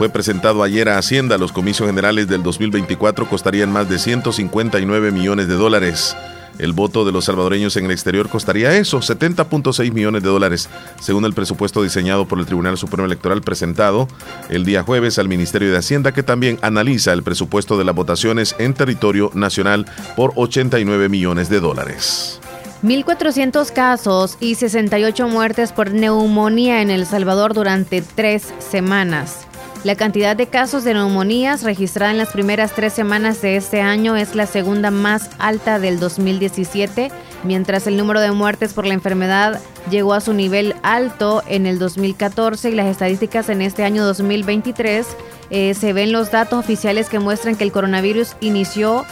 [0.00, 1.36] fue presentado ayer a Hacienda.
[1.36, 6.16] Los comicios generales del 2024 costarían más de 159 millones de dólares.
[6.58, 10.70] El voto de los salvadoreños en el exterior costaría eso, 70.6 millones de dólares,
[11.02, 14.08] según el presupuesto diseñado por el Tribunal Supremo Electoral presentado
[14.48, 18.56] el día jueves al Ministerio de Hacienda, que también analiza el presupuesto de las votaciones
[18.58, 19.84] en territorio nacional
[20.16, 22.40] por 89 millones de dólares.
[22.82, 29.46] 1.400 casos y 68 muertes por neumonía en El Salvador durante tres semanas.
[29.82, 34.14] La cantidad de casos de neumonías registrada en las primeras tres semanas de este año
[34.14, 37.10] es la segunda más alta del 2017,
[37.44, 39.58] mientras el número de muertes por la enfermedad
[39.90, 45.06] llegó a su nivel alto en el 2014 y las estadísticas en este año 2023
[45.48, 49.06] eh, se ven los datos oficiales que muestran que el coronavirus inició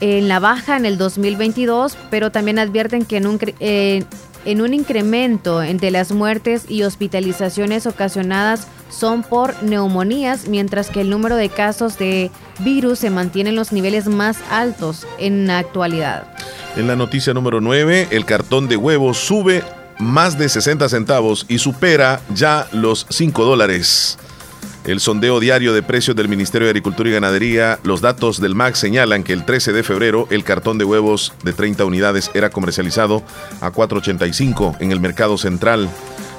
[0.00, 4.04] en la baja en el 2022, pero también advierten que en un, eh,
[4.46, 11.10] en un incremento entre las muertes y hospitalizaciones ocasionadas son por neumonías, mientras que el
[11.10, 12.30] número de casos de
[12.60, 16.26] virus se mantiene en los niveles más altos en la actualidad.
[16.76, 19.62] En la noticia número 9, el cartón de huevos sube
[19.98, 24.18] más de 60 centavos y supera ya los 5 dólares.
[24.84, 28.76] El sondeo diario de precios del Ministerio de Agricultura y Ganadería, los datos del MAC
[28.76, 33.24] señalan que el 13 de febrero el cartón de huevos de 30 unidades era comercializado
[33.60, 35.90] a 4.85 en el mercado central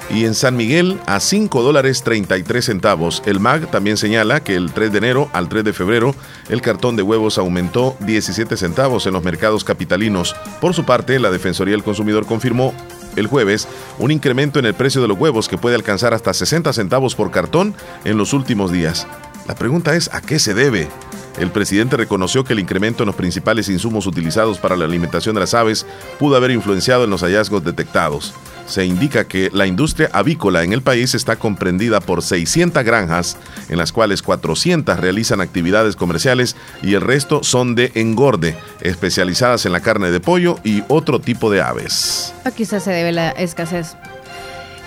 [0.09, 3.21] y en San Miguel a 5 dólares 33 centavos.
[3.25, 6.15] El MAG también señala que el 3 de enero al 3 de febrero
[6.49, 10.35] el cartón de huevos aumentó 17 centavos en los mercados capitalinos.
[10.61, 12.73] Por su parte, la Defensoría del Consumidor confirmó
[13.15, 13.67] el jueves
[13.97, 17.31] un incremento en el precio de los huevos que puede alcanzar hasta 60 centavos por
[17.31, 17.75] cartón
[18.05, 19.07] en los últimos días.
[19.47, 20.89] La pregunta es, ¿a qué se debe?
[21.37, 25.41] El presidente reconoció que el incremento en los principales insumos utilizados para la alimentación de
[25.41, 25.85] las aves
[26.19, 28.33] pudo haber influenciado en los hallazgos detectados.
[28.65, 33.37] Se indica que la industria avícola en el país está comprendida por 600 granjas,
[33.69, 39.71] en las cuales 400 realizan actividades comerciales y el resto son de engorde, especializadas en
[39.71, 42.33] la carne de pollo y otro tipo de aves.
[42.43, 43.95] A quizás se debe la escasez.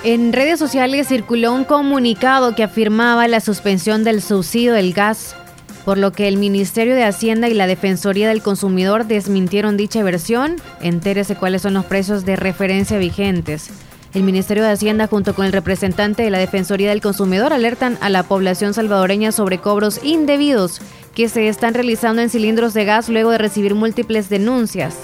[0.03, 5.37] En redes sociales circuló un comunicado que afirmaba la suspensión del subsidio del gas,
[5.85, 10.57] por lo que el Ministerio de Hacienda y la Defensoría del Consumidor desmintieron dicha versión.
[10.81, 13.69] Entérese cuáles son los precios de referencia vigentes.
[14.15, 18.09] El Ministerio de Hacienda junto con el representante de la Defensoría del Consumidor alertan a
[18.09, 20.81] la población salvadoreña sobre cobros indebidos
[21.15, 24.97] que se están realizando en cilindros de gas luego de recibir múltiples denuncias.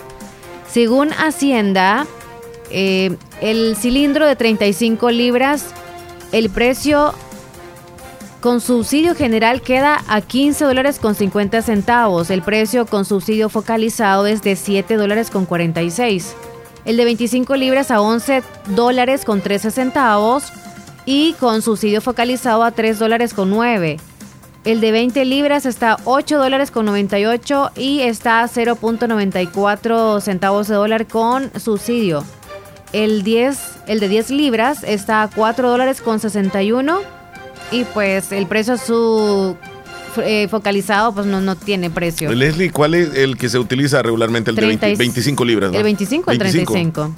[0.66, 2.06] Según Hacienda,
[2.70, 5.66] eh, el cilindro de 35 libras,
[6.32, 7.14] el precio
[8.40, 12.30] con subsidio general queda a 15 dólares con 50 centavos.
[12.30, 16.34] El precio con subsidio focalizado es de 7 dólares con 46.
[16.84, 20.44] El de 25 libras a 11 dólares con 13 centavos
[21.04, 23.98] y con subsidio focalizado a 3 dólares con 9.
[24.64, 30.68] El de 20 libras está a 8 dólares con 98 y está a 0.94 centavos
[30.68, 32.24] de dólar con subsidio.
[32.92, 33.58] El, 10,
[33.88, 37.00] el de 10 libras está a 4 dólares con 61
[37.72, 39.56] y pues el precio su
[40.18, 42.32] eh, focalizado pues no, no tiene precio.
[42.32, 44.50] Leslie, ¿cuál es el que se utiliza regularmente?
[44.50, 45.72] El de 20 Treinta y- 25 libras.
[45.72, 45.76] ¿no?
[45.76, 47.12] El 25 o el 35.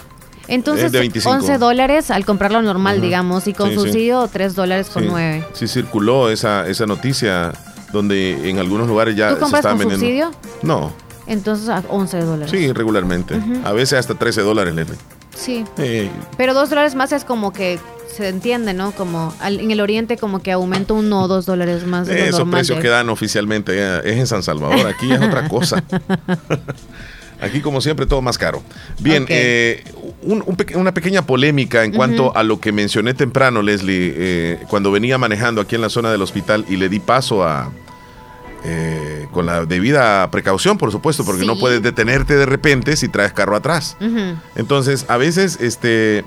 [0.49, 1.31] Entonces, Es de 25.
[1.37, 3.05] 11 dólares al comprarlo normal, Ujú.
[3.05, 3.81] digamos, y con Sí, sí.
[3.83, 5.09] subsidio 3 dólares con Sí.
[5.11, 5.45] 9.
[5.53, 7.53] Sí circuló esa, esa noticia
[7.93, 10.33] donde en algunos lugares ya ¿Tú se compras estaban con vendiendo.
[10.33, 10.51] subsidio?
[10.63, 10.93] No,
[11.27, 12.51] Entonces a 11 dólares.
[12.51, 13.37] sí, regularmente.
[13.37, 13.61] Ujú.
[13.63, 14.97] A veces hasta 13 dólares, Leslie.
[15.39, 15.65] Sí.
[15.79, 17.79] Eh, Pero 2 dólares más es como que
[18.15, 18.91] se entiende, ¿no?
[18.93, 22.41] Como al- en el oriente como que aumenta uno o 2 dólares más de esos
[22.41, 24.87] normal precios de- que dan oficialmente eh, es en San Salvador.
[24.89, 25.83] Aquí es otra cosa.
[27.41, 28.63] Aquí, como siempre, todo más caro.
[28.99, 29.85] Bien, eh,
[30.23, 34.91] un- un una pequeña polémica en cuanto a lo que mencioné temprano, Leslie, eh, cuando
[34.91, 37.71] venía manejando aquí en la zona del hospital y le di paso a...
[38.65, 43.33] eh, con la debida precaución, por supuesto, porque no puedes detenerte de repente si traes
[43.33, 43.97] carro atrás.
[44.57, 46.25] Entonces, a veces este,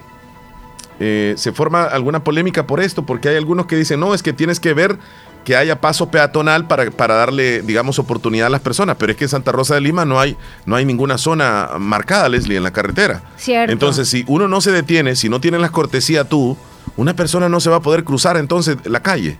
[1.00, 4.34] eh, se forma alguna polémica por esto, porque hay algunos que dicen, no, es que
[4.34, 4.98] tienes que ver
[5.44, 8.98] que haya paso peatonal para, para darle, digamos, oportunidad a las personas.
[9.00, 12.30] Pero es que en Santa Rosa de Lima no hay, no hay ninguna zona marcada,
[12.30, 13.24] Leslie, en la carretera.
[13.38, 13.74] Cierto.
[13.74, 16.56] Entonces, si uno no se detiene, si no tienes las cortesías tú,
[16.96, 19.38] una persona no se va a poder cruzar entonces la calle.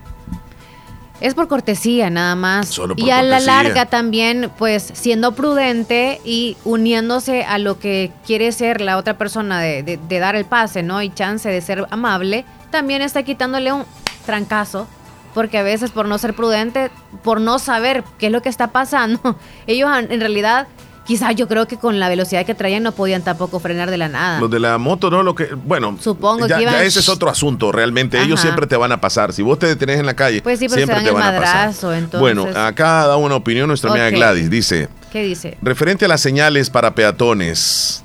[1.22, 2.68] Es por cortesía nada más.
[2.68, 8.10] Solo por y a la larga también, pues siendo prudente y uniéndose a lo que
[8.26, 11.00] quiere ser la otra persona de, de- de dar el pase, ¿no?
[11.00, 13.84] Y chance de ser amable, también está quitándole un
[14.26, 14.86] trancazo.
[15.34, 16.90] Porque a veces por no ser prudente,
[17.22, 19.36] por no saber qué es lo que está pasando,
[19.66, 20.66] ellos en realidad,
[21.06, 24.08] quizás yo creo que con la velocidad que traían no podían tampoco frenar de la
[24.08, 24.40] nada.
[24.40, 25.22] Los de la moto, ¿no?
[25.22, 25.96] Lo que, bueno.
[26.00, 28.18] Supongo ya, que iban- ya ese es otro asunto, realmente.
[28.20, 28.42] Ellos Ajá.
[28.48, 29.32] siempre te van a pasar.
[29.32, 31.14] Si vos te detenés en la calle, Pues sí, pero se siempre dan te el
[31.16, 31.68] van a pasar.
[31.96, 32.20] entonces.
[32.20, 34.10] Bueno, acá da una opinión nuestra amiga.
[34.10, 34.48] Gladys.
[34.50, 35.56] Dice, ¿Qué dice?
[35.62, 38.02] referente a las señales para peatones,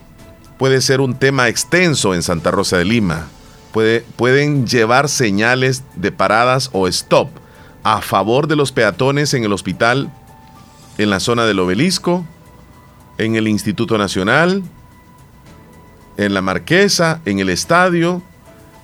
[0.57, 3.27] puede ser un tema extenso en Santa Rosa de Lima.
[3.71, 7.29] Puede, pueden llevar señales de paradas o stop
[7.83, 10.09] a favor de los peatones en el hospital,
[10.97, 12.25] en la zona del obelisco,
[13.17, 14.63] en el Instituto Nacional,
[16.17, 18.21] en la Marquesa, en el estadio,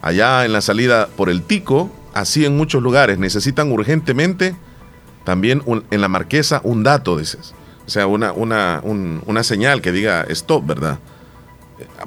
[0.02, 3.18] allá en la salida por el Tico, así en muchos lugares.
[3.18, 4.56] Necesitan urgentemente
[5.24, 7.54] también un- en la Marquesa un dato, dices.
[7.88, 11.00] O sea, una, una, un- una señal que diga stop, ¿verdad?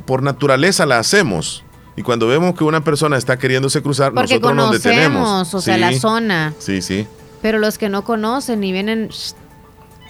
[0.05, 1.65] Por naturaleza la hacemos.
[1.97, 5.55] Y cuando vemos que una persona está queriéndose cruzar, Porque nosotros nos detenemos.
[5.55, 6.55] o sea, Sí, la zona.
[6.59, 7.07] Sí, sí.
[7.43, 9.09] Pero los que no conocen y vienen...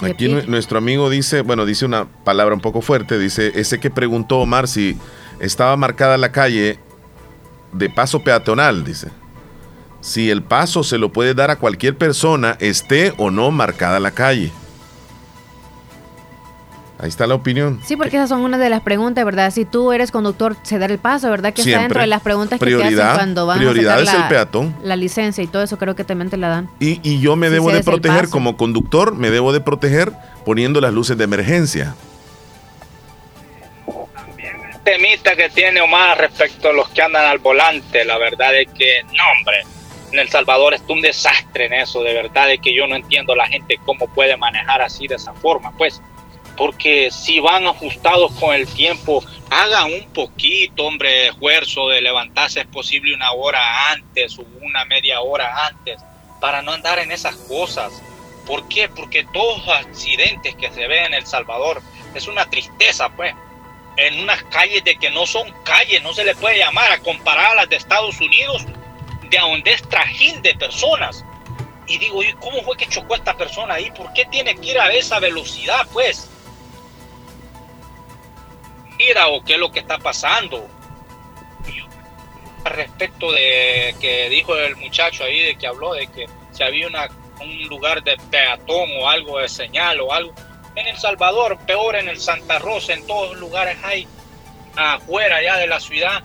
[0.02, 4.38] Aquí nuestro amigo dice, bueno, dice una palabra un poco fuerte, dice, ese que preguntó
[4.38, 4.96] Omar si
[5.40, 6.78] estaba marcada la calle
[7.72, 9.08] de paso peatonal, dice.
[10.02, 14.10] Si el paso se lo puede dar a cualquier persona, esté o no marcada la
[14.10, 14.52] calle.
[16.98, 17.78] Ahí está la opinión.
[17.84, 19.50] Sí, porque esas son una de las preguntas, ¿verdad?
[19.50, 21.52] Si tú eres conductor, ceder el paso, ¿verdad?
[21.52, 24.06] Que está dentro de las preguntas que te Prioridad- hacen cuando van prioridad a es
[24.08, 24.74] sacar el peatón.
[24.82, 26.70] la licencia y todo eso, creo que también te la dan.
[26.80, 30.12] Y, y yo me Si debo de el proteger como conductor, me debo de proteger
[30.46, 31.94] poniendo las luces de emergencia.
[34.84, 39.02] temita que tiene Omar respecto a los que andan al volante, la verdad es que,
[39.02, 39.56] no hombre,
[40.12, 43.34] en El Salvador está un desastre en eso, de verdad es que yo no entiendo
[43.34, 46.00] la gente cómo puede manejar así de esa forma, pues,
[46.56, 52.60] porque si van ajustados con el tiempo, hagan un poquito, hombre, de esfuerzo de levantarse
[52.60, 56.00] es posible una hora antes o una media hora antes,
[56.40, 58.02] para no andar en esas cosas.
[58.46, 58.88] ¿Por qué?
[58.88, 61.82] Porque todos los accidentes que se ven en El Salvador
[62.14, 63.34] es una tristeza, pues
[63.96, 67.52] en unas calles de que no son calles, no se le puede llamar a comparar
[67.52, 68.64] a las de Estados Unidos,
[69.30, 71.24] de donde es trajín de personas.
[71.86, 73.90] Y digo, ¿y cómo fue que chocó esta persona ahí?
[73.92, 76.28] ¿Por qué tiene que ir a esa velocidad, pues?
[78.98, 80.66] Mira, o qué es lo que está pasando.
[82.64, 87.08] Respecto de que dijo el muchacho ahí, de que habló de que si había una,
[87.40, 90.34] un lugar de peatón o algo de señal o algo,
[90.74, 94.06] en El Salvador, peor en el Santa Rosa, en todos los lugares hay
[94.76, 96.22] afuera ya de la ciudad.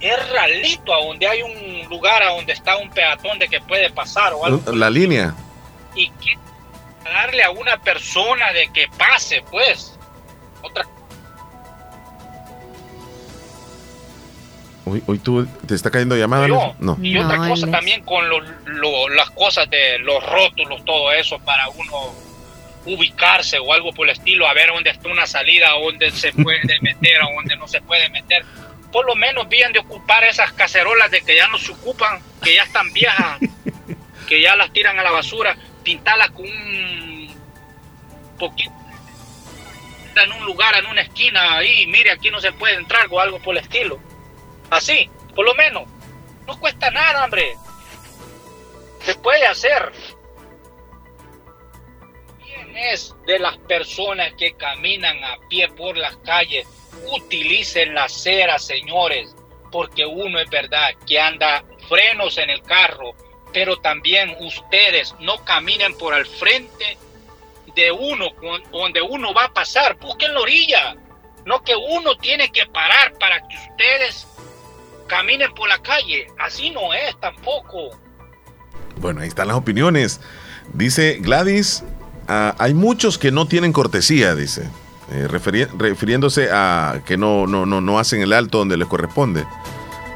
[0.00, 3.90] Es ralito a donde hay un lugar a donde está un peatón de que puede
[3.90, 4.72] pasar o algo.
[4.72, 5.34] La línea.
[5.94, 6.36] Y que
[7.04, 9.98] darle a una persona de que pase, pues.
[10.62, 10.84] Otra
[14.86, 16.46] Hoy, hoy tú te está cayendo llamada.
[16.46, 16.74] Yo?
[16.78, 16.98] No.
[17.00, 21.68] Y otra cosa también con lo- lo- las cosas de los rótulos, todo eso, para
[21.70, 22.14] uno
[22.86, 26.60] ubicarse o algo por el estilo, a ver dónde está una salida, dónde se puede
[26.82, 28.44] meter o dónde no se puede meter.
[28.92, 32.54] Por lo menos bien de ocupar esas cacerolas de que ya no se ocupan, que
[32.54, 33.38] ya están viejas,
[34.28, 37.34] que ya las tiran a la basura, pintarlas con un
[38.38, 38.70] poquito
[40.22, 43.40] en un lugar, en una esquina, ahí, mire, aquí no se puede entrar o algo
[43.40, 43.98] por el estilo.
[44.74, 45.84] Así, por lo menos.
[46.48, 47.54] No cuesta nada, hombre.
[49.02, 49.92] Se puede hacer.
[52.44, 56.66] Bien es de las personas que caminan a pie por las calles.
[57.12, 59.36] Utilicen la acera, señores.
[59.70, 63.12] Porque uno es verdad que anda frenos en el carro.
[63.52, 66.98] Pero también ustedes no caminen por al frente
[67.76, 68.30] de uno,
[68.72, 69.96] donde uno va a pasar.
[69.98, 70.96] Busquen la orilla.
[71.44, 74.26] No que uno tiene que parar para que ustedes
[75.06, 76.26] caminen por la calle.
[76.38, 77.90] Así no es tampoco.
[78.98, 80.20] Bueno, ahí están las opiniones.
[80.72, 81.82] Dice Gladys,
[82.28, 84.68] ah, hay muchos que no tienen cortesía, dice.
[85.12, 89.44] Eh, referi- refiriéndose a que no, no, no, no hacen el alto donde les corresponde.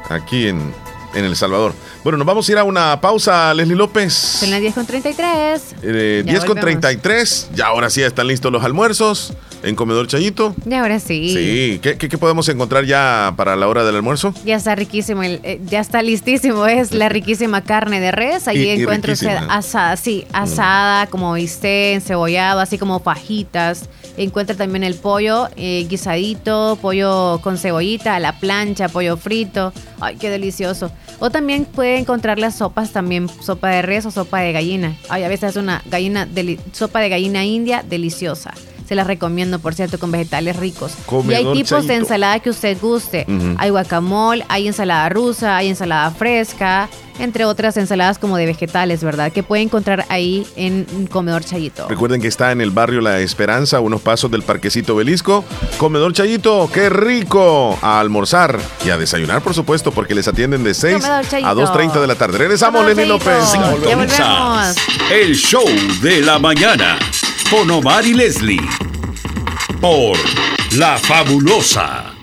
[0.09, 0.73] Aquí en,
[1.13, 1.73] en El Salvador.
[2.03, 4.11] Bueno, nos vamos a ir a una pausa, Leslie López.
[4.13, 5.75] Son las 10 con 33.
[5.83, 6.81] Eh, Ya 10 con volvemos.
[6.81, 7.49] 33.
[7.53, 9.33] Ya ahora sí están listos los almuerzos
[9.63, 10.55] en Comedor Chayito.
[10.69, 11.29] Y ahora sí.
[11.33, 11.79] Sí.
[11.81, 14.33] ¿Qué, qué, qué podemos encontrar ya para la hora del almuerzo?
[14.45, 18.45] Ya está riquísimo, el- eh, ya está listísimo, es la riquísima carne de res.
[18.53, 23.89] Y encuentra usted asada, sí, asada, como bistec, encebollado, así como fajitas.
[24.17, 29.71] Encuentra también el pollo eh, guisadito, pollo con cebollita, a la plancha, pollo frito.
[30.01, 30.91] Ay, qué delicioso.
[31.19, 34.95] O también puede encontrar las sopas también, sopa de res o sopa de gallina.
[35.09, 36.27] Ay, a veces es una gallina,
[36.73, 38.53] sopa de gallina india deliciosa.
[38.89, 40.93] Se las recomiendo, por cierto, con vegetales ricos.
[41.29, 43.27] y hay tipos de ensalada que usted guste.
[43.59, 46.89] Hay guacamole, hay ensalada rusa, hay ensalada fresca,
[47.19, 49.31] entre otras ensaladas como de vegetales, ¿verdad?
[49.31, 51.87] Que puede encontrar ahí en Comedor Chayito.
[51.87, 55.45] Recuerden que está en el barrio La Esperanza, a unos pasos del Parquecito Belisco.
[55.77, 57.77] Comedor Chayito, qué rico.
[57.83, 61.47] A almorzar y a desayunar, por supuesto, porque les atienden de 6 Comedor Chayito.
[61.47, 62.39] a 2.30 de la tarde.
[62.39, 63.51] Regresamos, Comedor Lenny López.
[63.51, 63.87] Chayito.
[63.87, 64.75] Sintonizas
[65.11, 65.65] el show
[66.01, 66.97] de la mañana
[67.49, 68.61] con Omar y Leslie
[69.81, 70.17] por
[70.73, 72.13] La Fabulosa.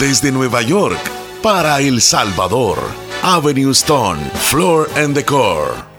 [0.00, 0.98] Desde Nueva York
[1.42, 2.78] para El Salvador,
[3.22, 5.91] Avenue Stone, Floor and Decor.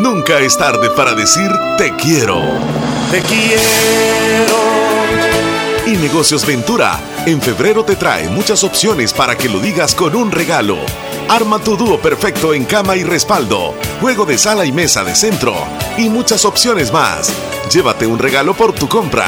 [0.00, 2.40] Nunca es tarde para decir te quiero.
[3.10, 4.56] Te quiero.
[5.86, 10.32] Y Negocios Ventura, en febrero te trae muchas opciones para que lo digas con un
[10.32, 10.78] regalo.
[11.28, 15.54] Arma tu dúo perfecto en cama y respaldo, juego de sala y mesa de centro
[15.96, 17.32] y muchas opciones más.
[17.72, 19.26] Llévate un regalo por tu compra.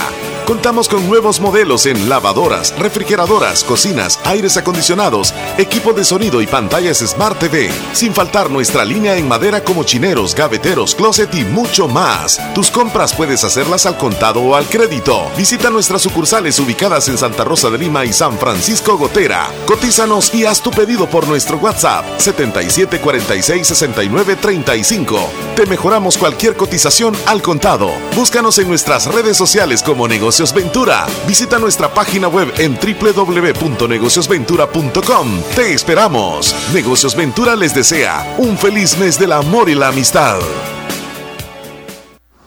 [0.49, 7.01] Contamos con nuevos modelos en lavadoras, refrigeradoras, cocinas, aires acondicionados, equipo de sonido y pantallas
[7.01, 7.71] Smart TV.
[7.93, 12.41] Sin faltar nuestra línea en madera como chineros, gaveteros, closet y mucho más.
[12.55, 15.31] Tus compras puedes hacerlas al contado o al crédito.
[15.37, 19.51] Visita nuestras sucursales ubicadas en Santa Rosa de Lima y San Francisco Gotera.
[19.67, 25.19] Cotízanos y haz tu pedido por nuestro WhatsApp 77466935.
[25.57, 27.91] Te mejoramos cualquier cotización al contado.
[28.17, 30.09] Búscanos en nuestras redes sociales como
[30.39, 31.05] Negocios Ventura.
[31.27, 35.43] Visita nuestra página web en www.negociosventura.com.
[35.57, 36.55] Te esperamos.
[36.73, 40.39] Negocios Ventura les desea un feliz mes del amor y la amistad.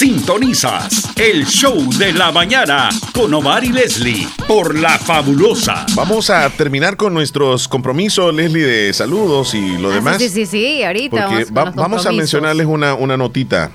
[0.00, 5.86] Sintonizas el show de la mañana con Omar y Leslie por La Fabulosa.
[5.94, 10.18] Vamos a terminar con nuestros compromisos, Leslie, de saludos y lo Ah, demás.
[10.18, 11.28] Sí, sí, sí, ahorita.
[11.28, 13.70] Porque vamos, con va- los vamos a mencionarles una, una notita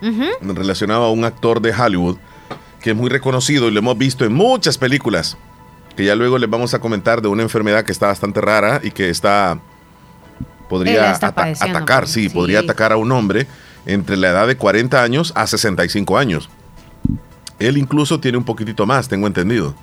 [0.00, 0.54] Ujú.
[0.54, 2.16] relacionada a un actor de Hollywood
[2.80, 5.36] que es muy reconocido y lo hemos visto en muchas películas.
[5.94, 8.92] Que ya luego les vamos a comentar de una enfermedad que está bastante rara y
[8.92, 9.58] que está.
[10.70, 12.28] Podría ata- atacar, pues, sí, sí.
[12.30, 13.46] podría atacar a un hombre
[13.86, 16.50] entre la edad de 40 años a 65 años.
[17.58, 19.74] Él incluso tiene un poquitito más, tengo entendido,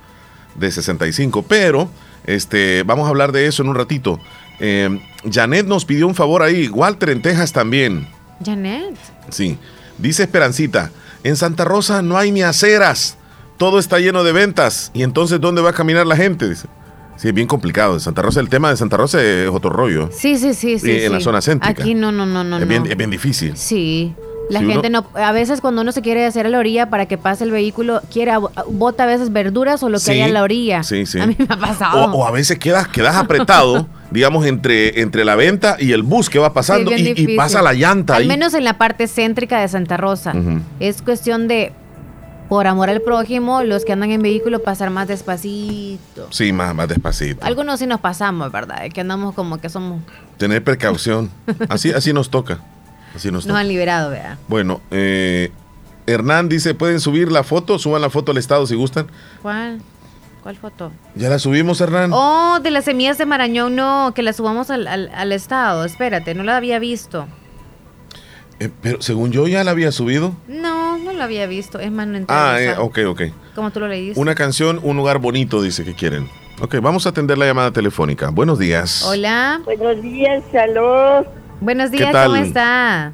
[0.54, 1.42] de 65.
[1.42, 1.88] Pero
[2.24, 4.20] este, vamos a hablar de eso en un ratito.
[4.60, 5.00] Eh,
[5.30, 8.06] Janet nos pidió un favor ahí, Walter en Texas también.
[8.44, 8.96] Janet.
[9.30, 9.58] Sí.
[9.98, 10.90] Dice Esperancita,
[11.22, 13.16] en Santa Rosa no hay ni aceras,
[13.56, 14.90] todo está lleno de ventas.
[14.94, 16.48] ¿Y entonces dónde va a caminar la gente?
[16.48, 16.68] Dice.
[17.16, 17.94] Sí, es bien complicado.
[17.94, 20.08] En Santa Rosa, el tema de Santa Rosa es otro rollo.
[20.12, 20.90] Sí, sí, sí, sí.
[20.90, 21.24] Y en la sí.
[21.24, 21.82] zona céntrica.
[21.82, 22.58] Aquí no, no, no, no.
[22.58, 23.56] es, bien, es bien difícil.
[23.56, 24.14] Sí.
[24.50, 27.06] La Si gente no, a veces cuando uno se quiere hacer a la orilla para
[27.06, 28.32] que pase el vehículo, quiere,
[28.68, 30.82] bota a veces verduras o lo que Sí, hay a la orilla.
[30.82, 31.18] sí, sí.
[31.18, 32.04] A mí me ha pasado.
[32.12, 36.28] O, o a veces quedas, quedas apretado, digamos, entre, entre la venta y el bus
[36.28, 38.28] que va pasando Sí, y- pasa la llanta Al ahí.
[38.28, 40.34] menos en la parte céntrica de Santa Rosa.
[40.78, 41.72] Es cuestión de,
[42.54, 46.28] por amor al prójimo, los que andan en vehículo pasar más despacito.
[46.30, 47.44] Sí, más, más despacito.
[47.44, 48.88] Algunos sí nos pasamos, ¿verdad?
[48.94, 50.00] Que andamos como que somos,
[50.36, 51.32] Tener precaución.
[51.68, 52.60] Así, así nos toca.
[53.12, 53.58] Así nos nos toca.
[53.58, 54.38] han liberado, ¿verdad?
[54.46, 55.50] Bueno, eh,
[56.06, 57.76] Hernán dice, ¿pueden subir la foto?
[57.80, 59.08] Suban la foto al estado si gustan.
[59.42, 59.82] ¿Cuál?
[60.44, 60.92] ¿Cuál foto?
[61.16, 62.12] Ya la subimos, Hernán.
[62.14, 65.84] Oh, de las semillas de Marañón, no, que las subamos al, al, al estado.
[65.84, 67.26] Espérate, no la había visto.
[68.60, 70.32] Eh, pero según yo ya la había subido.
[70.48, 71.80] No, no la había visto.
[71.80, 73.22] Es más, no entré Ah, eh, ok, ok.
[73.54, 74.20] ¿Cómo tú lo leíste?
[74.20, 76.28] Una canción, un lugar bonito, dice que quieren.
[76.60, 78.30] Ok, vamos a atender la llamada telefónica.
[78.30, 79.02] Buenos días.
[79.04, 79.60] Hola.
[79.64, 81.26] Buenos días, salud.
[81.60, 82.28] Buenos ¿Qué días, tal?
[82.30, 83.12] ¿cómo está?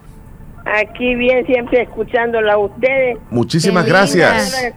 [0.67, 3.19] Aquí bien, siempre escuchándola a ustedes.
[3.31, 4.73] Muchísimas Qué gracias.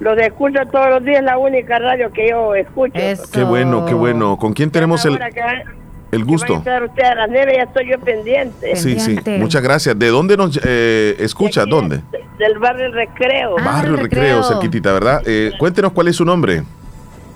[0.00, 2.98] Los escucho todos los días, la única radio que yo escucho.
[3.32, 4.36] Qué bueno, qué bueno.
[4.36, 5.16] ¿Con quién tenemos el,
[6.12, 6.54] el que van a gusto?
[6.54, 8.76] ustedes a las nueve, ya estoy yo pendiente.
[8.76, 9.18] Sí, sí.
[9.38, 9.98] Muchas gracias.
[9.98, 11.64] ¿De dónde nos eh, escucha?
[11.66, 12.00] ¿Dónde?
[12.38, 13.56] Del barrio Recreo.
[13.56, 15.22] Barrio Recreo, cerquitita, ¿verdad?
[15.26, 16.62] Eh, cuéntenos cuál es su nombre.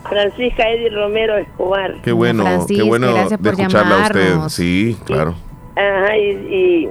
[0.08, 1.94] Francisca Eddie Romero Escobar.
[2.02, 4.38] Qué bueno, qué bueno de escucharla a usted.
[4.48, 5.34] Sí, claro.
[5.74, 6.88] Ajá, y, y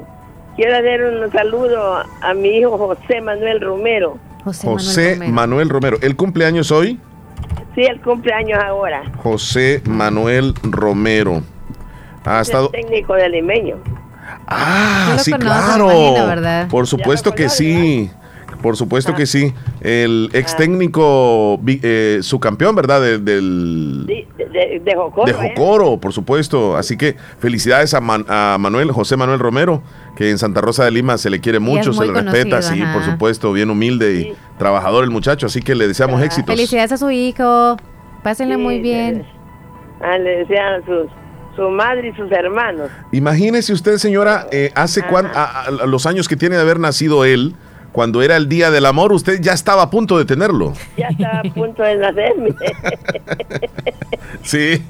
[0.56, 4.18] quiero dar un saludo a mi hijo José Manuel Romero.
[4.44, 5.98] José, José Manuel Manuel Romero.
[6.02, 7.00] ¿El cumpleaños hoy?
[7.74, 9.04] Sí, el cumpleaños ahora.
[9.24, 11.42] José Manuel Romero.
[12.26, 12.70] Ha Es estado.
[12.74, 13.78] el técnico del limeño.
[14.48, 15.90] Ah, sí, claro.
[16.70, 18.10] Por supuesto lo que sí.
[18.62, 19.16] Por supuesto Ah.
[19.16, 19.54] que sí.
[19.82, 23.00] El ex técnico, vi- eh, su campeón, ¿verdad?
[23.02, 25.54] De- del, Sí, de, de, de Jocoro, de ¿eh?
[25.56, 26.76] Jocoro, por supuesto.
[26.76, 29.84] Así que felicidades a, Man- a Manuel, José Manuel Romero,
[30.16, 33.04] que en Santa Rosa de Lima se le quiere mucho, se le respeta, sí, por
[33.04, 36.56] supuesto, bien humilde y trabajador el muchacho, así que le deseamos éxitos.
[36.56, 37.78] Felicidades a su hijo.
[38.24, 39.26] Pásenle Sí, muy bien.
[40.02, 41.08] Ah, le decían sus,
[41.56, 42.90] su madre y sus hermanos.
[43.12, 47.54] Imagínese usted, señora, eh, hace cuán- a- los años que tiene de haber nacido él,
[47.92, 50.74] cuando era el Día del Amor, usted ya estaba a punto de tenerlo.
[50.98, 52.50] Ya estaba a punto de nacerme.
[54.42, 54.84] Sí.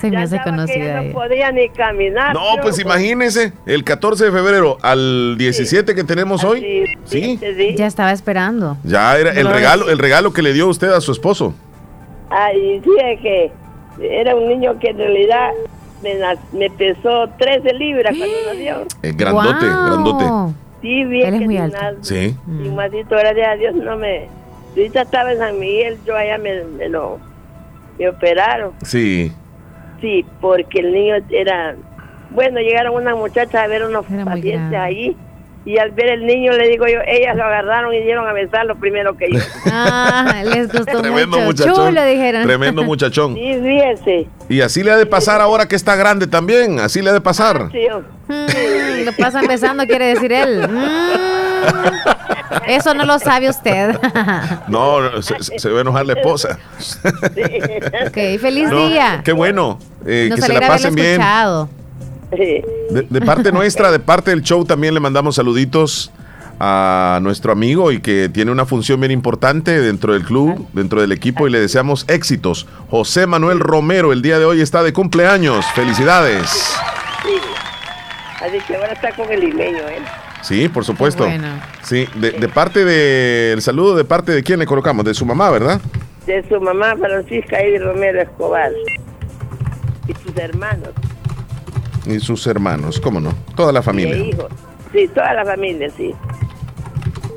[0.00, 2.32] Se me hace conocida ya no podía ni caminar.
[2.34, 7.38] No, pues imagínese, el 14 de febrero al 17 que tenemos hoy, sí,
[7.76, 8.76] Ya estaba esperando.
[8.84, 11.54] ya era el regalo, el regalo que le dio usted a su esposo.
[12.30, 13.52] Ay, sí, es que
[14.00, 15.50] era un niño que en realidad
[16.02, 18.76] me, na- me pesó 13 libras cuando nació.
[19.02, 20.24] Eh, grandote, grandote.
[20.80, 21.76] Sí, bien Él es que muy sin alto.
[21.80, 21.94] nada.
[22.02, 22.36] Sí.
[22.46, 24.26] Y masito, gracias a Dios, no me...
[24.76, 27.18] Yo ahorita estaba en San Miguel, yo allá me, me lo...
[27.98, 28.72] Me operaron.
[28.84, 29.32] Sí.
[30.00, 31.74] Sí, porque el niño era...
[32.30, 35.16] Bueno, llegaron unas muchachas a ver unos pacientes ahí.
[35.64, 38.76] Y al ver el niño, le digo yo, ellas lo agarraron y dieron a besarlo
[38.76, 39.38] primero que yo.
[39.70, 41.64] Ah, les gustó Tremendo mucho.
[41.66, 41.88] muchachón.
[41.88, 42.44] Chulo, dijeron.
[42.44, 43.34] Tremendo muchachón.
[43.34, 44.26] Sí, fíjese.
[44.48, 47.20] Y así le ha de pasar ahora que está grande también, así le ha de
[47.20, 47.68] pasar.
[47.72, 50.68] Sí, yo- Mm, lo pasan besando, quiere decir él.
[50.68, 50.86] Mm.
[52.66, 53.98] Eso no lo sabe usted.
[54.68, 56.58] No, se, se- va a enojar la esposa.
[58.06, 59.22] ok, feliz No, día.
[59.24, 61.12] Qué bueno, eh, Nos que se la pasen bien.
[61.12, 61.70] escuchado.
[62.30, 66.12] De, de parte nuestra, de parte del show, también le mandamos saluditos
[66.60, 71.12] a nuestro amigo y que tiene una función bien importante dentro del club, dentro del
[71.12, 72.66] equipo y le deseamos éxitos.
[72.90, 75.64] José Manuel Romero, el día de hoy está de cumpleaños.
[75.74, 76.48] Felicidades.
[77.22, 77.34] sí.
[78.40, 79.98] Así que ahora está con el limeño, ¿eh?
[80.42, 81.24] Sí, por supuesto.
[81.24, 81.48] Bueno.
[81.82, 85.26] Sí, de, de parte de, el saludo de parte de quién le colocamos, de su
[85.26, 85.80] mamá, ¿verdad?
[86.24, 88.70] De su mamá, Francisca Ivy Romero Escobar.
[90.06, 90.90] Y sus hermanos.
[92.08, 93.34] Y sus hermanos, ¿cómo no?
[93.54, 94.16] Toda la Y familia.
[94.16, 94.46] hijos.
[94.92, 96.14] Sí, toda la familia, sí.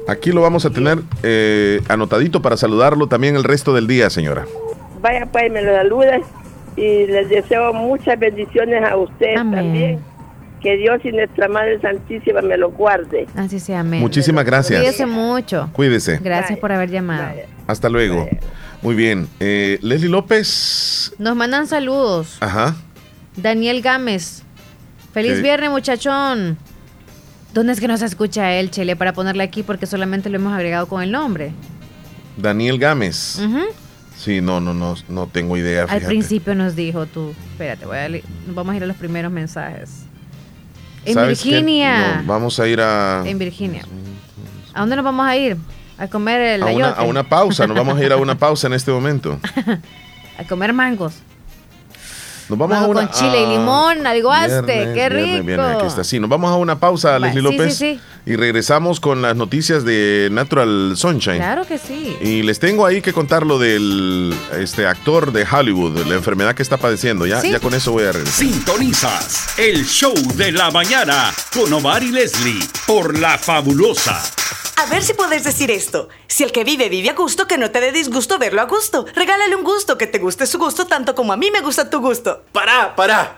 [0.08, 4.46] Aquí lo vamos a tener eh, anotadito para saludarlo también el resto del día, señora.
[5.02, 6.20] Vaya pues, me lo saluda
[6.76, 10.00] y les deseo muchas bendiciones a ustedes también.
[10.62, 13.26] Que Dios y nuestra Madre Santísima me lo guarde.
[13.36, 14.00] Así sea, amén.
[14.00, 14.80] Muchísimas gracias.
[14.80, 15.70] Cuídese mucho.
[15.74, 16.20] Cuídese.
[16.20, 17.30] Gracias por haber llamado.
[17.66, 18.30] Hasta luego.
[18.84, 19.28] Muy bien.
[19.40, 21.14] Eh, Leslie López.
[21.18, 22.38] Nos mandan saludos.
[22.42, 22.76] Ajá.
[23.36, 24.44] Daniel Gámez.
[25.14, 26.58] Feliz viernes, muchachón.
[27.54, 28.96] ¿Dónde es que nos escucha él, Chele?
[28.96, 31.52] Para ponerle aquí porque solamente lo hemos agregado con el nombre.
[32.38, 33.42] Daniel Gámez.
[34.18, 35.86] Sí, no, no, no, no tengo idea.
[35.90, 37.34] Al principio nos dijo tú.
[37.52, 38.10] Espérate, voy a
[38.48, 40.06] vamos a ir a los primeros mensajes.
[41.06, 41.28] En.
[41.28, 42.22] Virginia.
[42.22, 43.84] No, vamos a ir a, En Virginia.
[44.74, 45.58] ¿A dónde nos vamos a ir?
[45.98, 47.68] A comer el a, una, a una pausa.
[47.68, 49.40] Nos vamos a ir a una pausa en este momento.
[50.38, 51.22] A comer mangos.
[52.52, 54.62] Nos vamos a una, con chile y a- limón, al guaste.
[54.62, 55.24] Viernes, ¡Qué rico!
[55.26, 56.04] viernes, viernes, aquí está.
[56.04, 57.78] Sí, nos vamos a una pausa, Leslie sí, López.
[57.78, 58.02] sí, sí.
[58.26, 61.38] Y regresamos con las noticias de Natural Sunshine.
[61.38, 62.16] Claro que sí.
[62.22, 66.62] Y les tengo ahí que contar lo del este actor de Hollywood, la enfermedad que
[66.62, 67.26] está padeciendo.
[67.26, 67.50] Ya, Sí.
[67.52, 68.34] ya con eso voy a regresar.
[68.36, 74.22] Sintonizas el show de la mañana con Omar y Leslie por La Fabulosa.
[74.78, 76.10] A ver si puedes decir esto.
[76.28, 79.06] Si el que vive vive a gusto, que no te dé disgusto verlo a gusto.
[79.16, 82.00] Regálale un gusto, que te guste su gusto tanto como a mí me gusta tu
[82.00, 82.44] gusto.
[82.52, 83.38] Pará, pará.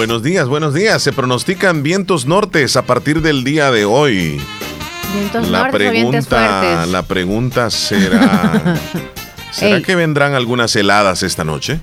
[0.00, 1.02] Buenos días, buenos días.
[1.02, 4.40] Se pronostican vientos nortes a partir del día de hoy.
[5.12, 6.88] Vientos La nortes o vientos pregunta, fuertes.
[6.88, 8.80] la pregunta será,
[9.50, 9.82] ¿será Ey.
[9.82, 11.80] que vendrán algunas heladas esta noche?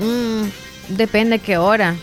[0.00, 1.96] Mm, depende qué hora.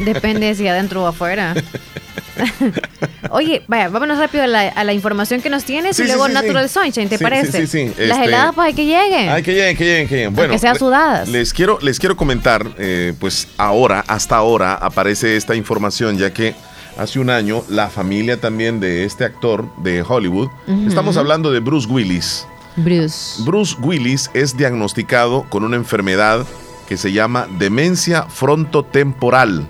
[0.00, 1.54] Depende si adentro o afuera.
[3.30, 6.26] Oye, vaya, vámonos rápido a la, a la información que nos tienes Sí, y luego
[6.26, 6.78] sí, Natural sí.
[6.82, 7.66] Sunshine, ¿te parece?
[7.66, 9.28] sí, sí, sí, Las este- heladas, pues hay que lleguen.
[9.28, 10.34] Ay, que lleguen, que lleguen, que lleguen.
[10.34, 11.28] Bueno, sean le- sudadas.
[11.28, 16.54] Les quiero, les quiero comentar, eh, pues ahora, hasta ahora, aparece esta información, ya que
[16.98, 20.48] hace un año la familia también de este actor de Hollywood,
[20.86, 22.46] estamos hablando de Bruce Willis.
[22.76, 23.42] Bruce.
[23.44, 26.46] Bruce Willis es diagnosticado con una enfermedad
[26.92, 29.66] que se llama demencia frontotemporal.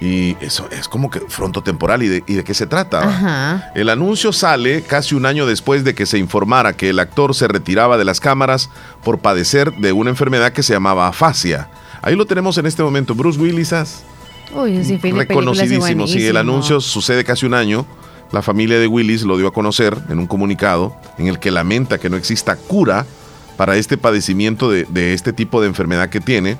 [0.00, 3.06] Y eso es como que frontotemporal, ¿y de, y de qué se trata?
[3.06, 3.70] Ajá.
[3.74, 7.46] El anuncio sale casi un año después de que se informara que el actor se
[7.46, 8.70] retiraba de las cámaras
[9.04, 11.68] por padecer de una enfermedad que se llamaba afasia.
[12.00, 13.74] Ahí lo tenemos en este momento, Bruce Willis.
[14.54, 16.06] Uy, y reconocidísimo.
[16.06, 17.84] Sí, el anuncio sucede casi un año.
[18.32, 21.98] La familia de Willis lo dio a conocer en un comunicado en el que lamenta
[21.98, 23.04] que no exista cura
[23.60, 26.56] para este padecimiento de, este tipo de enfermedad que tiene.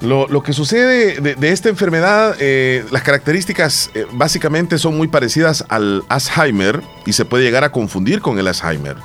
[0.00, 5.08] Lo, lo que sucede de, de esta enfermedad, eh, las características eh, básicamente son muy
[5.08, 8.96] parecidas al Alzheimer y se puede llegar a confundir con el Alzheimer.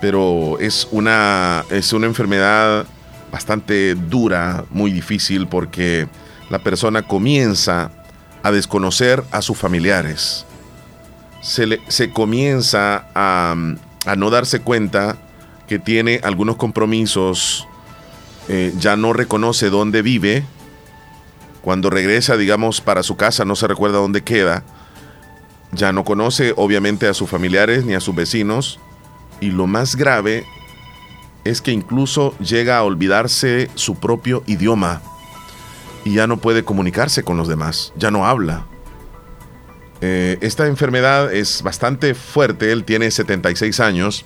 [0.00, 2.84] Pero es una, es una enfermedad
[3.30, 6.08] bastante dura, muy difícil, porque
[6.50, 7.92] la persona comienza
[8.42, 10.44] a desconocer a sus familiares.
[11.40, 13.54] Se, le- se comienza a,
[14.06, 15.18] a no darse cuenta
[15.66, 17.68] que tiene algunos compromisos,
[18.48, 20.44] eh, ya no reconoce dónde vive.
[21.60, 24.64] Cuando regresa, digamos, para su casa, no se recuerda dónde queda.
[25.72, 28.80] Ya no conoce, obviamente, a sus familiares ni a sus vecinos.
[29.40, 30.46] Y lo más grave
[31.44, 35.02] es que incluso llega a olvidarse su propio idioma.
[36.04, 37.92] Y ya no puede comunicarse con los demás.
[37.96, 38.64] Ya no habla.
[40.00, 42.72] Eh, esta enfermedad es bastante fuerte.
[42.72, 44.24] Él tiene 76 años.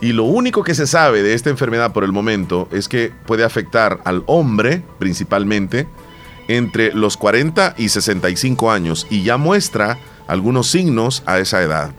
[0.00, 3.44] Y lo único que se sabe de esta enfermedad por el momento es que puede
[3.44, 5.86] afectar al hombre principalmente
[6.48, 11.92] entre los 40 y 65 años y ya muestra algunos signos a esa edad.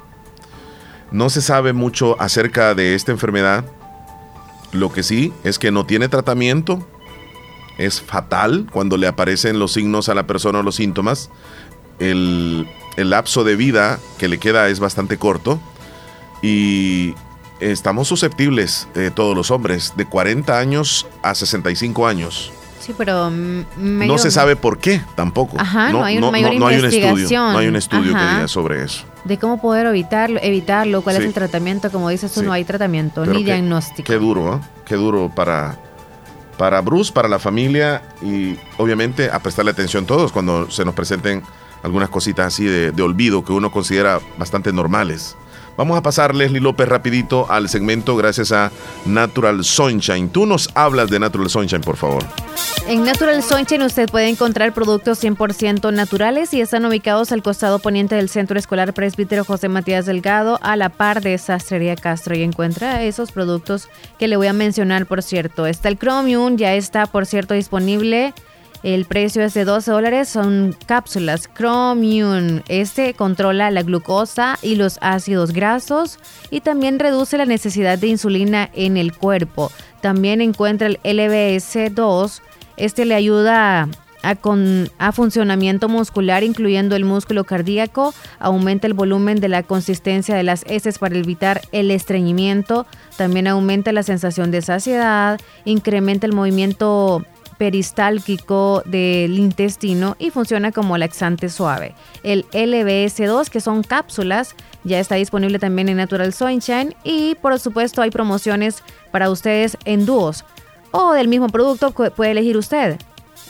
[1.11, 3.65] No se sabe mucho acerca de esta enfermedad.
[4.71, 6.85] Lo que sí es que no tiene tratamiento.
[7.77, 11.29] Es fatal cuando le aparecen los signos a la persona o los síntomas.
[11.99, 12.67] El,
[12.97, 15.59] el lapso de vida que le queda es bastante corto.
[16.41, 17.15] Y
[17.59, 22.51] estamos susceptibles, eh, todos los hombres, de 40 años a 65 años.
[22.81, 25.57] Sí, pero mm, No se sabe por qué tampoco.
[25.57, 27.39] Ajá, no hay un mayor hay un estudio.
[27.39, 29.05] No hay un estudio que diga sobre eso.
[29.23, 32.45] de cómo poder evitarlo, evitarlo, cuál es el tratamiento, como dices tú, Sí.
[32.45, 34.05] no hay tratamiento Pero ni qué- diagnóstico.
[34.05, 34.59] Qué duro, ¿eh?
[34.85, 35.77] Qué duro para,
[36.57, 41.41] para Bruce, para la familia y obviamente a prestarle atención todos cuando se nos presenten
[41.83, 45.35] algunas cositas así de, olvido que uno considera bastante normales.
[45.75, 48.71] Vamos a pasar, Leslie López, rapidito al segmento gracias a
[49.05, 50.29] Natural Sunshine.
[50.29, 52.23] Tú nos hablas de Natural Sunshine, por favor.
[52.87, 58.15] En Natural Sunshine usted puede encontrar productos 100% naturales y están ubicados al costado poniente
[58.15, 62.35] del Centro Escolar Presbítero José Matías Delgado, a la par de Sastrería Castro.
[62.35, 63.89] Y encuentra esos productos
[64.19, 65.65] que le voy a mencionar, por cierto.
[65.65, 68.33] Está el Chromium, ya está, por cierto, disponible.
[68.83, 72.61] El precio es de 12 dólares, son cápsulas Chromium.
[72.67, 76.19] Este controla la glucosa y los ácidos grasos
[76.51, 79.71] y también reduce la necesidad de insulina en el cuerpo.
[80.01, 82.41] También encuentra el LBS2.
[82.75, 83.87] Este le ayuda
[84.21, 90.35] a, con, a funcionamiento muscular, incluyendo el músculo cardíaco, aumenta el volumen de la consistencia
[90.35, 92.85] de las heces para evitar el estreñimiento,
[93.17, 97.25] también aumenta la sensación de saciedad, incrementa el movimiento
[97.57, 101.95] peristálquico del intestino y funciona como laxante suave.
[102.23, 108.01] El LBS2, que son cápsulas, ya está disponible también en Natural Sunshine y por supuesto
[108.01, 110.45] hay promociones para ustedes en dúos
[110.93, 112.97] o del mismo producto puede elegir usted.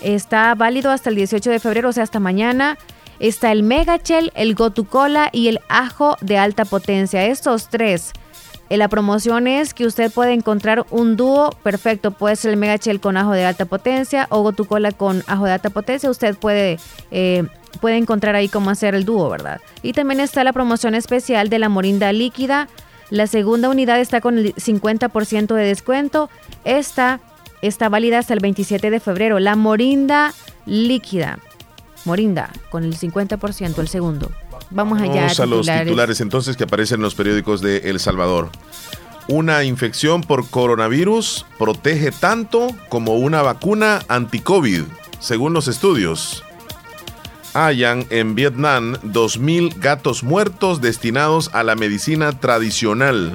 [0.02, 2.78] Está válido hasta el 18 de febrero, o sea, hasta mañana.
[3.20, 7.26] Está el Megachel, el Gotucola y el ajo de alta potencia.
[7.26, 8.14] Estos tres
[8.78, 12.12] la promoción es que usted puede encontrar un dúo perfecto.
[12.12, 15.52] Puede ser el Mega Shell con ajo de alta potencia o Gotucola con ajo de
[15.52, 16.10] alta potencia.
[16.10, 16.80] Usted puede,
[17.12, 17.44] eh,
[17.82, 19.62] puede encontrar ahí cómo hacer el dúo, ¿verdad?
[19.82, 22.68] Y también está la promoción especial de la Morinda líquida.
[23.10, 26.30] La segunda unidad está con el 50% de descuento.
[26.64, 27.20] Esta
[27.62, 29.40] está válida hasta el 27 de febrero.
[29.40, 30.34] La Morinda
[30.66, 31.40] líquida.
[32.06, 34.32] Morinda con el 50%, el segundo.
[34.74, 35.22] Vamos allá.
[35.22, 38.50] Vamos a los titulares entonces que aparecen en los periódicos de El Salvador.
[39.28, 44.84] Una infección por coronavirus protege tanto como una vacuna anti-COVID,
[45.20, 46.44] según los estudios.
[47.54, 53.34] Hallan en Vietnam 2.000 gatos muertos destinados a la medicina tradicional.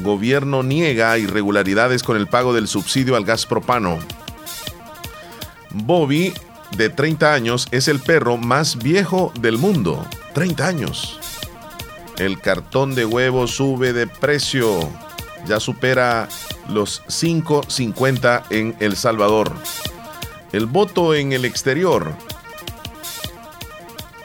[0.00, 3.98] Gobierno niega irregularidades con el pago del subsidio al gas propano.
[5.70, 6.32] Bobby
[6.76, 10.06] de 30 años es el perro más viejo del mundo.
[10.34, 11.20] 30 años.
[12.18, 14.80] El cartón de huevo sube de precio.
[15.46, 16.28] Ya supera
[16.68, 19.52] los 5.50 en El Salvador.
[20.52, 22.14] El voto en el exterior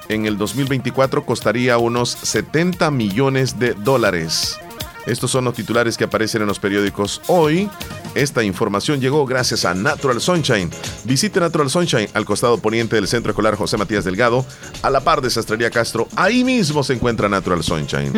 [0.10, 4.57] en el 2024 costaría unos 70 millones de dólares.
[5.06, 7.69] Estos son los titulares que aparecen en los periódicos hoy.
[8.15, 10.69] Esta información llegó gracias a Natural Sunshine.
[11.03, 14.45] Visite Natural Sunshine al costado poniente del Centro Escolar José Matías Delgado,
[14.81, 16.07] a la par de Sastrería Castro.
[16.15, 18.11] Ahí mismo se encuentra Natural Sunshine.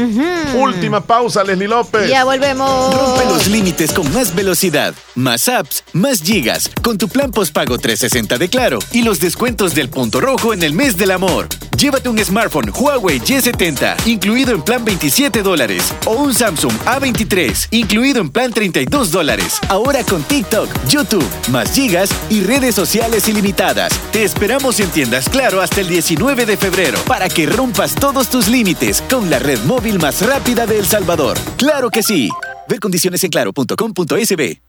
[0.56, 2.10] Última pausa, Leslie López.
[2.10, 2.96] Ya volvemos.
[2.96, 8.38] Rompe los límites con más velocidad, más apps, más gigas, con tu plan postpago 360
[8.38, 11.48] de Claro y los descuentos del punto rojo en el mes del amor.
[11.78, 18.20] Llévate un smartphone Huawei Y70, incluido en plan 27 dólares, o un Samsung A23, incluido
[18.20, 19.60] en plan 32 dólares.
[19.70, 23.92] Ahora con TikTok, YouTube, más gigas y redes sociales ilimitadas.
[24.12, 28.48] Te esperamos en tiendas Claro hasta el 19 de febrero para que rompas todos tus
[28.48, 31.40] límites con la red móvil más rápida de El Salvador.
[31.58, 32.30] ¡Claro que sí!
[32.68, 34.69] Ver condiciones en claro.com.sb.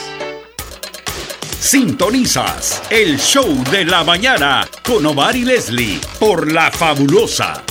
[1.59, 7.61] Sintonizas el show de la mañana con Omar y Leslie por La Fabulosa.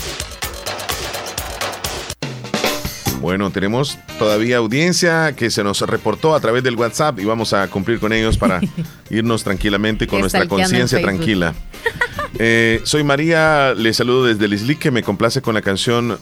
[3.21, 7.69] Bueno, tenemos todavía audiencia que se nos reportó a través del WhatsApp y vamos a
[7.69, 8.61] cumplir con ellos para
[9.11, 11.55] irnos tranquilamente con nuestra conciencia tranquila.
[12.41, 16.19] Eh, soy María, le saludo desde Lisli que me complace con la canción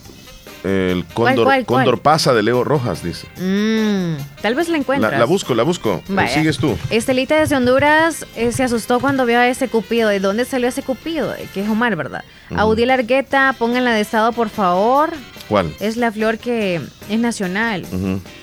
[0.66, 1.84] El Cóndor, cuál, cuál?
[1.84, 3.26] Cóndor pasa de Leo Rojas, dice.
[3.40, 5.18] Mm, tal vez la encuentras.
[5.18, 6.02] la busco, la busco.
[6.08, 6.28] Vaya.
[6.34, 6.76] Sigues tú.
[6.90, 10.08] Estelita desde Honduras eh, se asustó cuando vio a ese cupido.
[10.08, 11.32] ¿De dónde salió ese cupido?
[11.34, 12.24] Eh, Que es Omar, ¿verdad?
[12.50, 12.60] Ujú.
[12.60, 15.10] Audiel Argueta, pónganla de estado, por favor.
[15.48, 15.72] ¿Cuál?
[15.78, 17.86] Es la flor que es nacional.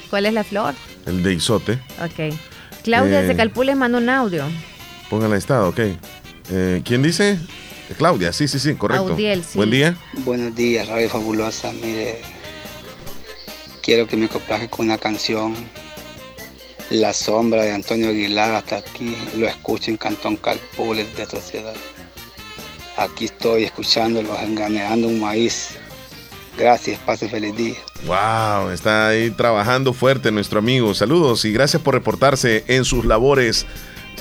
[0.10, 0.74] ¿Cuál es la flor?
[1.06, 1.74] El de Isote.
[2.02, 2.34] Ok.
[2.84, 3.28] Claudia Eh.
[3.28, 4.44] de Calpules manda un audio.
[5.10, 5.80] Póngala estado, ok.
[6.52, 7.40] Eh, ¿Quién dice?
[7.98, 9.10] Claudia, sí, sí, sí, correcto.
[9.10, 9.58] Audiel, sí.
[9.58, 9.98] Buen día.
[10.26, 11.72] Buenos días, Radio Fabulosa.
[11.74, 12.22] Mire,
[13.82, 15.54] quiero que me complazca con una canción,
[16.90, 18.56] La Sombra de Antonio Aguilar.
[18.56, 21.76] Hasta aquí lo escucho en Cantón Calpules de Sociedad.
[22.98, 25.70] Aquí estoy escuchándolos, enganeando un maíz.
[26.58, 27.76] Gracias, pase feliz día.
[28.06, 30.94] Wow, está ahí trabajando fuerte nuestro amigo.
[30.94, 33.66] Saludos y gracias por reportarse en sus labores.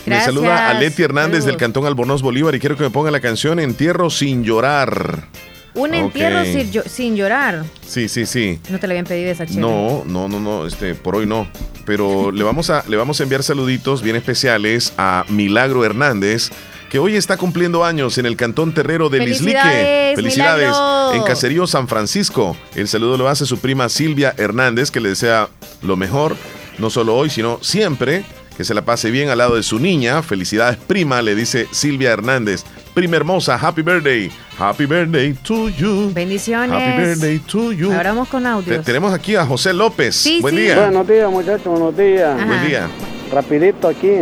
[0.06, 0.34] Me Gracias.
[0.34, 1.46] saluda a Leti Hernández Saludos.
[1.46, 5.28] del Cantón Albornoz Bolívar y quiero que me ponga la canción Entierro sin llorar.
[5.74, 7.64] Un entierro sin, llo- sin llorar.
[7.86, 8.58] Sí, sí, sí.
[8.68, 9.60] No te lo habían pedido esa chela.
[9.62, 11.46] No, no, no, no, este, por hoy no.
[11.86, 16.50] Pero le vamos a, le vamos a enviar saluditos bien especiales a Milagro Hernández,
[16.90, 19.56] que hoy está cumpliendo años en el Cantón Terrero de Lislique.
[19.56, 20.66] ¡Felicidades, Felicidades.
[20.68, 21.14] Milagro!
[21.14, 22.54] En Caserío San Francisco.
[22.74, 25.48] El saludo lo hace su prima Silvia Hernández, que le desea
[25.80, 26.36] lo mejor,
[26.78, 28.24] no solo hoy, sino siempre.
[28.56, 30.22] Que se la pase bien al lado de su niña.
[30.22, 32.64] Felicidades, prima, le dice Silvia Hernández.
[32.94, 34.30] Prima hermosa, happy birthday.
[34.58, 36.10] Happy birthday to you.
[36.12, 36.70] Bendiciones.
[36.80, 37.90] Happy birthday to you.
[37.92, 38.84] Ahora vamos con Te- audios.
[38.84, 40.14] tenemos aquí a José López.
[40.14, 40.60] Sí, Buen sí.
[40.62, 40.76] día.
[40.80, 42.36] Buenos días, muchachos, buenos días.
[42.38, 42.46] Ajá.
[42.46, 42.88] Buen día.
[43.32, 44.12] Rapidito aquí.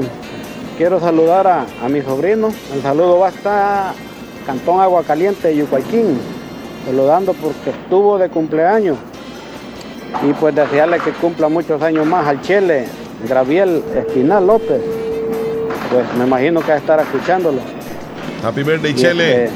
[0.79, 2.53] Quiero saludar a, a mi sobrino.
[2.73, 3.93] El saludo va hasta
[4.47, 6.19] Cantón Agua Caliente, Yucuayquín.
[6.87, 8.97] Saludando porque estuvo de cumpleaños.
[10.29, 12.87] Y pues desearle que cumpla muchos años más al Chele,
[13.29, 14.81] Graviel Espinal López.
[15.91, 17.59] Pues me imagino que va a estar escuchándolo.
[18.45, 19.45] Happy birthday, Y, Chele.
[19.45, 19.55] este,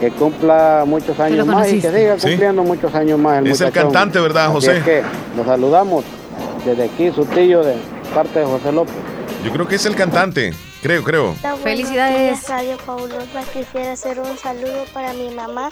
[0.00, 2.28] que cumpla muchos años más y que siga Sí.
[2.28, 3.38] cumpliendo muchos años más.
[3.38, 4.76] El Es el cantante, ¿verdad, Así José?
[4.78, 5.02] es que
[5.36, 6.04] nos saludamos
[6.64, 7.74] desde aquí, su tío, de
[8.14, 8.94] parte de José López.
[9.44, 10.52] Yo creo que es el cantante.
[10.82, 11.34] Creo, creo.
[11.62, 12.48] Felicidades.
[12.48, 13.42] Radio Fabulosa.
[13.52, 15.70] Quisiera hacer un saludo para mi mamá.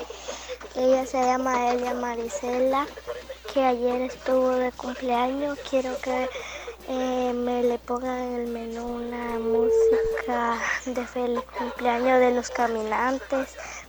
[0.77, 2.87] Ella se llama Elia Marisela,
[3.53, 5.59] que ayer estuvo de cumpleaños.
[5.71, 6.29] Quiero que
[6.89, 13.49] eh, me le pongan en el menú una música de feliz cumpleaños de los caminantes.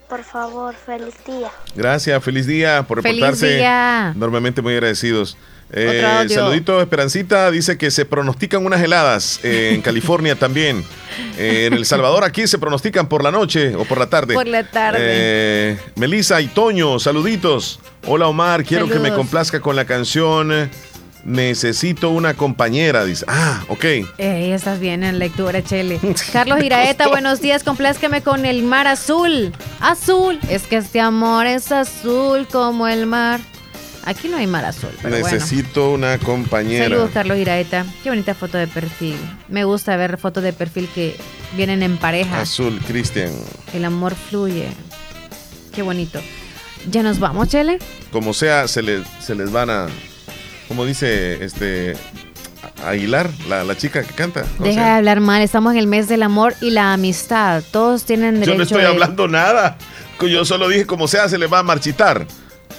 [0.10, 1.52] Por favor, feliz día.
[1.76, 3.58] Gracias, feliz día por Feliz reportarse.
[3.58, 4.14] día.
[4.16, 5.38] Normalmente muy agradecidos.
[5.70, 10.82] Eh, saludito, Esperancita dice que se pronostican unas heladas eh, en California también.
[11.38, 14.34] Eh, en El Salvador aquí se pronostican por la noche o por la tarde.
[14.34, 14.98] Por la tarde.
[15.02, 17.82] Eh, Melissa y Toño, saluditos.
[18.06, 20.70] Hola Omar, quiero que me complazca con la canción eh,
[21.28, 23.26] Necesito una compañera, dice.
[23.28, 23.84] Ah, ok.
[24.18, 26.00] Ey, estás bien en lectura, Chele.
[26.32, 27.66] Carlos Iraeta, buenos días.
[27.66, 29.52] Complázcame con el mar azul.
[29.82, 30.40] Azul.
[30.50, 33.42] Es que este amor es azul como el mar.
[34.06, 35.30] Aquí no hay mar azul, pero bueno.
[35.30, 36.86] Necesito una compañera.
[36.86, 37.86] Saludos, Carlos Iraeta.
[38.04, 39.18] Qué bonita foto de perfil.
[39.50, 41.18] Me gusta ver fotos de perfil que
[41.58, 42.40] vienen en pareja.
[42.40, 43.34] Azul, Cristian.
[43.74, 44.70] El amor fluye.
[45.76, 46.22] Qué bonito.
[46.90, 47.80] ¿Ya nos vamos, Chele?
[48.14, 49.88] como sea, se les van a.
[50.68, 51.96] Como dice este.
[52.86, 54.42] Aguilar, la, la chica que canta.
[54.58, 55.42] ¿cómo se Deja de hablar mal.
[55.42, 57.64] Estamos en el mes del amor y la amistad.
[57.72, 59.78] Todos tienen derecho Yo no estoy de- hablando nada.
[60.22, 62.26] Yo solo dije, como sea, se les va a marchitar.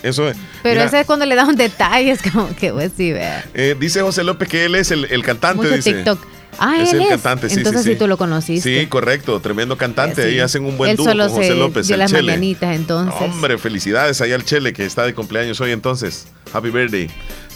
[0.03, 0.37] Eso es.
[0.63, 2.11] Pero ese es cuando le da un detalle.
[2.13, 3.45] Es como que, pues sí, vea.
[3.55, 5.63] eh, dice José López que él es el, el cantante.
[5.65, 5.95] Mucho dice.
[5.95, 6.21] TikTok.
[6.59, 7.09] Ah, Es él el es.
[7.11, 8.81] cantante, sí, Entonces sí, sí, tú lo conociste.
[8.81, 9.41] Sí, correcto.
[9.41, 10.23] Tremendo cantante.
[10.25, 12.23] Ahí hacen un buen Él dúo solo con José se López, dio el las Chele.
[12.33, 13.21] mañanitas, entonces.
[13.21, 16.27] Hombre, felicidades ahí al Chele que está de cumpleaños hoy entonces.
[16.53, 17.09] Happy birthday.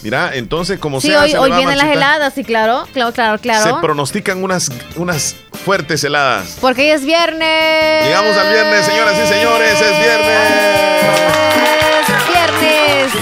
[0.03, 2.85] Mira, entonces, como Sí, sea, hoy, se hoy vienen las heladas, sí, claro.
[2.93, 3.63] Claro, claro, claro.
[3.75, 5.35] Se pronostican unas, unas
[5.65, 6.57] fuertes heladas.
[6.61, 8.05] Porque hoy es viernes.
[8.05, 11.52] Llegamos al viernes, señoras y señores, es viernes.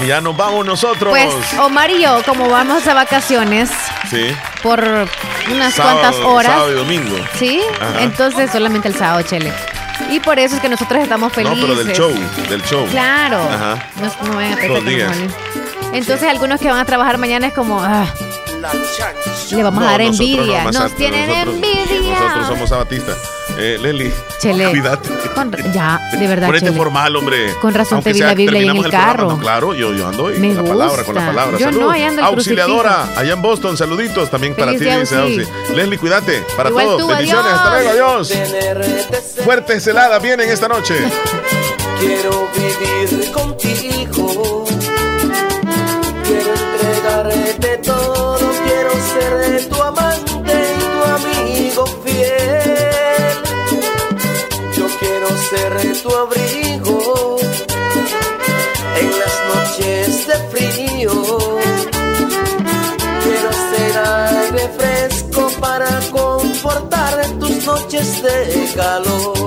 [0.02, 1.10] Y ya nos vamos nosotros.
[1.10, 3.70] Pues Omar y yo, como vamos a vacaciones
[4.10, 4.34] sí.
[4.62, 4.80] por
[5.50, 6.52] unas Sábado- cuantas horas.
[6.52, 7.16] Sábado y domingo.
[7.38, 8.02] Sí, Ajá.
[8.02, 9.52] entonces solamente el sábado, Chele.
[10.10, 11.58] Y por eso es que nosotros estamos felices.
[11.58, 12.12] No, pero del show,
[12.48, 12.86] del show.
[12.90, 13.48] Claro.
[13.50, 13.86] Ajá.
[14.00, 15.12] No, no vayan a.
[15.92, 18.06] Entonces algunos que van a trabajar mañana es como, ah,
[19.50, 20.64] Le vamos a dar envidia.
[20.64, 22.20] Nos tienen nosotros- envidia.
[22.20, 23.12] Nosotros somos Sabatista.
[23.58, 24.70] Eh, Leslie, Chele.
[24.70, 25.08] cuídate.
[25.34, 26.78] Con- ya, de verdad, Ponete Chele.
[26.78, 27.54] formal, hombre.
[27.60, 29.28] Con razón Aunque te vi sea la Biblia ahí en terminamos el programa, carro.
[29.30, 31.34] no, claro, yo, yo ando ahí Me con la palabra, con la gusta.
[31.36, 31.58] palabra.
[31.58, 31.80] Yo Salud.
[31.80, 35.14] no, ahí ando el Auxiliadora, allá en Boston, saluditos también para ti, dice Auxi.
[35.16, 35.74] Auxi.
[35.74, 36.42] Leslie, cuídate.
[36.56, 37.00] Para Igual todos.
[37.02, 37.44] tú, Bendiciones.
[37.46, 37.58] adiós.
[37.58, 38.32] Hasta luego, adiós.
[39.44, 40.94] Fuertes heladas vienen esta noche.
[41.98, 44.64] Quiero vivir contigo.
[46.24, 47.71] Quiero entregarte
[68.02, 69.41] de calor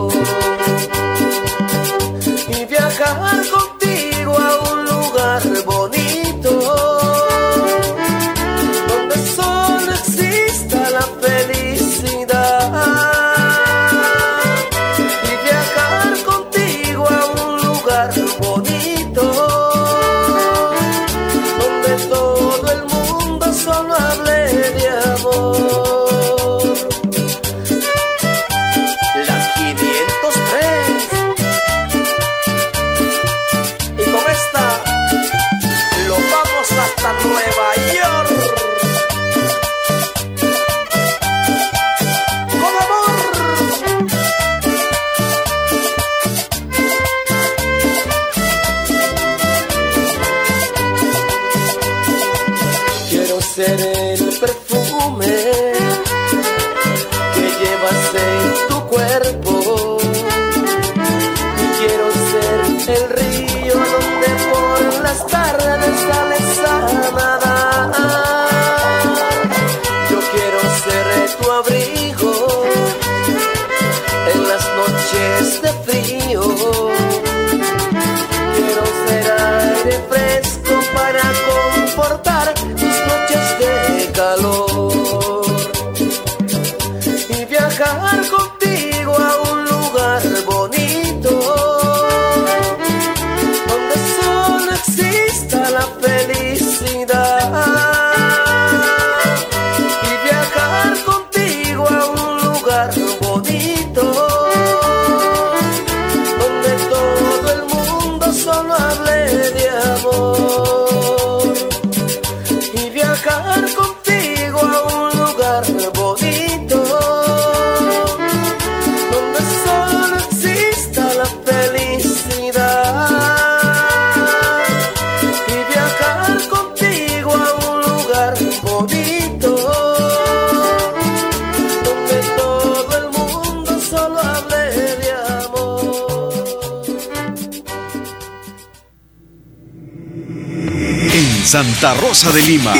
[141.56, 142.74] Santa Rosa de Lima.